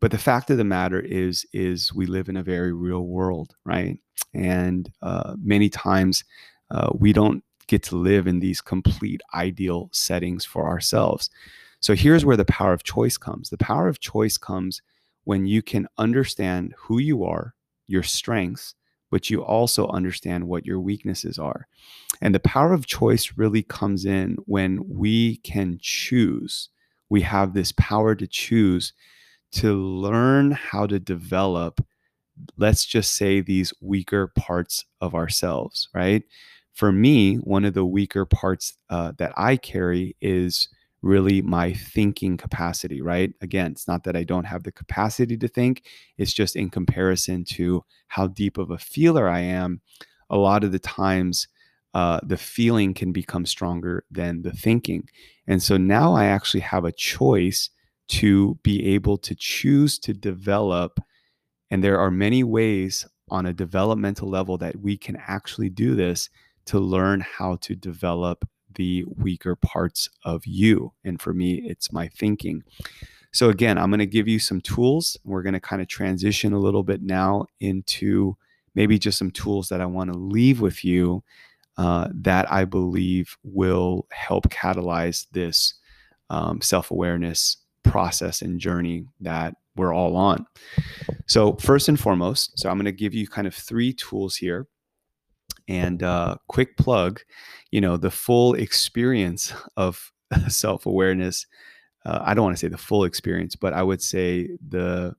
But 0.02 0.12
the 0.12 0.18
fact 0.18 0.50
of 0.50 0.58
the 0.58 0.64
matter 0.64 1.00
is, 1.00 1.46
is 1.54 1.94
we 1.94 2.06
live 2.06 2.28
in 2.30 2.38
a 2.38 2.44
very 2.44 2.74
real 2.74 3.06
world, 3.06 3.56
right? 3.66 3.98
And 4.34 4.92
uh, 5.02 5.36
many 5.42 5.70
times 5.70 6.24
uh, 6.70 6.90
we 6.94 7.14
don't 7.14 7.44
get 7.68 7.84
to 7.84 7.96
live 7.96 8.28
in 8.28 8.40
these 8.40 8.62
complete 8.62 9.22
ideal 9.34 9.90
settings 9.94 10.46
for 10.46 10.68
ourselves. 10.68 11.30
So 11.80 11.96
here's 11.96 12.26
where 12.26 12.38
the 12.38 12.46
power 12.46 12.74
of 12.74 12.84
choice 12.84 13.18
comes. 13.18 13.50
The 13.50 13.58
power 13.58 13.88
of 13.88 14.00
choice 14.00 14.38
comes 14.38 14.82
when 15.24 15.46
you 15.46 15.62
can 15.62 15.88
understand 15.98 16.74
who 16.78 17.00
you 17.00 17.24
are, 17.24 17.56
your 17.88 18.04
strengths, 18.04 18.76
but 19.12 19.30
you 19.30 19.44
also 19.44 19.88
understand 19.88 20.48
what 20.48 20.66
your 20.66 20.80
weaknesses 20.80 21.38
are. 21.38 21.68
And 22.22 22.34
the 22.34 22.40
power 22.40 22.74
of 22.74 22.86
choice 22.86 23.34
really 23.36 23.64
comes 23.64 24.06
in 24.06 24.38
when 24.46 24.80
we 24.88 25.38
can 25.38 25.78
choose. 25.82 26.70
We 27.10 27.22
have 27.22 27.54
this 27.54 27.72
power 27.74 28.16
to 28.16 28.28
choose 28.28 28.94
to 29.54 29.74
learn 29.76 30.52
how 30.52 30.86
to 30.88 31.00
develop, 31.00 31.86
let's 32.58 32.86
just 32.86 33.16
say, 33.16 33.42
these 33.42 33.74
weaker 33.82 34.28
parts 34.36 34.86
of 35.02 35.16
ourselves, 35.16 35.88
right? 35.94 36.24
For 36.74 36.92
me, 36.92 37.36
one 37.36 37.64
of 37.64 37.74
the 37.74 37.86
weaker 37.86 38.26
parts 38.26 38.74
uh, 38.90 39.14
that 39.18 39.34
I 39.38 39.56
carry 39.56 40.16
is 40.20 40.68
really 41.06 41.40
my 41.40 41.72
thinking 41.72 42.36
capacity, 42.36 43.00
right? 43.00 43.32
Again, 43.40 43.72
it's 43.72 43.88
not 43.88 44.04
that 44.06 44.16
I 44.16 44.24
don't 44.24 44.46
have 44.46 44.64
the 44.64 44.72
capacity 44.72 45.38
to 45.38 45.48
think, 45.48 45.84
it's 46.18 46.34
just 46.34 46.56
in 46.56 46.72
comparison 46.72 47.46
to 47.46 47.86
how 48.08 48.28
deep 48.28 48.58
of 48.58 48.72
a 48.72 48.80
feeler 48.80 49.30
I 49.30 49.42
am. 49.42 49.82
A 50.32 50.38
lot 50.38 50.64
of 50.64 50.72
the 50.72 50.80
times, 50.80 51.48
uh, 51.94 52.20
the 52.24 52.38
feeling 52.38 52.96
can 52.96 53.12
become 53.12 53.46
stronger 53.46 54.04
than 54.10 54.42
the 54.42 54.52
thinking. 54.52 55.08
And 55.46 55.62
so 55.62 55.78
now 55.78 56.16
I 56.16 56.26
actually 56.26 56.62
have 56.62 56.86
a 56.86 56.92
choice 56.92 57.70
to 58.08 58.58
be 58.64 58.96
able 58.96 59.18
to 59.20 59.36
choose 59.36 60.00
to 60.00 60.14
develop. 60.14 61.00
And 61.70 61.84
there 61.84 62.00
are 62.00 62.12
many 62.12 62.44
ways 62.44 63.08
on 63.30 63.46
a 63.46 63.54
developmental 63.54 64.28
level 64.28 64.58
that 64.58 64.82
we 64.82 64.98
can 64.98 65.18
actually 65.28 65.70
do 65.70 65.94
this 65.94 66.30
to 66.66 66.80
learn 66.80 67.22
how 67.22 67.58
to 67.58 67.76
develop 67.76 68.44
the 68.76 69.06
weaker 69.18 69.56
parts 69.56 70.10
of 70.24 70.46
you. 70.46 70.94
And 71.04 71.22
for 71.22 71.34
me, 71.34 71.62
it's 71.66 71.92
my 71.92 72.08
thinking. 72.10 72.64
So, 73.32 73.50
again, 73.50 73.78
I'm 73.78 73.90
going 73.90 74.00
to 74.00 74.06
give 74.06 74.28
you 74.28 74.40
some 74.40 74.62
tools. 74.62 75.18
We're 75.26 75.44
going 75.44 75.54
to 75.54 75.60
kind 75.60 75.82
of 75.82 75.88
transition 75.88 76.54
a 76.54 76.60
little 76.60 76.84
bit 76.84 77.02
now 77.02 77.48
into 77.60 78.38
maybe 78.76 78.98
just 78.98 79.18
some 79.18 79.32
tools 79.32 79.68
that 79.70 79.82
I 79.82 79.86
want 79.86 80.12
to 80.12 80.18
leave 80.18 80.62
with 80.62 80.86
you 80.86 81.24
uh, 81.78 82.08
that 82.14 82.50
I 82.52 82.66
believe 82.66 83.36
will 83.44 84.08
help 84.12 84.50
catalyze 84.50 85.28
this 85.32 85.74
um, 86.30 86.62
self 86.62 86.92
awareness 86.92 87.58
process 87.84 88.42
and 88.42 88.60
journey 88.60 89.06
that 89.22 89.56
we're 89.76 89.94
all 89.94 90.16
on. 90.16 90.46
So, 91.28 91.56
first 91.56 91.90
and 91.90 92.00
foremost, 92.00 92.58
so 92.58 92.70
I'm 92.70 92.78
going 92.78 92.86
to 92.86 92.92
give 92.92 93.14
you 93.14 93.28
kind 93.28 93.48
of 93.48 93.54
three 93.54 93.94
tools 93.94 94.36
here. 94.36 94.68
And 95.68 96.04
uh, 96.04 96.38
quick 96.48 96.78
plug, 96.78 97.22
you 97.72 97.82
know, 97.82 97.98
the 97.98 98.12
full 98.12 98.54
experience 98.54 99.54
of 99.78 100.12
self 100.48 100.86
awareness. 100.86 101.46
Uh, 102.06 102.20
I 102.22 102.34
don't 102.36 102.46
want 102.46 102.56
to 102.56 102.60
say 102.60 102.68
the 102.68 102.78
full 102.78 103.04
experience, 103.04 103.56
but 103.56 103.74
I 103.74 103.82
would 103.82 104.02
say 104.02 104.50
the 104.68 105.16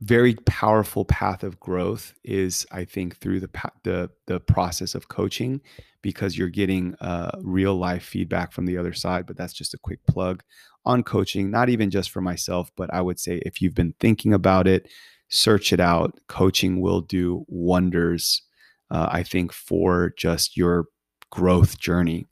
very 0.00 0.34
powerful 0.46 1.04
path 1.04 1.42
of 1.42 1.58
growth 1.58 2.14
is 2.22 2.64
i 2.70 2.84
think 2.84 3.16
through 3.16 3.40
the 3.40 3.50
the 3.82 4.08
the 4.26 4.38
process 4.38 4.94
of 4.94 5.08
coaching 5.08 5.60
because 6.02 6.38
you're 6.38 6.48
getting 6.48 6.94
uh, 7.00 7.32
real 7.42 7.74
life 7.74 8.04
feedback 8.04 8.52
from 8.52 8.64
the 8.64 8.78
other 8.78 8.92
side 8.92 9.26
but 9.26 9.36
that's 9.36 9.52
just 9.52 9.74
a 9.74 9.78
quick 9.78 9.98
plug 10.06 10.42
on 10.84 11.02
coaching 11.02 11.50
not 11.50 11.68
even 11.68 11.90
just 11.90 12.10
for 12.10 12.20
myself 12.20 12.70
but 12.76 12.92
i 12.94 13.00
would 13.00 13.18
say 13.18 13.42
if 13.44 13.60
you've 13.60 13.74
been 13.74 13.94
thinking 13.98 14.32
about 14.32 14.68
it 14.68 14.88
search 15.28 15.72
it 15.72 15.80
out 15.80 16.18
coaching 16.28 16.80
will 16.80 17.00
do 17.00 17.44
wonders 17.48 18.42
uh, 18.90 19.08
i 19.10 19.22
think 19.22 19.52
for 19.52 20.12
just 20.16 20.56
your 20.56 20.86
growth 21.30 21.78
journey 21.78 22.26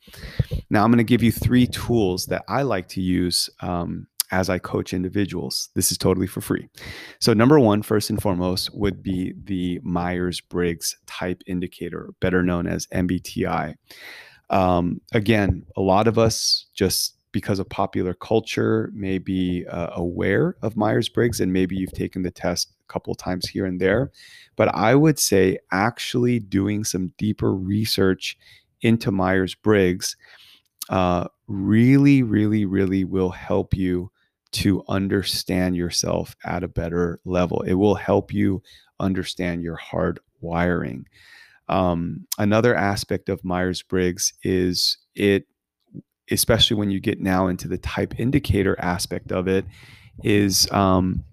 now 0.70 0.82
i'm 0.84 0.90
going 0.90 0.98
to 0.98 1.04
give 1.04 1.22
you 1.22 1.32
three 1.32 1.66
tools 1.66 2.26
that 2.26 2.42
i 2.48 2.62
like 2.62 2.88
to 2.88 3.00
use 3.00 3.50
um, 3.60 4.06
as 4.30 4.50
I 4.50 4.58
coach 4.58 4.92
individuals. 4.92 5.70
This 5.74 5.92
is 5.92 5.98
totally 5.98 6.26
for 6.26 6.40
free. 6.40 6.68
So, 7.20 7.32
number 7.32 7.60
one, 7.60 7.82
first 7.82 8.10
and 8.10 8.20
foremost, 8.20 8.74
would 8.74 9.02
be 9.02 9.34
the 9.44 9.80
Myers 9.82 10.40
Briggs 10.40 10.96
Type 11.06 11.42
Indicator, 11.46 12.10
better 12.20 12.42
known 12.42 12.66
as 12.66 12.86
MBTI. 12.88 13.74
Um, 14.50 15.00
again, 15.12 15.64
a 15.76 15.80
lot 15.80 16.08
of 16.08 16.18
us 16.18 16.66
just 16.74 17.14
because 17.32 17.58
of 17.58 17.68
popular 17.68 18.14
culture 18.14 18.90
may 18.94 19.18
be 19.18 19.66
uh, 19.66 19.90
aware 19.94 20.56
of 20.62 20.76
Myers 20.76 21.08
Briggs, 21.08 21.40
and 21.40 21.52
maybe 21.52 21.76
you've 21.76 21.92
taken 21.92 22.22
the 22.22 22.30
test 22.30 22.72
couple 22.88 23.14
times 23.14 23.48
here 23.48 23.66
and 23.66 23.80
there. 23.80 24.10
But 24.56 24.74
I 24.74 24.94
would 24.94 25.18
say 25.18 25.58
actually 25.70 26.38
doing 26.38 26.84
some 26.84 27.12
deeper 27.18 27.54
research 27.54 28.36
into 28.82 29.10
Myers 29.10 29.54
Briggs 29.54 30.16
uh, 30.88 31.28
really, 31.48 32.22
really, 32.22 32.64
really 32.64 33.04
will 33.04 33.30
help 33.30 33.74
you 33.74 34.10
to 34.52 34.82
understand 34.88 35.76
yourself 35.76 36.36
at 36.44 36.62
a 36.62 36.68
better 36.68 37.20
level. 37.24 37.62
It 37.62 37.74
will 37.74 37.96
help 37.96 38.32
you 38.32 38.62
understand 39.00 39.62
your 39.62 39.76
hard 39.76 40.20
wiring. 40.40 41.06
Um, 41.68 42.26
another 42.38 42.74
aspect 42.74 43.28
of 43.28 43.44
Myers 43.44 43.82
Briggs 43.82 44.32
is 44.42 44.98
it, 45.14 45.46
especially 46.30 46.76
when 46.76 46.90
you 46.90 47.00
get 47.00 47.20
now 47.20 47.48
into 47.48 47.68
the 47.68 47.78
type 47.78 48.18
indicator 48.18 48.76
aspect 48.80 49.32
of 49.32 49.48
it, 49.48 49.64
is 50.22 50.70
um, 50.72 51.24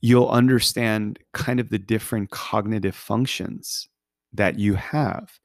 you'll 0.00 0.28
understand 0.28 1.18
kind 1.32 1.60
of 1.60 1.70
the 1.70 1.78
different 1.78 2.30
cognitive 2.30 2.94
functions 2.94 3.88
that 4.32 4.58
you 4.58 4.74
have. 4.74 5.38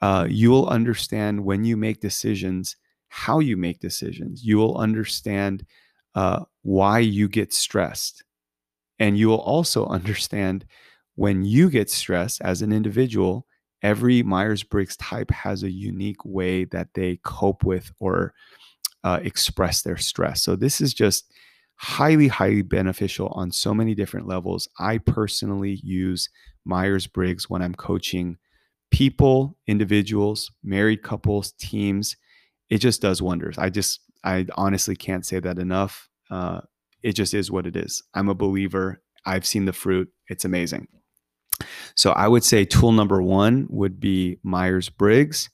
Uh, 0.00 0.26
you'll 0.28 0.66
understand 0.66 1.44
when 1.44 1.64
you 1.64 1.76
make 1.76 2.00
decisions, 2.00 2.76
how 3.08 3.38
you 3.38 3.56
make 3.56 3.80
decisions. 3.80 4.44
You 4.44 4.56
will 4.58 4.78
understand 4.78 5.64
uh, 6.14 6.44
why 6.62 7.00
you 7.00 7.28
get 7.28 7.52
stressed. 7.52 8.24
And 8.98 9.18
you 9.18 9.28
will 9.28 9.40
also 9.40 9.86
understand 9.98 10.64
when 11.16 11.44
you 11.44 11.68
get 11.68 11.90
stressed 11.90 12.40
as 12.42 12.62
an 12.62 12.72
individual, 12.72 13.46
every 13.82 14.22
Myers 14.22 14.62
Briggs 14.62 14.96
type 14.96 15.30
has 15.30 15.62
a 15.62 15.70
unique 15.70 16.24
way 16.24 16.64
that 16.66 16.88
they 16.94 17.18
cope 17.24 17.64
with 17.64 17.90
or 17.98 18.32
uh, 19.04 19.18
express 19.22 19.82
their 19.82 19.96
stress. 19.96 20.42
So, 20.42 20.56
this 20.56 20.80
is 20.80 20.94
just 20.94 21.32
highly, 21.82 22.28
highly 22.28 22.60
beneficial 22.60 23.28
on 23.28 23.50
so 23.50 23.72
many 23.72 23.94
different 23.94 24.28
levels. 24.28 24.68
I 24.78 24.98
personally 24.98 25.80
use 25.82 26.28
Myers 26.66 27.06
Briggs 27.06 27.48
when 27.48 27.62
I'm 27.62 27.74
coaching 27.74 28.36
people, 28.90 29.56
individuals, 29.66 30.52
married 30.62 31.02
couples, 31.02 31.52
teams. 31.52 32.18
It 32.68 32.78
just 32.78 33.00
does 33.00 33.22
wonders. 33.22 33.56
I 33.56 33.70
just 33.70 34.00
I 34.22 34.46
honestly 34.56 34.94
can't 34.94 35.24
say 35.24 35.40
that 35.40 35.58
enough. 35.58 36.10
Uh, 36.30 36.60
it 37.02 37.12
just 37.12 37.32
is 37.32 37.50
what 37.50 37.66
it 37.66 37.76
is. 37.76 38.02
I'm 38.12 38.28
a 38.28 38.34
believer. 38.34 39.00
I've 39.24 39.46
seen 39.46 39.64
the 39.64 39.72
fruit. 39.72 40.10
It's 40.28 40.44
amazing. 40.44 40.86
So 41.94 42.10
I 42.12 42.28
would 42.28 42.44
say 42.44 42.66
tool 42.66 42.92
number 42.92 43.22
one 43.22 43.66
would 43.70 43.98
be 43.98 44.38
Myers 44.42 44.90
Briggs, 44.90 45.48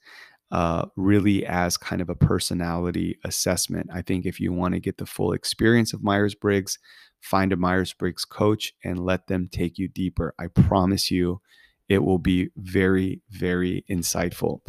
uh, 0.50 0.86
really 0.96 1.44
as 1.44 1.76
kind 1.76 2.00
of 2.00 2.08
a 2.08 2.14
personality 2.14 3.18
assessment. 3.24 3.90
I 3.92 4.02
think 4.02 4.26
if 4.26 4.40
you 4.40 4.52
want 4.52 4.74
to 4.74 4.80
get 4.80 4.98
the 4.98 5.06
full 5.06 5.32
experience 5.32 5.92
of 5.92 6.02
Myers 6.02 6.34
Briggs, 6.34 6.78
find 7.20 7.52
a 7.52 7.56
Myers 7.56 7.92
Briggs 7.92 8.24
coach 8.24 8.72
and 8.84 9.04
let 9.04 9.26
them 9.26 9.48
take 9.50 9.78
you 9.78 9.88
deeper. 9.88 10.34
I 10.38 10.46
promise 10.46 11.10
you, 11.10 11.40
it 11.88 12.04
will 12.04 12.18
be 12.18 12.50
very, 12.56 13.22
very 13.30 13.84
insightful. 13.90 14.60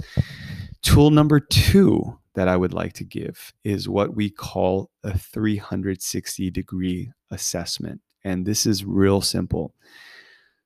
Tool 0.82 1.10
number 1.10 1.40
two 1.40 2.20
that 2.36 2.48
I 2.48 2.56
would 2.56 2.74
like 2.74 2.94
to 2.94 3.04
give 3.04 3.54
is 3.64 3.90
what 3.90 4.16
we 4.16 4.30
call 4.30 4.92
a 5.04 5.18
360 5.18 6.52
degree 6.52 7.12
assessment. 7.32 8.02
And 8.24 8.46
this 8.46 8.66
is 8.66 8.86
real 8.86 9.22
simple. 9.22 9.74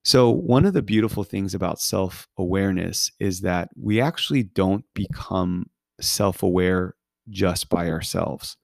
So, 0.04 0.32
one 0.32 0.66
of 0.66 0.74
the 0.74 0.82
beautiful 0.82 1.24
things 1.24 1.54
about 1.54 1.80
self 1.80 2.28
awareness 2.38 3.12
is 3.20 3.42
that 3.42 3.70
we 3.80 4.02
actually 4.02 4.44
don't 4.44 4.86
become 4.94 5.70
self 6.00 6.42
aware 6.42 6.96
just 7.30 7.70
by 7.70 7.90
ourselves. 7.90 8.58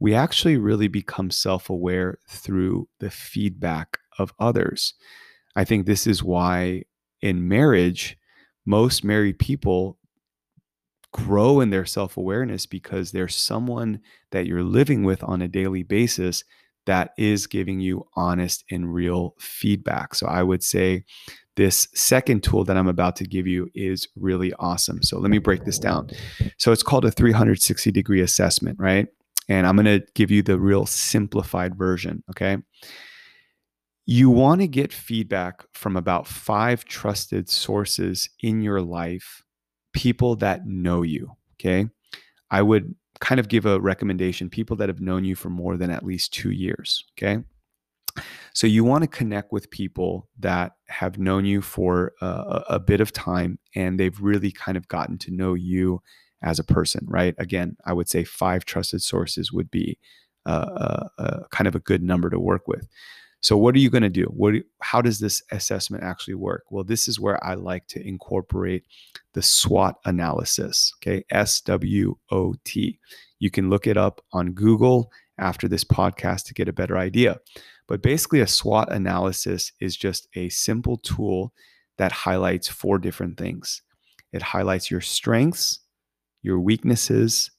We 0.00 0.14
actually 0.14 0.56
really 0.56 0.88
become 0.88 1.30
self 1.30 1.70
aware 1.70 2.18
through 2.28 2.88
the 2.98 3.10
feedback 3.10 3.98
of 4.18 4.34
others. 4.40 4.94
I 5.54 5.64
think 5.64 5.86
this 5.86 6.06
is 6.06 6.22
why 6.22 6.84
in 7.20 7.46
marriage, 7.48 8.18
most 8.66 9.04
married 9.04 9.38
people 9.38 9.98
grow 11.12 11.60
in 11.60 11.70
their 11.70 11.84
self 11.84 12.16
awareness 12.16 12.66
because 12.66 13.12
there's 13.12 13.36
someone 13.36 14.00
that 14.32 14.46
you're 14.46 14.64
living 14.64 15.04
with 15.04 15.22
on 15.22 15.42
a 15.42 15.48
daily 15.48 15.84
basis 15.84 16.42
that 16.86 17.12
is 17.16 17.46
giving 17.46 17.80
you 17.80 18.06
honest 18.14 18.64
and 18.70 18.92
real 18.92 19.34
feedback. 19.38 20.14
So 20.14 20.26
I 20.26 20.42
would 20.42 20.62
say 20.62 21.04
this 21.56 21.88
second 21.94 22.42
tool 22.42 22.64
that 22.64 22.76
I'm 22.76 22.88
about 22.88 23.16
to 23.16 23.24
give 23.24 23.46
you 23.46 23.68
is 23.74 24.08
really 24.16 24.52
awesome. 24.58 25.02
So 25.02 25.18
let 25.18 25.30
me 25.30 25.38
break 25.38 25.64
this 25.64 25.78
down. 25.78 26.10
So 26.58 26.72
it's 26.72 26.82
called 26.82 27.04
a 27.04 27.10
360 27.10 27.90
degree 27.90 28.20
assessment, 28.20 28.78
right? 28.78 29.06
And 29.48 29.66
I'm 29.66 29.76
going 29.76 30.00
to 30.00 30.06
give 30.14 30.30
you 30.30 30.42
the 30.42 30.58
real 30.58 30.86
simplified 30.86 31.76
version, 31.76 32.22
okay? 32.30 32.58
You 34.06 34.30
want 34.30 34.60
to 34.62 34.66
get 34.66 34.92
feedback 34.92 35.62
from 35.74 35.96
about 35.96 36.26
five 36.26 36.84
trusted 36.84 37.48
sources 37.48 38.28
in 38.42 38.62
your 38.62 38.80
life 38.80 39.42
people 39.92 40.36
that 40.36 40.66
know 40.66 41.02
you. 41.02 41.32
Okay. 41.54 41.88
I 42.50 42.62
would 42.62 42.94
kind 43.22 43.38
of 43.38 43.48
give 43.48 43.64
a 43.64 43.80
recommendation 43.80 44.50
people 44.50 44.76
that 44.76 44.88
have 44.88 45.00
known 45.00 45.24
you 45.24 45.36
for 45.36 45.48
more 45.48 45.76
than 45.76 45.90
at 45.90 46.04
least 46.04 46.34
two 46.34 46.50
years. 46.50 47.04
Okay. 47.16 47.38
So 48.52 48.66
you 48.66 48.82
want 48.82 49.02
to 49.02 49.08
connect 49.08 49.52
with 49.52 49.70
people 49.70 50.28
that 50.40 50.72
have 50.88 51.18
known 51.18 51.44
you 51.46 51.62
for 51.62 52.12
a, 52.20 52.64
a 52.70 52.80
bit 52.80 53.00
of 53.00 53.12
time 53.12 53.60
and 53.76 53.98
they've 53.98 54.20
really 54.20 54.50
kind 54.50 54.76
of 54.76 54.88
gotten 54.88 55.18
to 55.18 55.30
know 55.30 55.54
you 55.54 56.02
as 56.42 56.58
a 56.58 56.64
person, 56.64 57.06
right? 57.08 57.36
Again, 57.38 57.76
I 57.86 57.92
would 57.92 58.08
say 58.08 58.24
five 58.24 58.64
trusted 58.64 59.02
sources 59.02 59.52
would 59.52 59.70
be 59.70 59.98
uh, 60.44 61.06
uh, 61.16 61.38
kind 61.52 61.68
of 61.68 61.76
a 61.76 61.80
good 61.80 62.02
number 62.02 62.28
to 62.28 62.40
work 62.40 62.66
with. 62.66 62.88
So, 63.42 63.56
what 63.56 63.74
are 63.74 63.80
you 63.80 63.90
going 63.90 64.04
to 64.04 64.08
do? 64.08 64.24
What? 64.26 64.54
how 64.80 65.02
does 65.02 65.18
this 65.18 65.42
assessment 65.50 66.04
actually 66.04 66.34
work? 66.34 66.64
Well, 66.70 66.84
this 66.84 67.08
is 67.08 67.18
where 67.18 67.44
I 67.44 67.54
like 67.54 67.86
to 67.88 68.06
incorporate 68.06 68.84
the 69.34 69.42
SWOT 69.42 69.96
analysis. 70.04 70.92
Okay, 70.98 71.24
S 71.30 71.60
W 71.62 72.16
O 72.30 72.54
T. 72.64 72.98
You 73.40 73.50
can 73.50 73.68
look 73.68 73.88
it 73.88 73.96
up 73.96 74.24
on 74.32 74.52
Google 74.52 75.10
after 75.38 75.66
this 75.66 75.82
podcast 75.82 76.44
to 76.46 76.54
get 76.54 76.68
a 76.68 76.72
better 76.72 76.96
idea. 76.96 77.40
But 77.88 78.00
basically, 78.00 78.40
a 78.40 78.46
SWOT 78.46 78.92
analysis 78.92 79.72
is 79.80 79.96
just 79.96 80.28
a 80.36 80.48
simple 80.48 80.98
tool 80.98 81.52
that 81.98 82.12
highlights 82.12 82.68
four 82.68 82.98
different 82.98 83.38
things. 83.38 83.82
It 84.32 84.42
highlights 84.42 84.88
your 84.88 85.00
strengths, 85.00 85.80
your 86.42 86.60
weaknesses, 86.60 87.50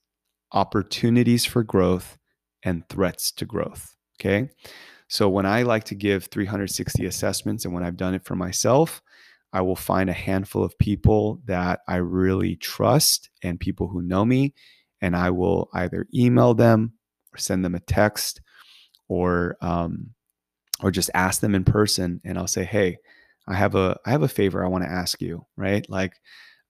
opportunities 0.54 1.44
for 1.44 1.62
growth, 1.62 2.18
and 2.64 2.88
threats 2.88 3.32
to 3.34 3.46
growth. 3.46 3.96
Okay. 4.20 4.50
So 5.14 5.30
when 5.30 5.46
I 5.46 5.62
like 5.62 5.84
to 5.84 5.96
give 5.96 6.26
360 6.26 7.06
assessments 7.06 7.66
and 7.66 7.74
when 7.74 7.84
I've 7.84 7.98
done 7.98 8.16
it 8.16 8.26
for 8.26 8.36
myself, 8.36 9.00
I 9.54 9.62
will 9.62 9.76
find 9.76 10.10
a 10.10 10.14
handful 10.14 10.64
of 10.64 10.76
people 10.80 11.40
that 11.46 11.82
I 11.88 11.98
really 11.98 12.56
trust 12.56 13.30
and 13.44 13.60
people 13.60 13.88
who 13.88 14.02
know 14.02 14.26
me, 14.26 14.56
and 15.02 15.16
I 15.16 15.30
will 15.30 15.70
either 15.76 16.08
email 16.16 16.56
them 16.56 16.94
or 17.32 17.38
send 17.38 17.64
them 17.64 17.76
a 17.76 17.80
text 17.82 18.42
or 19.08 19.56
um, 19.62 20.16
or 20.82 20.90
just 20.90 21.12
ask 21.14 21.42
them 21.42 21.54
in 21.54 21.64
person, 21.64 22.20
and 22.26 22.36
I'll 22.36 22.48
say, 22.48 22.64
"Hey, 22.64 22.98
I 23.48 23.54
have 23.54 23.76
a 23.76 24.00
I 24.08 24.10
have 24.10 24.24
a 24.24 24.28
favor 24.28 24.66
I 24.66 24.70
want 24.70 24.84
to 24.84 24.90
ask 24.90 25.22
you." 25.22 25.46
Right? 25.56 25.88
Like, 25.92 26.14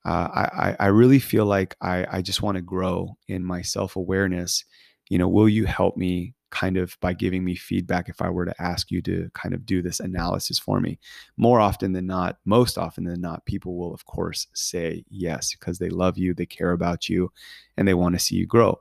uh, 0.03 0.27
I 0.33 0.75
I 0.81 0.87
really 0.87 1.19
feel 1.19 1.45
like 1.45 1.77
I 1.81 2.05
I 2.11 2.21
just 2.21 2.41
want 2.41 2.57
to 2.57 2.61
grow 2.61 3.15
in 3.29 3.45
my 3.45 3.61
self 3.61 3.95
awareness. 3.95 4.65
You 5.09 5.17
know, 5.17 5.29
will 5.29 5.47
you 5.47 5.65
help 5.65 5.95
me 5.95 6.33
kind 6.53 6.77
of 6.77 6.95
by 6.99 7.13
giving 7.13 7.43
me 7.43 7.55
feedback 7.55 8.09
if 8.09 8.21
I 8.21 8.29
were 8.29 8.45
to 8.45 8.61
ask 8.61 8.91
you 8.91 9.01
to 9.01 9.29
kind 9.33 9.55
of 9.55 9.65
do 9.65 9.81
this 9.81 9.99
analysis 9.99 10.59
for 10.59 10.79
me. 10.79 10.99
More 11.35 11.59
often 11.59 11.93
than 11.93 12.05
not, 12.05 12.37
most 12.45 12.77
often 12.77 13.05
than 13.05 13.19
not, 13.19 13.43
people 13.45 13.75
will, 13.75 13.91
of 13.91 14.05
course, 14.05 14.45
say 14.53 15.03
yes 15.09 15.55
because 15.55 15.79
they 15.79 15.89
love 15.89 16.15
you, 16.15 16.35
they 16.35 16.45
care 16.45 16.71
about 16.71 17.09
you, 17.09 17.31
and 17.75 17.87
they 17.87 17.95
want 17.95 18.13
to 18.13 18.19
see 18.19 18.35
you 18.35 18.45
grow. 18.45 18.79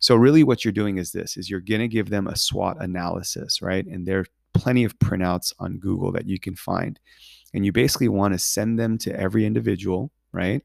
So 0.00 0.14
really 0.16 0.44
what 0.44 0.64
you're 0.66 0.72
doing 0.72 0.98
is 0.98 1.12
this 1.12 1.38
is 1.38 1.48
you're 1.48 1.60
going 1.60 1.80
to 1.80 1.88
give 1.88 2.10
them 2.10 2.26
a 2.26 2.36
SWOT 2.36 2.76
analysis, 2.80 3.62
right? 3.62 3.86
And 3.86 4.06
there 4.06 4.20
are 4.20 4.26
plenty 4.52 4.84
of 4.84 4.98
printouts 4.98 5.54
on 5.58 5.78
Google 5.78 6.12
that 6.12 6.28
you 6.28 6.38
can 6.38 6.54
find. 6.54 7.00
And 7.54 7.64
you 7.64 7.72
basically 7.72 8.08
want 8.08 8.34
to 8.34 8.38
send 8.38 8.78
them 8.78 8.98
to 8.98 9.18
every 9.18 9.46
individual, 9.46 10.12
right? 10.32 10.62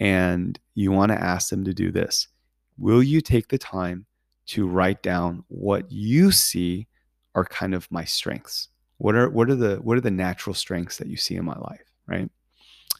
And 0.00 0.60
you 0.74 0.92
want 0.92 1.12
to 1.12 1.22
ask 1.22 1.48
them 1.48 1.64
to 1.64 1.72
do 1.72 1.90
this. 1.90 2.28
Will 2.76 3.02
you 3.02 3.22
take 3.22 3.48
the 3.48 3.56
time 3.56 4.04
to 4.48 4.66
write 4.66 5.02
down 5.02 5.44
what 5.48 5.90
you 5.90 6.32
see 6.32 6.88
are 7.34 7.44
kind 7.44 7.74
of 7.74 7.90
my 7.90 8.04
strengths. 8.04 8.68
What 8.96 9.14
are 9.14 9.30
what 9.30 9.48
are 9.50 9.54
the 9.54 9.76
what 9.76 9.96
are 9.96 10.02
the 10.02 10.10
natural 10.10 10.54
strengths 10.54 10.96
that 10.98 11.06
you 11.06 11.16
see 11.16 11.36
in 11.36 11.44
my 11.44 11.56
life, 11.56 11.92
right? 12.06 12.30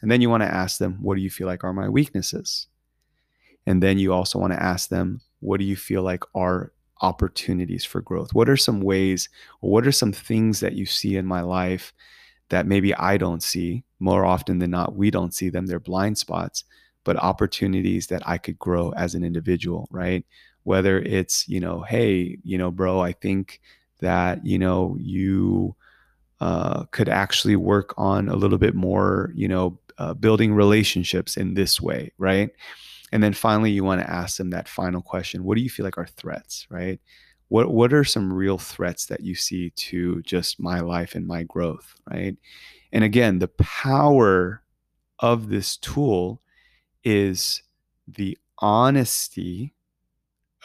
And 0.01 0.11
then 0.11 0.21
you 0.21 0.31
want 0.31 0.43
to 0.43 0.55
ask 0.55 0.79
them, 0.79 0.99
what 1.01 1.17
do 1.17 1.23
you 1.23 1.31
feel 1.31 1.47
like 1.47 1.65
are 1.65 1.73
my 1.73 1.89
weaknesses? 1.89 2.69
And 3.67 3.83
then 3.83 3.99
you 3.99 4.13
also 4.13 4.39
want 4.39 4.53
to 4.53 4.63
ask 4.63 4.89
them, 4.89 5.21
what 5.41 5.59
do 5.59 5.65
you 5.65 5.77
feel 5.77 6.03
like 6.03 6.23
are 6.35 6.73
opportunities 7.03 7.85
for 7.85 8.01
growth? 8.01 8.33
What 8.33 8.49
are 8.49 8.57
some 8.57 8.81
ways 8.81 9.29
or 9.61 9.71
what 9.71 9.87
are 9.87 9.93
some 9.93 10.13
things 10.13 10.61
that 10.61 10.75
you 10.75 10.87
see 10.87 11.17
in 11.17 11.27
my 11.27 11.41
life 11.41 11.93
that 12.51 12.67
maybe 12.67 12.95
I 12.95 13.17
don't 13.17 13.43
see? 13.43 13.85
More 13.99 14.25
often 14.25 14.59
than 14.59 14.71
not, 14.71 14.95
we 14.95 15.11
don't 15.11 15.35
see 15.35 15.49
them. 15.49 15.67
They're 15.67 15.81
blind 15.81 16.17
spots, 16.17 16.65
but 17.05 17.17
opportunities 17.17 18.07
that 18.07 18.23
I 18.27 18.39
could 18.39 18.59
grow 18.59 18.91
as 18.93 19.15
an 19.15 19.25
individual, 19.25 19.89
right? 19.91 20.25
Whether 20.69 21.01
it's 21.01 21.49
you 21.49 21.59
know 21.59 21.81
hey 21.81 22.39
you 22.45 22.59
know 22.59 22.71
bro 22.71 23.01
i 23.01 23.13
think 23.13 23.61
that 24.01 24.45
you 24.45 24.59
know 24.59 24.97
you 25.01 25.75
uh, 26.41 26.85
could 26.93 27.09
actually 27.09 27.57
work 27.57 27.93
on 27.97 28.29
a 28.29 28.37
little 28.37 28.59
bit 28.59 28.75
more 28.75 29.33
you 29.35 29.49
know 29.49 29.79
uh, 29.99 30.15
building 30.15 30.55
relationships 30.55 31.37
in 31.37 31.55
this 31.55 31.81
way 31.81 32.13
right? 32.19 32.51
And 33.11 33.23
then 33.23 33.33
finally 33.33 33.71
you 33.71 33.85
want 33.85 34.03
to 34.03 34.11
ask 34.11 34.37
them 34.37 34.51
that 34.51 34.69
final 34.69 35.01
question 35.01 35.43
what 35.43 35.57
do 35.57 35.63
you 35.63 35.71
feel 35.71 35.85
like 35.85 35.99
are 35.99 36.07
threats? 36.07 36.67
right? 36.71 37.01
What 37.49 37.73
what 37.73 37.93
are 37.93 38.05
some 38.05 38.33
real 38.33 38.59
threats 38.59 39.07
that 39.07 39.21
you 39.21 39.35
see 39.35 39.71
to 39.71 40.23
just 40.23 40.61
my 40.61 40.81
life 40.81 41.15
and 41.15 41.27
my 41.27 41.43
growth? 41.45 41.95
right? 42.11 42.37
And 42.93 43.03
again 43.03 43.39
the 43.39 43.49
power 43.49 44.63
of 45.19 45.49
this 45.49 45.77
tool 45.79 46.41
is 47.03 47.63
the 48.07 48.39
honesty 48.59 49.75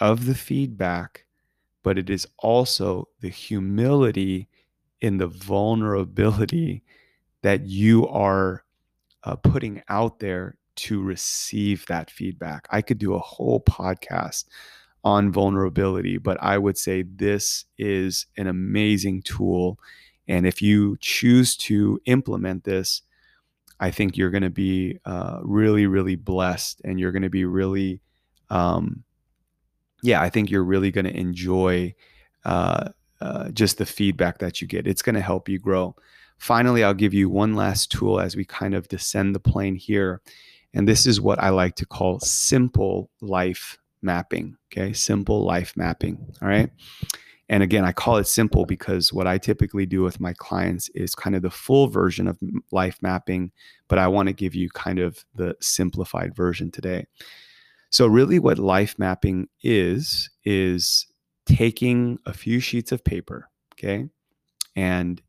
of 0.03 0.25
the 0.25 0.35
feedback, 0.35 1.23
but 1.81 1.97
it 1.97 2.09
is 2.09 2.27
also 2.39 3.07
the 3.21 3.29
humility 3.29 4.49
in 4.99 5.17
the 5.17 5.27
vulnerability 5.27 6.83
that 7.41 7.65
you 7.65 8.05
are 8.09 8.65
uh, 9.23 9.37
putting 9.37 9.81
out 9.87 10.19
there 10.19 10.57
to 10.75 11.01
receive 11.01 11.85
that 11.85 12.11
feedback. 12.11 12.67
I 12.69 12.81
could 12.81 12.97
do 12.97 13.13
a 13.13 13.19
whole 13.19 13.61
podcast 13.61 14.43
on 15.05 15.31
vulnerability, 15.31 16.17
but 16.17 16.37
I 16.43 16.57
would 16.57 16.77
say 16.77 17.03
this 17.03 17.63
is 17.77 18.25
an 18.35 18.47
amazing 18.47 19.21
tool. 19.21 19.79
And 20.27 20.45
if 20.45 20.61
you 20.61 20.97
choose 20.99 21.55
to 21.57 22.01
implement 22.07 22.65
this, 22.65 23.03
I 23.79 23.89
think 23.89 24.17
you're 24.17 24.31
going 24.31 24.43
to 24.43 24.49
be 24.49 24.99
uh, 25.05 25.39
really, 25.43 25.87
really 25.87 26.17
blessed 26.17 26.81
and 26.83 26.99
you're 26.99 27.13
going 27.13 27.23
to 27.23 27.29
be 27.29 27.45
really 27.45 28.01
um, 28.49 29.05
yeah, 30.03 30.21
I 30.21 30.29
think 30.29 30.51
you're 30.51 30.63
really 30.63 30.91
going 30.91 31.05
to 31.05 31.17
enjoy 31.17 31.95
uh, 32.45 32.89
uh, 33.21 33.49
just 33.51 33.77
the 33.77 33.85
feedback 33.85 34.37
that 34.39 34.61
you 34.61 34.67
get. 34.67 34.85
It's 34.85 35.01
going 35.01 35.15
to 35.15 35.21
help 35.21 35.47
you 35.47 35.57
grow. 35.57 35.95
Finally, 36.37 36.83
I'll 36.83 36.93
give 36.93 37.13
you 37.13 37.29
one 37.29 37.55
last 37.55 37.89
tool 37.89 38.19
as 38.19 38.35
we 38.35 38.43
kind 38.43 38.75
of 38.75 38.89
descend 38.89 39.33
the 39.33 39.39
plane 39.39 39.75
here. 39.75 40.21
And 40.73 40.87
this 40.87 41.05
is 41.05 41.21
what 41.21 41.41
I 41.41 41.49
like 41.49 41.75
to 41.75 41.85
call 41.85 42.19
simple 42.19 43.09
life 43.21 43.77
mapping. 44.01 44.57
Okay. 44.71 44.91
Simple 44.91 45.45
life 45.45 45.73
mapping. 45.77 46.17
All 46.41 46.49
right. 46.49 46.69
And 47.47 47.63
again, 47.63 47.85
I 47.85 47.93
call 47.93 48.17
it 48.17 48.27
simple 48.27 48.65
because 48.65 49.13
what 49.13 49.27
I 49.27 49.37
typically 49.37 49.85
do 49.85 50.01
with 50.01 50.19
my 50.19 50.33
clients 50.33 50.89
is 50.89 51.15
kind 51.15 51.35
of 51.35 51.43
the 51.43 51.51
full 51.51 51.87
version 51.87 52.27
of 52.27 52.37
life 52.71 52.97
mapping, 53.01 53.51
but 53.87 53.99
I 53.99 54.07
want 54.07 54.27
to 54.27 54.33
give 54.33 54.55
you 54.55 54.69
kind 54.69 54.99
of 54.99 55.23
the 55.35 55.55
simplified 55.61 56.35
version 56.35 56.71
today. 56.71 57.05
So, 57.93 58.07
really, 58.07 58.39
what 58.39 58.57
life 58.57 58.97
mapping 58.97 59.49
is, 59.61 60.31
is 60.43 61.05
taking 61.45 62.17
a 62.25 62.33
few 62.33 62.59
sheets 62.59 62.91
of 62.91 63.03
paper, 63.03 63.51
okay? 63.75 64.09
And 64.75 65.21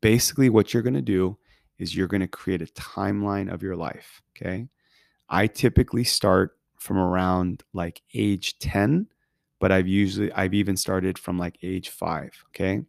basically, 0.00 0.48
what 0.48 0.74
you're 0.74 0.82
going 0.82 0.94
to 0.94 1.00
do 1.00 1.38
is 1.78 1.94
you're 1.94 2.08
going 2.08 2.20
to 2.20 2.26
create 2.26 2.60
a 2.60 2.66
timeline 2.66 3.48
of 3.54 3.62
your 3.62 3.76
life, 3.76 4.20
okay? 4.36 4.66
I 5.28 5.46
typically 5.46 6.02
start 6.02 6.58
from 6.80 6.98
around 6.98 7.62
like 7.72 8.02
age 8.12 8.58
10, 8.58 9.06
but 9.60 9.70
I've 9.70 9.86
usually, 9.86 10.32
I've 10.32 10.54
even 10.54 10.76
started 10.76 11.20
from 11.20 11.38
like 11.38 11.56
age 11.62 11.90
five, 11.90 12.32
okay? 12.48 12.82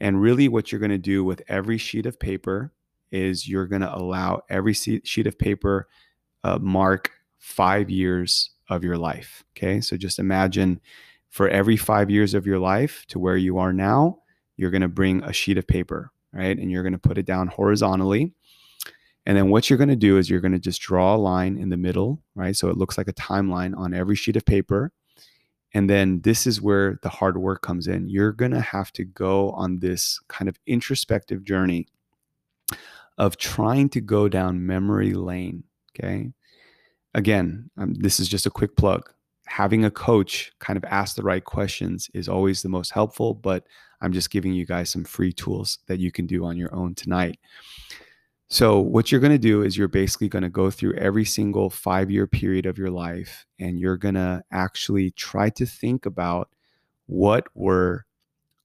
And 0.00 0.22
really, 0.22 0.48
what 0.48 0.72
you're 0.72 0.78
going 0.78 0.90
to 0.90 0.96
do 0.96 1.22
with 1.22 1.42
every 1.48 1.76
sheet 1.76 2.06
of 2.06 2.18
paper 2.18 2.72
is 3.10 3.46
you're 3.46 3.66
going 3.66 3.82
to 3.82 3.94
allow 3.94 4.40
every 4.48 4.72
sheet 4.72 5.26
of 5.26 5.38
paper 5.38 5.86
uh, 6.44 6.58
mark 6.62 7.10
five 7.36 7.90
years 7.90 8.52
of 8.68 8.84
your 8.84 8.96
life. 8.96 9.44
Okay. 9.56 9.80
So 9.80 9.96
just 9.96 10.18
imagine 10.18 10.80
for 11.30 11.48
every 11.48 11.76
five 11.76 12.10
years 12.10 12.34
of 12.34 12.46
your 12.46 12.58
life 12.58 13.04
to 13.08 13.18
where 13.18 13.36
you 13.36 13.58
are 13.58 13.72
now, 13.72 14.18
you're 14.56 14.70
going 14.70 14.82
to 14.82 14.88
bring 14.88 15.22
a 15.24 15.32
sheet 15.32 15.58
of 15.58 15.66
paper, 15.66 16.12
right? 16.32 16.56
And 16.56 16.70
you're 16.70 16.82
going 16.82 16.92
to 16.92 16.98
put 16.98 17.18
it 17.18 17.26
down 17.26 17.48
horizontally. 17.48 18.32
And 19.26 19.36
then 19.36 19.48
what 19.48 19.68
you're 19.68 19.78
going 19.78 19.88
to 19.88 19.96
do 19.96 20.18
is 20.18 20.28
you're 20.28 20.40
going 20.40 20.52
to 20.52 20.58
just 20.58 20.80
draw 20.80 21.14
a 21.14 21.16
line 21.16 21.58
in 21.58 21.70
the 21.70 21.76
middle, 21.76 22.22
right? 22.34 22.54
So 22.54 22.68
it 22.68 22.76
looks 22.76 22.98
like 22.98 23.08
a 23.08 23.14
timeline 23.14 23.76
on 23.76 23.94
every 23.94 24.16
sheet 24.16 24.36
of 24.36 24.44
paper. 24.44 24.92
And 25.72 25.90
then 25.90 26.20
this 26.20 26.46
is 26.46 26.62
where 26.62 27.00
the 27.02 27.08
hard 27.08 27.36
work 27.36 27.62
comes 27.62 27.88
in. 27.88 28.08
You're 28.08 28.32
going 28.32 28.52
to 28.52 28.60
have 28.60 28.92
to 28.92 29.04
go 29.04 29.50
on 29.50 29.80
this 29.80 30.20
kind 30.28 30.48
of 30.48 30.56
introspective 30.66 31.42
journey 31.42 31.88
of 33.18 33.38
trying 33.38 33.88
to 33.88 34.00
go 34.00 34.28
down 34.28 34.66
memory 34.66 35.14
lane. 35.14 35.64
Okay 35.90 36.32
again, 37.14 37.70
um, 37.76 37.94
this 37.94 38.20
is 38.20 38.28
just 38.28 38.46
a 38.46 38.50
quick 38.50 38.76
plug. 38.76 39.10
Having 39.46 39.84
a 39.84 39.90
coach 39.90 40.52
kind 40.58 40.76
of 40.76 40.84
ask 40.84 41.16
the 41.16 41.22
right 41.22 41.44
questions 41.44 42.10
is 42.14 42.28
always 42.28 42.62
the 42.62 42.68
most 42.68 42.90
helpful, 42.90 43.34
but 43.34 43.66
I'm 44.00 44.12
just 44.12 44.30
giving 44.30 44.52
you 44.52 44.66
guys 44.66 44.90
some 44.90 45.04
free 45.04 45.32
tools 45.32 45.78
that 45.86 45.98
you 45.98 46.10
can 46.10 46.26
do 46.26 46.44
on 46.44 46.56
your 46.56 46.74
own 46.74 46.94
tonight. 46.94 47.38
So, 48.48 48.78
what 48.78 49.10
you're 49.10 49.20
going 49.20 49.32
to 49.32 49.38
do 49.38 49.62
is 49.62 49.76
you're 49.76 49.88
basically 49.88 50.28
going 50.28 50.42
to 50.42 50.50
go 50.50 50.70
through 50.70 50.94
every 50.94 51.24
single 51.24 51.70
five 51.70 52.10
year 52.10 52.26
period 52.26 52.66
of 52.66 52.78
your 52.78 52.90
life, 52.90 53.46
and 53.58 53.80
you're 53.80 53.96
going 53.96 54.14
to 54.14 54.42
actually 54.50 55.10
try 55.12 55.50
to 55.50 55.66
think 55.66 56.06
about 56.06 56.50
what 57.06 57.46
were 57.54 58.06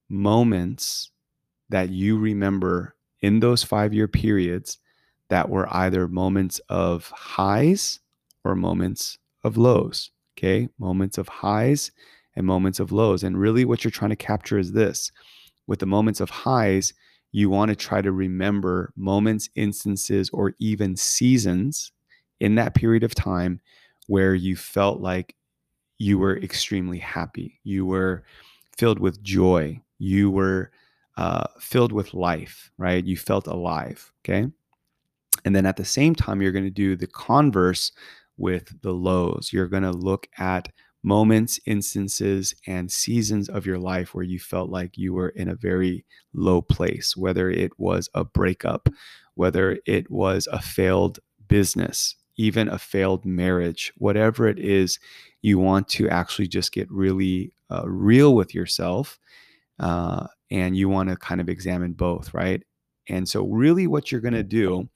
moments 0.10 1.12
that 1.70 1.90
you 1.90 2.18
remember 2.18 2.96
in 3.22 3.40
those 3.40 3.64
five 3.64 3.94
year 3.94 4.08
periods 4.08 4.80
that 5.30 5.50
were 5.50 5.68
either 5.74 6.08
moments 6.08 6.60
of 6.70 7.10
highs 7.12 8.00
or 8.50 8.56
moments 8.56 9.18
of 9.44 9.58
lows. 9.58 10.12
Okay. 10.38 10.70
Moments 10.80 11.18
of 11.18 11.28
highs 11.28 11.92
and 12.36 12.46
moments 12.46 12.80
of 12.80 12.92
lows. 12.92 13.24
And 13.24 13.38
really, 13.38 13.66
what 13.66 13.84
you're 13.84 13.92
trying 13.92 14.10
to 14.12 14.16
capture 14.16 14.58
is 14.58 14.72
this 14.72 15.12
with 15.68 15.80
the 15.80 15.86
moments 15.86 16.20
of 16.20 16.30
highs, 16.30 16.94
you 17.32 17.50
want 17.50 17.70
to 17.70 17.76
try 17.76 18.02
to 18.02 18.12
remember 18.12 18.92
moments, 18.96 19.50
instances, 19.56 20.30
or 20.32 20.54
even 20.60 20.96
seasons 20.96 21.92
in 22.40 22.56
that 22.56 22.74
period 22.74 23.04
of 23.04 23.14
time 23.14 23.62
where 24.08 24.34
you 24.34 24.56
felt 24.56 25.00
like 25.00 25.36
you 26.00 26.18
were 26.18 26.38
extremely 26.38 26.98
happy. 26.98 27.60
You 27.64 27.86
were 27.86 28.24
filled 28.78 29.00
with 29.00 29.22
joy. 29.22 29.80
You 30.00 30.32
were 30.32 30.72
uh, 31.18 31.44
filled 31.60 31.92
with 31.92 32.14
life, 32.14 32.72
right? 32.78 33.06
You 33.06 33.18
felt 33.18 33.46
alive. 33.46 34.12
Okay. 34.26 34.50
And 35.46 35.56
then 35.56 35.66
at 35.66 35.78
the 35.78 35.86
same 35.86 36.16
time, 36.16 36.42
you're 36.42 36.52
going 36.52 36.66
to 36.66 36.72
do 36.72 36.96
the 36.96 37.08
converse 37.08 37.92
with 38.40 38.82
the 38.82 38.94
lows. 38.94 39.52
You're 39.52 39.68
going 39.68 39.84
to 39.84 39.92
look 39.92 40.28
at 40.38 40.70
moments, 41.04 41.60
instances, 41.66 42.56
and 42.68 42.92
seasons 42.92 43.50
of 43.50 43.66
your 43.66 43.80
life 43.80 44.14
where 44.14 44.24
you 44.24 44.40
felt 44.40 44.70
like 44.70 44.98
you 44.98 45.14
were 45.14 45.30
in 45.30 45.48
a 45.48 45.56
very 45.56 46.06
low 46.34 46.62
place, 46.62 47.16
whether 47.16 47.50
it 47.50 47.72
was 47.78 48.10
a 48.14 48.24
breakup, 48.24 48.90
whether 49.36 49.80
it 49.86 50.10
was 50.10 50.48
a 50.52 50.62
failed 50.62 51.20
business, 51.48 52.16
even 52.36 52.68
a 52.68 52.78
failed 52.78 53.26
marriage, 53.26 53.94
whatever 53.98 54.48
it 54.48 54.60
is, 54.60 55.00
you 55.42 55.58
want 55.58 55.88
to 55.88 56.10
actually 56.10 56.48
just 56.48 56.72
get 56.72 56.92
really 56.92 57.54
uh, 57.70 57.84
real 57.86 58.36
with 58.36 58.54
yourself. 58.54 59.20
Uh, 59.80 60.28
and 60.52 60.76
you 60.76 60.90
want 60.90 61.10
to 61.10 61.16
kind 61.16 61.40
of 61.40 61.48
examine 61.48 61.94
both, 61.94 62.34
right? 62.34 62.64
And 63.08 63.28
so, 63.28 63.46
really, 63.46 63.88
what 63.88 64.12
you're 64.12 64.22
going 64.22 64.34
to 64.34 64.44
do 64.44 64.90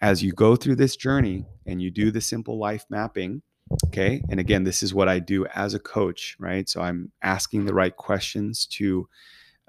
as 0.00 0.22
you 0.22 0.32
go 0.32 0.56
through 0.56 0.76
this 0.76 0.96
journey 0.96 1.44
and 1.66 1.80
you 1.80 1.90
do 1.90 2.10
the 2.10 2.20
simple 2.20 2.58
life 2.58 2.84
mapping, 2.88 3.42
okay? 3.86 4.22
And 4.30 4.40
again, 4.40 4.64
this 4.64 4.82
is 4.82 4.94
what 4.94 5.08
I 5.08 5.18
do 5.18 5.46
as 5.54 5.74
a 5.74 5.78
coach, 5.78 6.36
right? 6.38 6.68
So, 6.68 6.80
I'm 6.80 7.12
asking 7.22 7.66
the 7.66 7.74
right 7.74 7.94
questions 7.94 8.66
to 8.66 9.08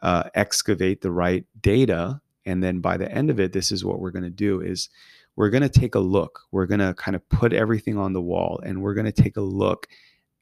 uh, 0.02 0.24
excavate 0.34 1.02
the 1.02 1.12
right 1.12 1.46
data. 1.62 2.22
And 2.46 2.64
then 2.64 2.80
by 2.80 2.98
the 2.98 3.12
end 3.12 3.30
of 3.30 3.40
it, 3.40 3.54
this 3.54 3.72
is 3.72 3.86
what 3.86 4.00
we're 4.00 4.12
going 4.12 4.24
to 4.24 4.30
do 4.30 4.62
is 4.62 4.90
we're 5.36 5.50
going 5.50 5.64
to 5.64 5.70
take 5.70 5.96
a 5.96 6.00
look. 6.00 6.42
We're 6.52 6.66
going 6.66 6.80
to 6.80 6.94
kind 6.96 7.16
of 7.16 7.28
put 7.30 7.54
everything 7.54 7.98
on 7.98 8.14
the 8.14 8.22
wall 8.22 8.60
and 8.66 8.82
we're 8.82 8.94
going 8.94 9.12
to 9.12 9.12
take 9.12 9.38
a 9.38 9.42
look 9.42 9.88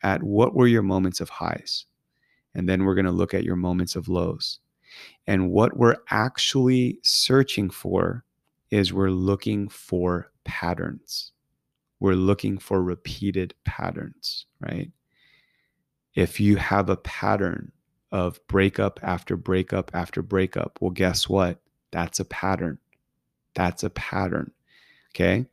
at 0.01 0.23
what 0.23 0.55
were 0.55 0.67
your 0.67 0.81
moments 0.81 1.19
of 1.19 1.29
highs. 1.29 1.85
And 2.55 2.67
then 2.67 2.83
we're 2.83 2.95
going 2.95 3.05
to 3.05 3.11
look 3.11 3.33
at 3.33 3.43
your 3.43 3.55
moments 3.55 3.95
of 3.95 4.07
lows. 4.07 4.59
And 5.27 5.51
what 5.51 5.77
we're 5.77 5.97
actually 6.09 6.99
searching 7.03 7.69
for 7.69 8.23
is 8.71 8.93
we're 8.93 9.09
looking 9.09 9.67
for 9.67 10.31
patterns. 10.43 11.31
We're 11.99 12.13
looking 12.13 12.57
for 12.57 12.81
repeated 12.81 13.53
patterns, 13.65 14.45
right? 14.61 14.91
If 16.15 16.39
you 16.39 16.55
have 16.57 16.89
a 16.89 16.97
pattern 16.97 17.71
of 18.11 18.39
breakup 18.47 18.99
after 19.03 19.35
breakup 19.35 19.91
after 19.93 20.21
breakup, 20.21 20.79
well, 20.81 20.91
guess 20.91 21.27
what? 21.27 21.59
That's 21.91 22.19
a 22.19 22.25
pattern. 22.25 22.77
That's 23.53 23.83
a 23.83 23.89
pattern. 23.89 24.51
Okay. 25.13 25.45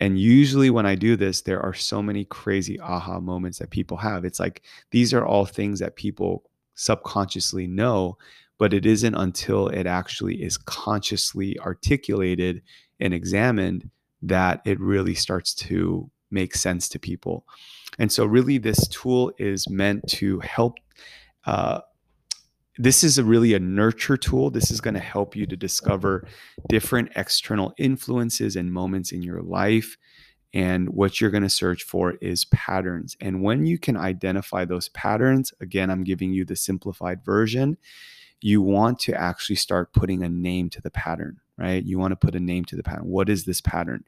And 0.00 0.18
usually 0.18 0.70
when 0.70 0.86
I 0.86 0.94
do 0.94 1.16
this, 1.16 1.42
there 1.42 1.60
are 1.60 1.74
so 1.74 2.02
many 2.02 2.24
crazy 2.24 2.80
aha 2.80 3.20
moments 3.20 3.58
that 3.58 3.70
people 3.70 3.96
have. 3.98 4.24
It's 4.24 4.40
like 4.40 4.62
these 4.90 5.14
are 5.14 5.24
all 5.24 5.44
things 5.44 5.78
that 5.78 5.96
people 5.96 6.44
subconsciously 6.74 7.66
know, 7.66 8.18
but 8.62 8.72
it 8.72 8.86
isn't 8.86 9.16
until 9.16 9.66
it 9.66 9.88
actually 9.88 10.40
is 10.40 10.56
consciously 10.56 11.58
articulated 11.58 12.62
and 13.00 13.12
examined 13.12 13.90
that 14.22 14.62
it 14.64 14.78
really 14.78 15.16
starts 15.16 15.52
to 15.52 16.08
make 16.30 16.54
sense 16.54 16.88
to 16.88 16.96
people. 16.96 17.44
And 17.98 18.12
so, 18.12 18.24
really, 18.24 18.58
this 18.58 18.86
tool 18.86 19.32
is 19.36 19.68
meant 19.68 20.06
to 20.10 20.38
help. 20.38 20.78
Uh, 21.44 21.80
this 22.78 23.02
is 23.02 23.18
a 23.18 23.24
really 23.24 23.52
a 23.54 23.58
nurture 23.58 24.16
tool. 24.16 24.48
This 24.48 24.70
is 24.70 24.80
going 24.80 24.94
to 24.94 25.00
help 25.00 25.34
you 25.34 25.44
to 25.46 25.56
discover 25.56 26.28
different 26.68 27.10
external 27.16 27.74
influences 27.78 28.54
and 28.54 28.72
moments 28.72 29.10
in 29.10 29.22
your 29.22 29.42
life. 29.42 29.98
And 30.54 30.88
what 30.90 31.20
you're 31.20 31.30
going 31.30 31.42
to 31.42 31.50
search 31.50 31.82
for 31.82 32.12
is 32.20 32.44
patterns. 32.44 33.16
And 33.20 33.42
when 33.42 33.66
you 33.66 33.76
can 33.76 33.96
identify 33.96 34.64
those 34.64 34.88
patterns, 34.90 35.52
again, 35.60 35.90
I'm 35.90 36.04
giving 36.04 36.32
you 36.32 36.44
the 36.44 36.54
simplified 36.54 37.24
version 37.24 37.76
you 38.42 38.60
want 38.60 38.98
to 39.00 39.14
actually 39.14 39.56
start 39.56 39.92
putting 39.92 40.22
a 40.22 40.28
name 40.28 40.68
to 40.70 40.80
the 40.80 40.90
pattern, 40.90 41.38
right? 41.56 41.84
You 41.84 41.98
want 41.98 42.12
to 42.12 42.16
put 42.16 42.34
a 42.34 42.40
name 42.40 42.64
to 42.66 42.76
the 42.76 42.82
pattern. 42.82 43.06
What 43.06 43.28
is 43.28 43.44
this 43.44 43.60
pattern? 43.60 44.04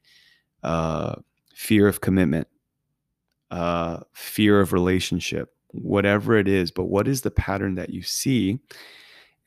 Uh, 0.62 1.16
fear 1.54 1.86
of 1.86 2.00
commitment, 2.00 2.48
uh, 3.50 4.00
fear 4.12 4.60
of 4.60 4.72
relationship, 4.72 5.54
whatever 5.68 6.36
it 6.36 6.48
is. 6.48 6.70
But 6.70 6.84
what 6.84 7.06
is 7.06 7.22
the 7.22 7.30
pattern 7.30 7.76
that 7.76 7.90
you 7.90 8.02
see? 8.02 8.58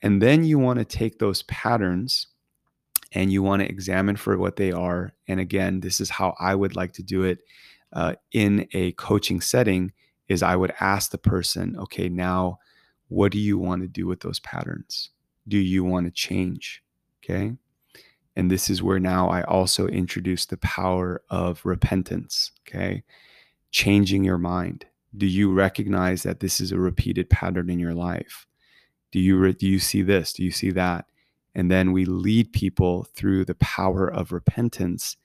And 0.00 0.22
then 0.22 0.44
you 0.44 0.58
want 0.58 0.78
to 0.78 0.84
take 0.84 1.18
those 1.18 1.42
patterns 1.44 2.28
and 3.12 3.32
you 3.32 3.42
want 3.42 3.62
to 3.62 3.68
examine 3.68 4.16
for 4.16 4.36
what 4.38 4.56
they 4.56 4.70
are. 4.70 5.12
And 5.26 5.40
again, 5.40 5.80
this 5.80 6.00
is 6.00 6.10
how 6.10 6.34
I 6.38 6.54
would 6.54 6.76
like 6.76 6.92
to 6.94 7.02
do 7.02 7.24
it 7.24 7.40
uh, 7.92 8.14
in 8.32 8.68
a 8.72 8.92
coaching 8.92 9.40
setting 9.40 9.92
is 10.28 10.42
I 10.42 10.56
would 10.56 10.74
ask 10.80 11.10
the 11.10 11.18
person, 11.18 11.76
okay, 11.78 12.08
now 12.08 12.58
what 13.08 13.32
do 13.32 13.38
you 13.38 13.58
want 13.58 13.82
to 13.82 13.88
do 13.88 14.06
with 14.06 14.20
those 14.20 14.40
patterns? 14.40 15.10
Do 15.46 15.58
you 15.58 15.84
want 15.84 16.06
to 16.06 16.12
change? 16.12 16.82
Okay. 17.24 17.52
And 18.36 18.50
this 18.50 18.70
is 18.70 18.82
where 18.82 19.00
now 19.00 19.28
I 19.28 19.42
also 19.42 19.88
introduce 19.88 20.46
the 20.46 20.58
power 20.58 21.22
of 21.28 21.64
repentance. 21.64 22.52
Okay. 22.68 23.02
Changing 23.70 24.24
your 24.24 24.38
mind. 24.38 24.86
Do 25.16 25.26
you 25.26 25.52
recognize 25.52 26.22
that 26.22 26.40
this 26.40 26.60
is 26.60 26.70
a 26.70 26.78
repeated 26.78 27.30
pattern 27.30 27.70
in 27.70 27.78
your 27.78 27.94
life? 27.94 28.46
Do 29.10 29.20
you, 29.20 29.38
re- 29.38 29.52
do 29.54 29.66
you 29.66 29.78
see 29.78 30.02
this? 30.02 30.32
Do 30.34 30.44
you 30.44 30.50
see 30.50 30.70
that? 30.72 31.06
And 31.54 31.70
then 31.70 31.92
we 31.92 32.04
lead 32.04 32.52
people 32.52 33.04
through 33.14 33.46
the 33.46 33.54
power 33.56 34.06
of 34.06 34.32
repentance 34.32 35.16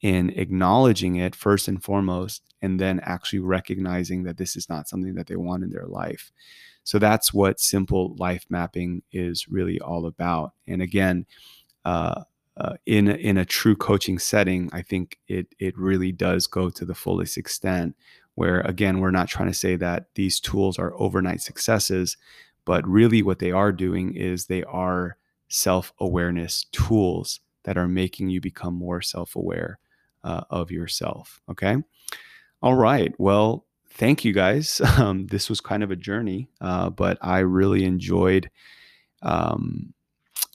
in 0.00 0.30
acknowledging 0.30 1.16
it 1.16 1.34
first 1.34 1.66
and 1.66 1.82
foremost, 1.82 2.42
and 2.62 2.78
then 2.78 3.00
actually 3.02 3.40
recognizing 3.40 4.22
that 4.24 4.36
this 4.36 4.54
is 4.56 4.68
not 4.68 4.88
something 4.88 5.14
that 5.14 5.26
they 5.26 5.36
want 5.36 5.64
in 5.64 5.70
their 5.70 5.86
life. 5.86 6.30
So 6.88 6.98
that's 6.98 7.34
what 7.34 7.60
simple 7.60 8.16
life 8.16 8.46
mapping 8.48 9.02
is 9.12 9.46
really 9.46 9.78
all 9.78 10.06
about. 10.06 10.54
And 10.66 10.80
again, 10.80 11.26
uh, 11.84 12.22
uh, 12.56 12.76
in 12.86 13.08
in 13.08 13.36
a 13.36 13.44
true 13.44 13.76
coaching 13.76 14.18
setting, 14.18 14.70
I 14.72 14.80
think 14.80 15.18
it 15.28 15.48
it 15.58 15.76
really 15.76 16.12
does 16.12 16.46
go 16.46 16.70
to 16.70 16.86
the 16.86 16.94
fullest 16.94 17.36
extent. 17.36 17.94
Where 18.36 18.62
again, 18.62 19.00
we're 19.00 19.10
not 19.10 19.28
trying 19.28 19.48
to 19.48 19.54
say 19.54 19.76
that 19.76 20.06
these 20.14 20.40
tools 20.40 20.78
are 20.78 20.94
overnight 20.96 21.42
successes, 21.42 22.16
but 22.64 22.88
really 22.88 23.20
what 23.20 23.38
they 23.38 23.52
are 23.52 23.70
doing 23.70 24.14
is 24.14 24.46
they 24.46 24.64
are 24.64 25.18
self 25.48 25.92
awareness 26.00 26.64
tools 26.72 27.40
that 27.64 27.76
are 27.76 27.86
making 27.86 28.30
you 28.30 28.40
become 28.40 28.72
more 28.72 29.02
self 29.02 29.36
aware 29.36 29.78
uh, 30.24 30.44
of 30.48 30.70
yourself. 30.70 31.42
Okay. 31.50 31.76
All 32.62 32.76
right. 32.76 33.12
Well, 33.18 33.66
thank 33.90 34.24
you 34.24 34.32
guys. 34.32 34.80
Um, 34.98 35.26
this 35.26 35.48
was 35.48 35.60
kind 35.60 35.82
of 35.82 35.90
a 35.90 35.96
journey, 35.96 36.48
uh, 36.60 36.90
but 36.90 37.18
I 37.20 37.38
really 37.40 37.84
enjoyed 37.84 38.50
um, 39.22 39.94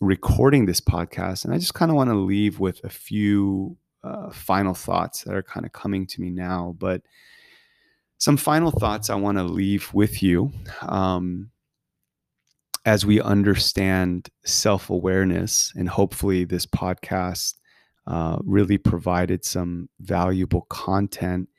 recording 0.02 0.66
this 0.66 0.82
podcast. 0.82 1.46
And 1.46 1.54
I 1.54 1.58
just 1.58 1.74
kind 1.74 1.90
of 1.90 1.96
want 1.96 2.10
to 2.10 2.16
leave 2.16 2.60
with 2.60 2.84
a 2.84 2.90
few 2.90 3.78
uh, 4.04 4.30
final 4.32 4.74
thoughts 4.74 5.24
that 5.24 5.34
are 5.34 5.44
kind 5.44 5.66
of 5.66 5.72
coming 5.72 6.06
to 6.08 6.22
me 6.22 6.30
now. 6.30 6.76
But 6.78 7.04
some 8.18 8.38
final 8.38 8.72
thoughts 8.72 9.10
I 9.10 9.16
want 9.16 9.38
to 9.38 9.44
leave 9.44 9.94
with 9.94 10.22
you 10.22 10.52
um, 10.82 11.52
as 12.86 13.06
we 13.06 13.22
understand 13.22 14.30
self 14.46 14.90
awareness. 14.90 15.72
And 15.76 15.88
hopefully, 15.88 16.44
this 16.44 16.66
podcast 16.66 17.56
uh, 18.08 18.38
really 18.44 18.78
provided 18.78 19.46
some 19.46 19.90
valuable 20.02 20.68
content 20.70 21.50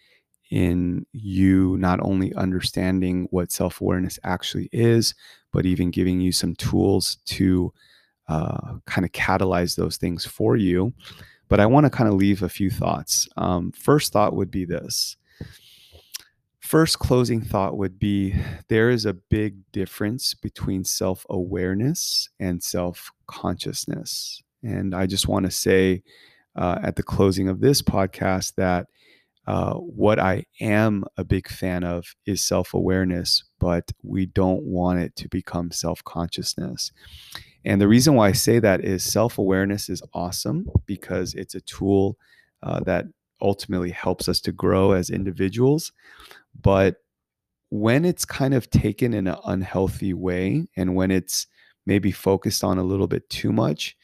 in 0.54 1.04
you 1.12 1.76
not 1.80 1.98
only 2.00 2.32
understanding 2.34 3.26
what 3.32 3.50
self 3.50 3.80
awareness 3.80 4.20
actually 4.22 4.68
is, 4.72 5.12
but 5.52 5.66
even 5.66 5.90
giving 5.90 6.20
you 6.20 6.30
some 6.30 6.54
tools 6.54 7.16
to 7.24 7.72
uh, 8.28 8.74
kind 8.86 9.04
of 9.04 9.10
catalyze 9.10 9.74
those 9.74 9.96
things 9.96 10.24
for 10.24 10.54
you. 10.54 10.94
But 11.48 11.58
I 11.58 11.66
want 11.66 11.86
to 11.86 11.90
kind 11.90 12.08
of 12.08 12.14
leave 12.14 12.44
a 12.44 12.48
few 12.48 12.70
thoughts. 12.70 13.28
Um, 13.36 13.72
first 13.72 14.12
thought 14.12 14.36
would 14.36 14.52
be 14.52 14.64
this. 14.64 15.16
First 16.60 17.00
closing 17.00 17.42
thought 17.42 17.76
would 17.76 17.98
be 17.98 18.36
there 18.68 18.90
is 18.90 19.06
a 19.06 19.12
big 19.12 19.56
difference 19.72 20.34
between 20.34 20.84
self 20.84 21.26
awareness 21.30 22.28
and 22.38 22.62
self 22.62 23.10
consciousness. 23.26 24.40
And 24.62 24.94
I 24.94 25.06
just 25.06 25.26
want 25.26 25.46
to 25.46 25.50
say 25.50 26.04
uh, 26.54 26.78
at 26.80 26.94
the 26.94 27.02
closing 27.02 27.48
of 27.48 27.60
this 27.60 27.82
podcast 27.82 28.54
that 28.54 28.86
Uh, 29.46 29.74
what 29.74 30.18
I 30.18 30.44
am 30.60 31.04
a 31.16 31.24
big 31.24 31.48
fan 31.48 31.84
of 31.84 32.14
is 32.26 32.42
self 32.42 32.72
awareness, 32.74 33.44
but 33.58 33.92
we 34.02 34.26
don't 34.26 34.62
want 34.62 35.00
it 35.00 35.16
to 35.16 35.28
become 35.28 35.70
self 35.70 36.02
consciousness. 36.04 36.92
And 37.64 37.80
the 37.80 37.88
reason 37.88 38.14
why 38.14 38.28
I 38.28 38.32
say 38.32 38.58
that 38.58 38.84
is 38.84 39.04
self 39.04 39.38
awareness 39.38 39.88
is 39.88 40.02
awesome 40.12 40.66
because 40.86 41.34
it's 41.34 41.54
a 41.54 41.60
tool 41.62 42.16
uh, 42.62 42.80
that 42.80 43.06
ultimately 43.40 43.90
helps 43.90 44.28
us 44.28 44.40
to 44.40 44.52
grow 44.52 44.92
as 44.92 45.10
individuals. 45.10 45.92
But 46.58 46.96
when 47.70 48.04
it's 48.04 48.24
kind 48.24 48.54
of 48.54 48.70
taken 48.70 49.12
in 49.12 49.26
an 49.26 49.36
unhealthy 49.44 50.14
way 50.14 50.68
and 50.76 50.94
when 50.94 51.10
it's 51.10 51.46
maybe 51.86 52.12
focused 52.12 52.64
on 52.64 52.78
a 52.78 52.84
little 52.84 53.08
bit 53.08 53.28
too 53.28 53.52
much, 53.52 53.96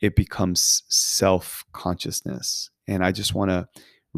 it 0.00 0.16
becomes 0.16 0.82
self 0.88 1.64
consciousness. 1.72 2.70
And 2.86 3.04
I 3.04 3.12
just 3.12 3.34
want 3.34 3.50
to 3.50 3.68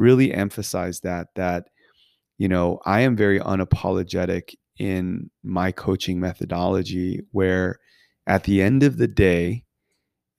really 0.01 0.33
emphasize 0.33 1.01
that, 1.01 1.29
that, 1.35 1.69
you 2.39 2.49
know, 2.49 2.81
I 2.85 3.01
am 3.01 3.17
very 3.17 3.39
unapologetic 3.39 4.55
in 4.79 5.31
my 5.43 5.73
coaching 5.73 6.19
methodology 6.19 7.21
where 7.33 7.79
at 8.27 8.45
the 8.45 8.63
end 8.63 8.83
of 8.83 8.97
the 8.97 9.09
day, 9.09 9.65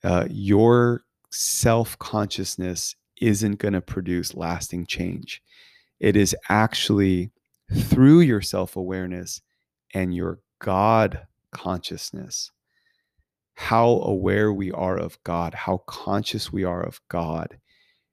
uh, 0.03 0.25
your 0.29 1.03
self 1.29 1.97
consciousness 1.99 2.95
isn't 3.21 3.59
going 3.59 3.73
to 3.73 3.81
produce 3.81 4.33
lasting 4.33 4.87
change. 4.87 5.41
It 5.99 6.15
is 6.15 6.35
actually 6.49 7.31
through 7.71 8.21
your 8.21 8.41
self 8.41 8.75
awareness 8.75 9.41
and 9.93 10.15
your 10.15 10.39
God 10.59 11.27
consciousness 11.51 12.51
how 13.61 14.01
aware 14.05 14.51
we 14.51 14.71
are 14.71 14.97
of 14.97 15.23
God, 15.23 15.53
how 15.53 15.83
conscious 15.85 16.51
we 16.51 16.63
are 16.63 16.81
of 16.81 16.99
God, 17.09 17.59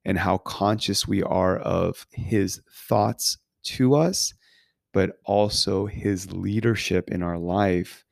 and 0.05 0.17
how 0.17 0.37
conscious 0.39 1.07
we 1.07 1.21
are 1.23 1.57
of 1.59 2.07
His 2.11 2.61
thoughts 2.71 3.37
to 3.63 3.95
us, 3.95 4.33
but 4.93 5.19
also 5.25 5.85
His 5.85 6.31
leadership 6.31 7.09
in 7.09 7.21
our 7.21 7.37
life. 7.37 8.05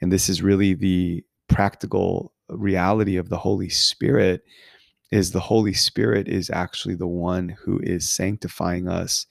And 0.00 0.12
this 0.12 0.28
is 0.28 0.42
really 0.42 0.74
the 0.74 1.24
practical 1.48 2.32
reality 2.48 3.16
of 3.16 3.28
the 3.28 3.38
Holy 3.38 3.68
Spirit 3.68 4.42
is 5.10 5.30
the 5.30 5.40
Holy 5.40 5.72
Spirit 5.72 6.26
is 6.26 6.50
actually 6.50 6.96
the 6.96 7.06
one 7.06 7.48
who 7.48 7.78
is 7.82 8.08
sanctifying 8.08 8.88
us 8.88 9.26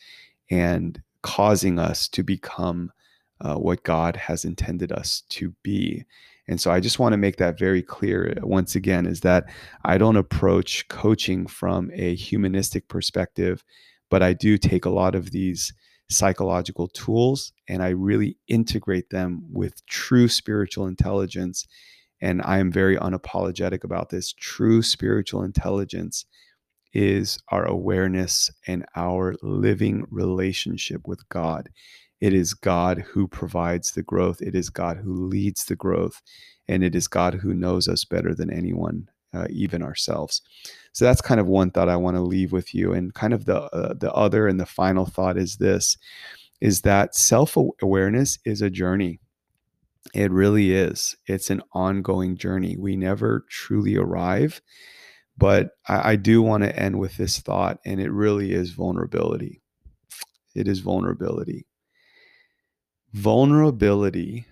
and 0.50 1.02
causing 1.22 1.78
us 1.78 2.08
to 2.08 2.24
become 2.24 2.92
uh, 3.42 3.56
what 3.56 3.84
God 3.84 4.16
has 4.16 4.46
intended 4.46 4.92
us 4.92 5.24
to 5.30 5.54
be. 5.64 6.06
And 6.48 6.60
so 6.60 6.72
I 6.72 6.80
just 6.80 7.00
want 7.00 7.14
to 7.14 7.18
make 7.18 7.38
that 7.38 7.58
very 7.58 7.82
clear 7.82 8.34
uh, 8.38 8.46
once 8.46 8.76
again 8.76 9.06
is 9.06 9.22
that 9.22 9.46
I 9.86 9.98
don't 9.98 10.18
approach 10.18 10.88
coaching 10.90 11.48
from 11.48 11.90
a 11.94 12.16
humanistic 12.16 12.88
perspective, 12.88 13.64
but 14.10 14.22
I 14.22 14.34
do 14.34 14.58
take 14.58 14.86
a 14.86 14.90
lot 14.90 15.16
of 15.16 15.32
these 15.32 15.74
psychological 16.10 16.88
tools 16.90 17.54
and 17.68 17.82
I 17.82 17.90
really 17.90 18.38
integrate 18.48 19.10
them 19.10 19.44
with 19.52 19.86
true 19.86 20.28
spiritual 20.28 20.88
intelligence. 20.88 21.66
And 22.22 22.42
I 22.44 22.60
am 22.60 22.72
very 22.72 22.98
unapologetic 22.98 23.84
about 23.84 24.10
this. 24.10 24.34
True 24.34 24.82
spiritual 24.82 25.44
intelligence 25.44 26.26
is 26.94 27.40
our 27.50 27.66
awareness 27.66 28.52
and 28.68 28.86
our 28.96 29.36
living 29.42 30.06
relationship 30.12 31.08
with 31.08 31.28
God. 31.30 31.70
It 32.24 32.34
is 32.34 32.54
God 32.54 33.00
who 33.00 33.28
provides 33.28 33.92
the 33.92 34.02
growth. 34.02 34.42
It 34.42 34.56
is 34.56 34.70
God 34.70 34.96
who 34.96 35.14
leads 35.14 35.66
the 35.66 35.76
growth. 35.76 36.22
And 36.70 36.82
it 36.82 36.96
is 36.96 37.06
God 37.06 37.34
who 37.34 37.54
knows 37.54 37.90
us 37.90 38.06
better 38.06 38.34
than 38.34 38.50
anyone, 38.50 39.10
uh, 39.34 39.48
even 39.50 39.84
ourselves. 39.84 40.42
So 40.94 41.04
that's 41.04 41.20
kind 41.20 41.42
of 41.42 41.48
one 41.48 41.70
thought 41.70 41.90
I 41.90 41.98
want 41.98 42.16
to 42.16 42.22
leave 42.22 42.54
with 42.54 42.74
you. 42.74 42.94
And 42.94 43.14
kind 43.14 43.34
of 43.34 43.44
the, 43.44 43.64
uh, 43.64 43.96
the 43.96 44.10
other 44.14 44.48
and 44.48 44.58
the 44.58 44.66
final 44.66 45.06
thought 45.06 45.38
is 45.38 45.58
this 45.58 45.98
is 46.62 46.80
that 46.84 47.14
self 47.14 47.58
awareness 47.82 48.40
is 48.46 48.62
a 48.62 48.70
journey. 48.70 49.20
It 50.14 50.32
really 50.32 50.72
is. 50.72 51.18
It's 51.28 51.50
an 51.50 51.62
ongoing 51.74 52.38
journey. 52.38 52.78
We 52.78 52.96
never 52.96 53.46
truly 53.50 53.98
arrive. 53.98 54.62
But 55.38 55.72
I, 55.90 56.12
I 56.12 56.16
do 56.16 56.42
want 56.42 56.64
to 56.64 56.80
end 56.80 57.00
with 57.00 57.18
this 57.18 57.40
thought, 57.40 57.80
and 57.86 58.00
it 58.00 58.14
really 58.14 58.54
is 58.54 58.72
vulnerability. 58.72 59.62
It 60.56 60.70
is 60.70 60.80
vulnerability 60.80 61.66
vulnerability 63.14 64.46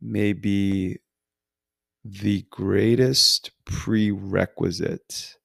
may 0.00 0.32
be 0.32 0.98
the 2.04 2.44
greatest 2.50 3.50
prerequisite 3.64 5.36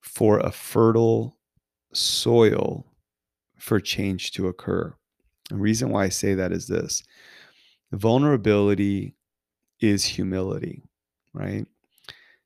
for 0.00 0.38
a 0.38 0.50
fertile 0.50 1.36
soil 1.92 2.86
for 3.58 3.80
change 3.80 4.32
to 4.32 4.48
occur. 4.48 4.94
The 5.50 5.56
reason 5.56 5.90
why 5.90 6.04
I 6.04 6.08
say 6.08 6.34
that 6.34 6.52
is 6.52 6.66
this 6.66 7.04
vulnerability 7.92 9.14
is 9.80 10.04
humility, 10.04 10.82
right? 11.32 11.66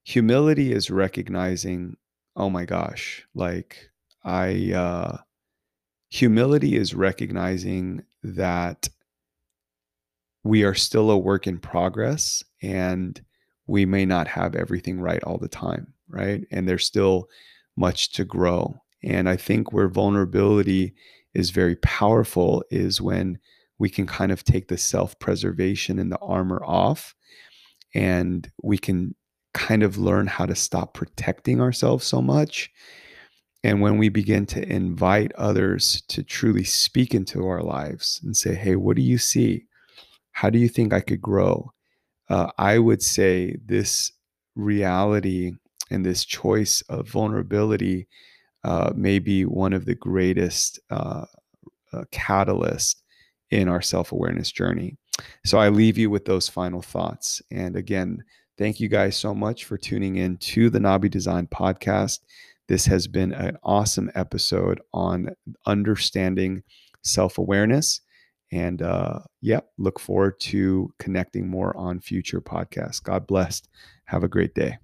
Humility 0.05 0.73
is 0.73 0.91
recognizing, 0.91 1.97
oh 2.37 2.51
my 2.51 2.65
gosh, 2.65 3.25
like 3.35 3.91
I, 4.25 4.73
uh, 4.73 5.19
humility 6.11 6.77
is 6.77 6.95
recognizing 6.95 8.03
that 8.23 8.89
we 10.45 10.65
are 10.65 10.75
still 10.75 11.11
a 11.11 11.19
work 11.19 11.47
in 11.47 11.59
progress 11.59 12.43
and 12.63 13.21
we 13.67 13.85
may 13.85 14.07
not 14.07 14.29
have 14.29 14.55
everything 14.55 15.01
right 15.01 15.23
all 15.25 15.39
the 15.39 15.49
time, 15.49 15.93
right? 16.09 16.47
And 16.51 16.69
there's 16.69 16.87
still 16.87 17.29
much 17.77 18.13
to 18.13 18.25
grow. 18.25 18.81
And 19.03 19.29
I 19.29 19.37
think 19.37 19.73
where 19.73 19.89
vulnerability 19.89 20.95
is 21.35 21.51
very 21.51 21.77
powerful 21.77 22.65
is 22.71 23.01
when 23.01 23.39
we 23.79 23.91
can 23.91 24.07
kind 24.07 24.33
of 24.33 24.43
take 24.43 24.69
the 24.69 24.79
self 24.79 25.19
preservation 25.19 25.99
and 25.99 26.11
the 26.11 26.19
armor 26.19 26.63
off 26.65 27.15
and 27.95 28.51
we 28.63 28.79
can 28.79 29.15
kind 29.55 29.83
of 29.83 29.99
learn 29.99 30.27
how 30.27 30.47
to 30.47 30.55
stop 30.55 30.95
protecting 30.95 31.61
ourselves 31.61 32.05
so 32.05 32.21
much 32.21 32.71
and 33.65 33.81
when 33.81 33.99
we 33.99 34.09
begin 34.09 34.47
to 34.47 34.73
invite 34.73 35.33
others 35.35 36.03
to 36.09 36.23
truly 36.23 36.65
speak 36.65 37.15
into 37.15 37.47
our 37.47 37.63
lives 37.63 38.21
and 38.23 38.37
say, 38.37 38.55
hey, 38.55 38.77
what 38.77 38.97
do 38.97 39.03
you 39.03 39.19
see? 39.19 39.65
How 40.33 40.49
do 40.49 40.59
you 40.59 40.69
think 40.69 40.93
I 40.93 41.01
could 41.01 41.21
grow? 41.21 41.73
Uh, 42.29 42.51
I 42.59 42.79
would 42.79 43.03
say 43.03 43.57
this 43.65 44.13
reality 44.55 45.53
and 45.91 46.05
this 46.05 46.25
choice 46.25 46.83
of 46.83 47.09
vulnerability 47.09 48.07
uh, 48.65 48.93
may 48.95 49.19
be 49.19 49.45
one 49.45 49.73
of 49.73 49.85
the 49.85 49.95
greatest 49.95 50.79
uh, 50.91 51.25
uh 51.93 52.05
catalysts 52.13 52.97
in 53.51 53.69
our 53.69 53.81
self 53.81 54.13
awareness 54.13 54.53
journey. 54.53 54.97
So 55.45 55.59
I 55.59 55.69
leave 55.69 55.99
you 55.99 56.11
with 56.11 56.25
those 56.25 56.49
final 56.49 56.83
thoughts. 56.83 57.43
And 57.51 57.77
again, 57.77 58.23
thank 58.57 58.79
you 58.79 58.89
guys 58.89 59.17
so 59.17 59.35
much 59.35 59.65
for 59.65 59.77
tuning 59.77 60.17
in 60.17 60.37
to 60.39 60.71
the 60.71 60.79
Nabi 60.79 61.11
Design 61.11 61.47
podcast. 61.47 62.21
This 62.69 62.87
has 62.87 63.07
been 63.07 63.33
an 63.33 63.57
awesome 63.63 64.11
episode 64.15 64.81
on 64.93 65.31
understanding 65.67 66.63
self 67.03 67.39
awareness. 67.39 68.01
And 68.53 68.81
uh, 68.81 69.21
yeah, 69.41 69.61
look 69.77 69.99
forward 69.99 70.41
to 70.41 70.93
connecting 70.99 71.49
more 71.49 71.77
on 71.77 72.01
future 72.01 72.41
podcasts. 72.41 73.03
God 73.03 73.27
bless. 73.27 73.63
Have 74.05 74.25
a 74.25 74.29
great 74.29 74.55
day. 74.55 74.79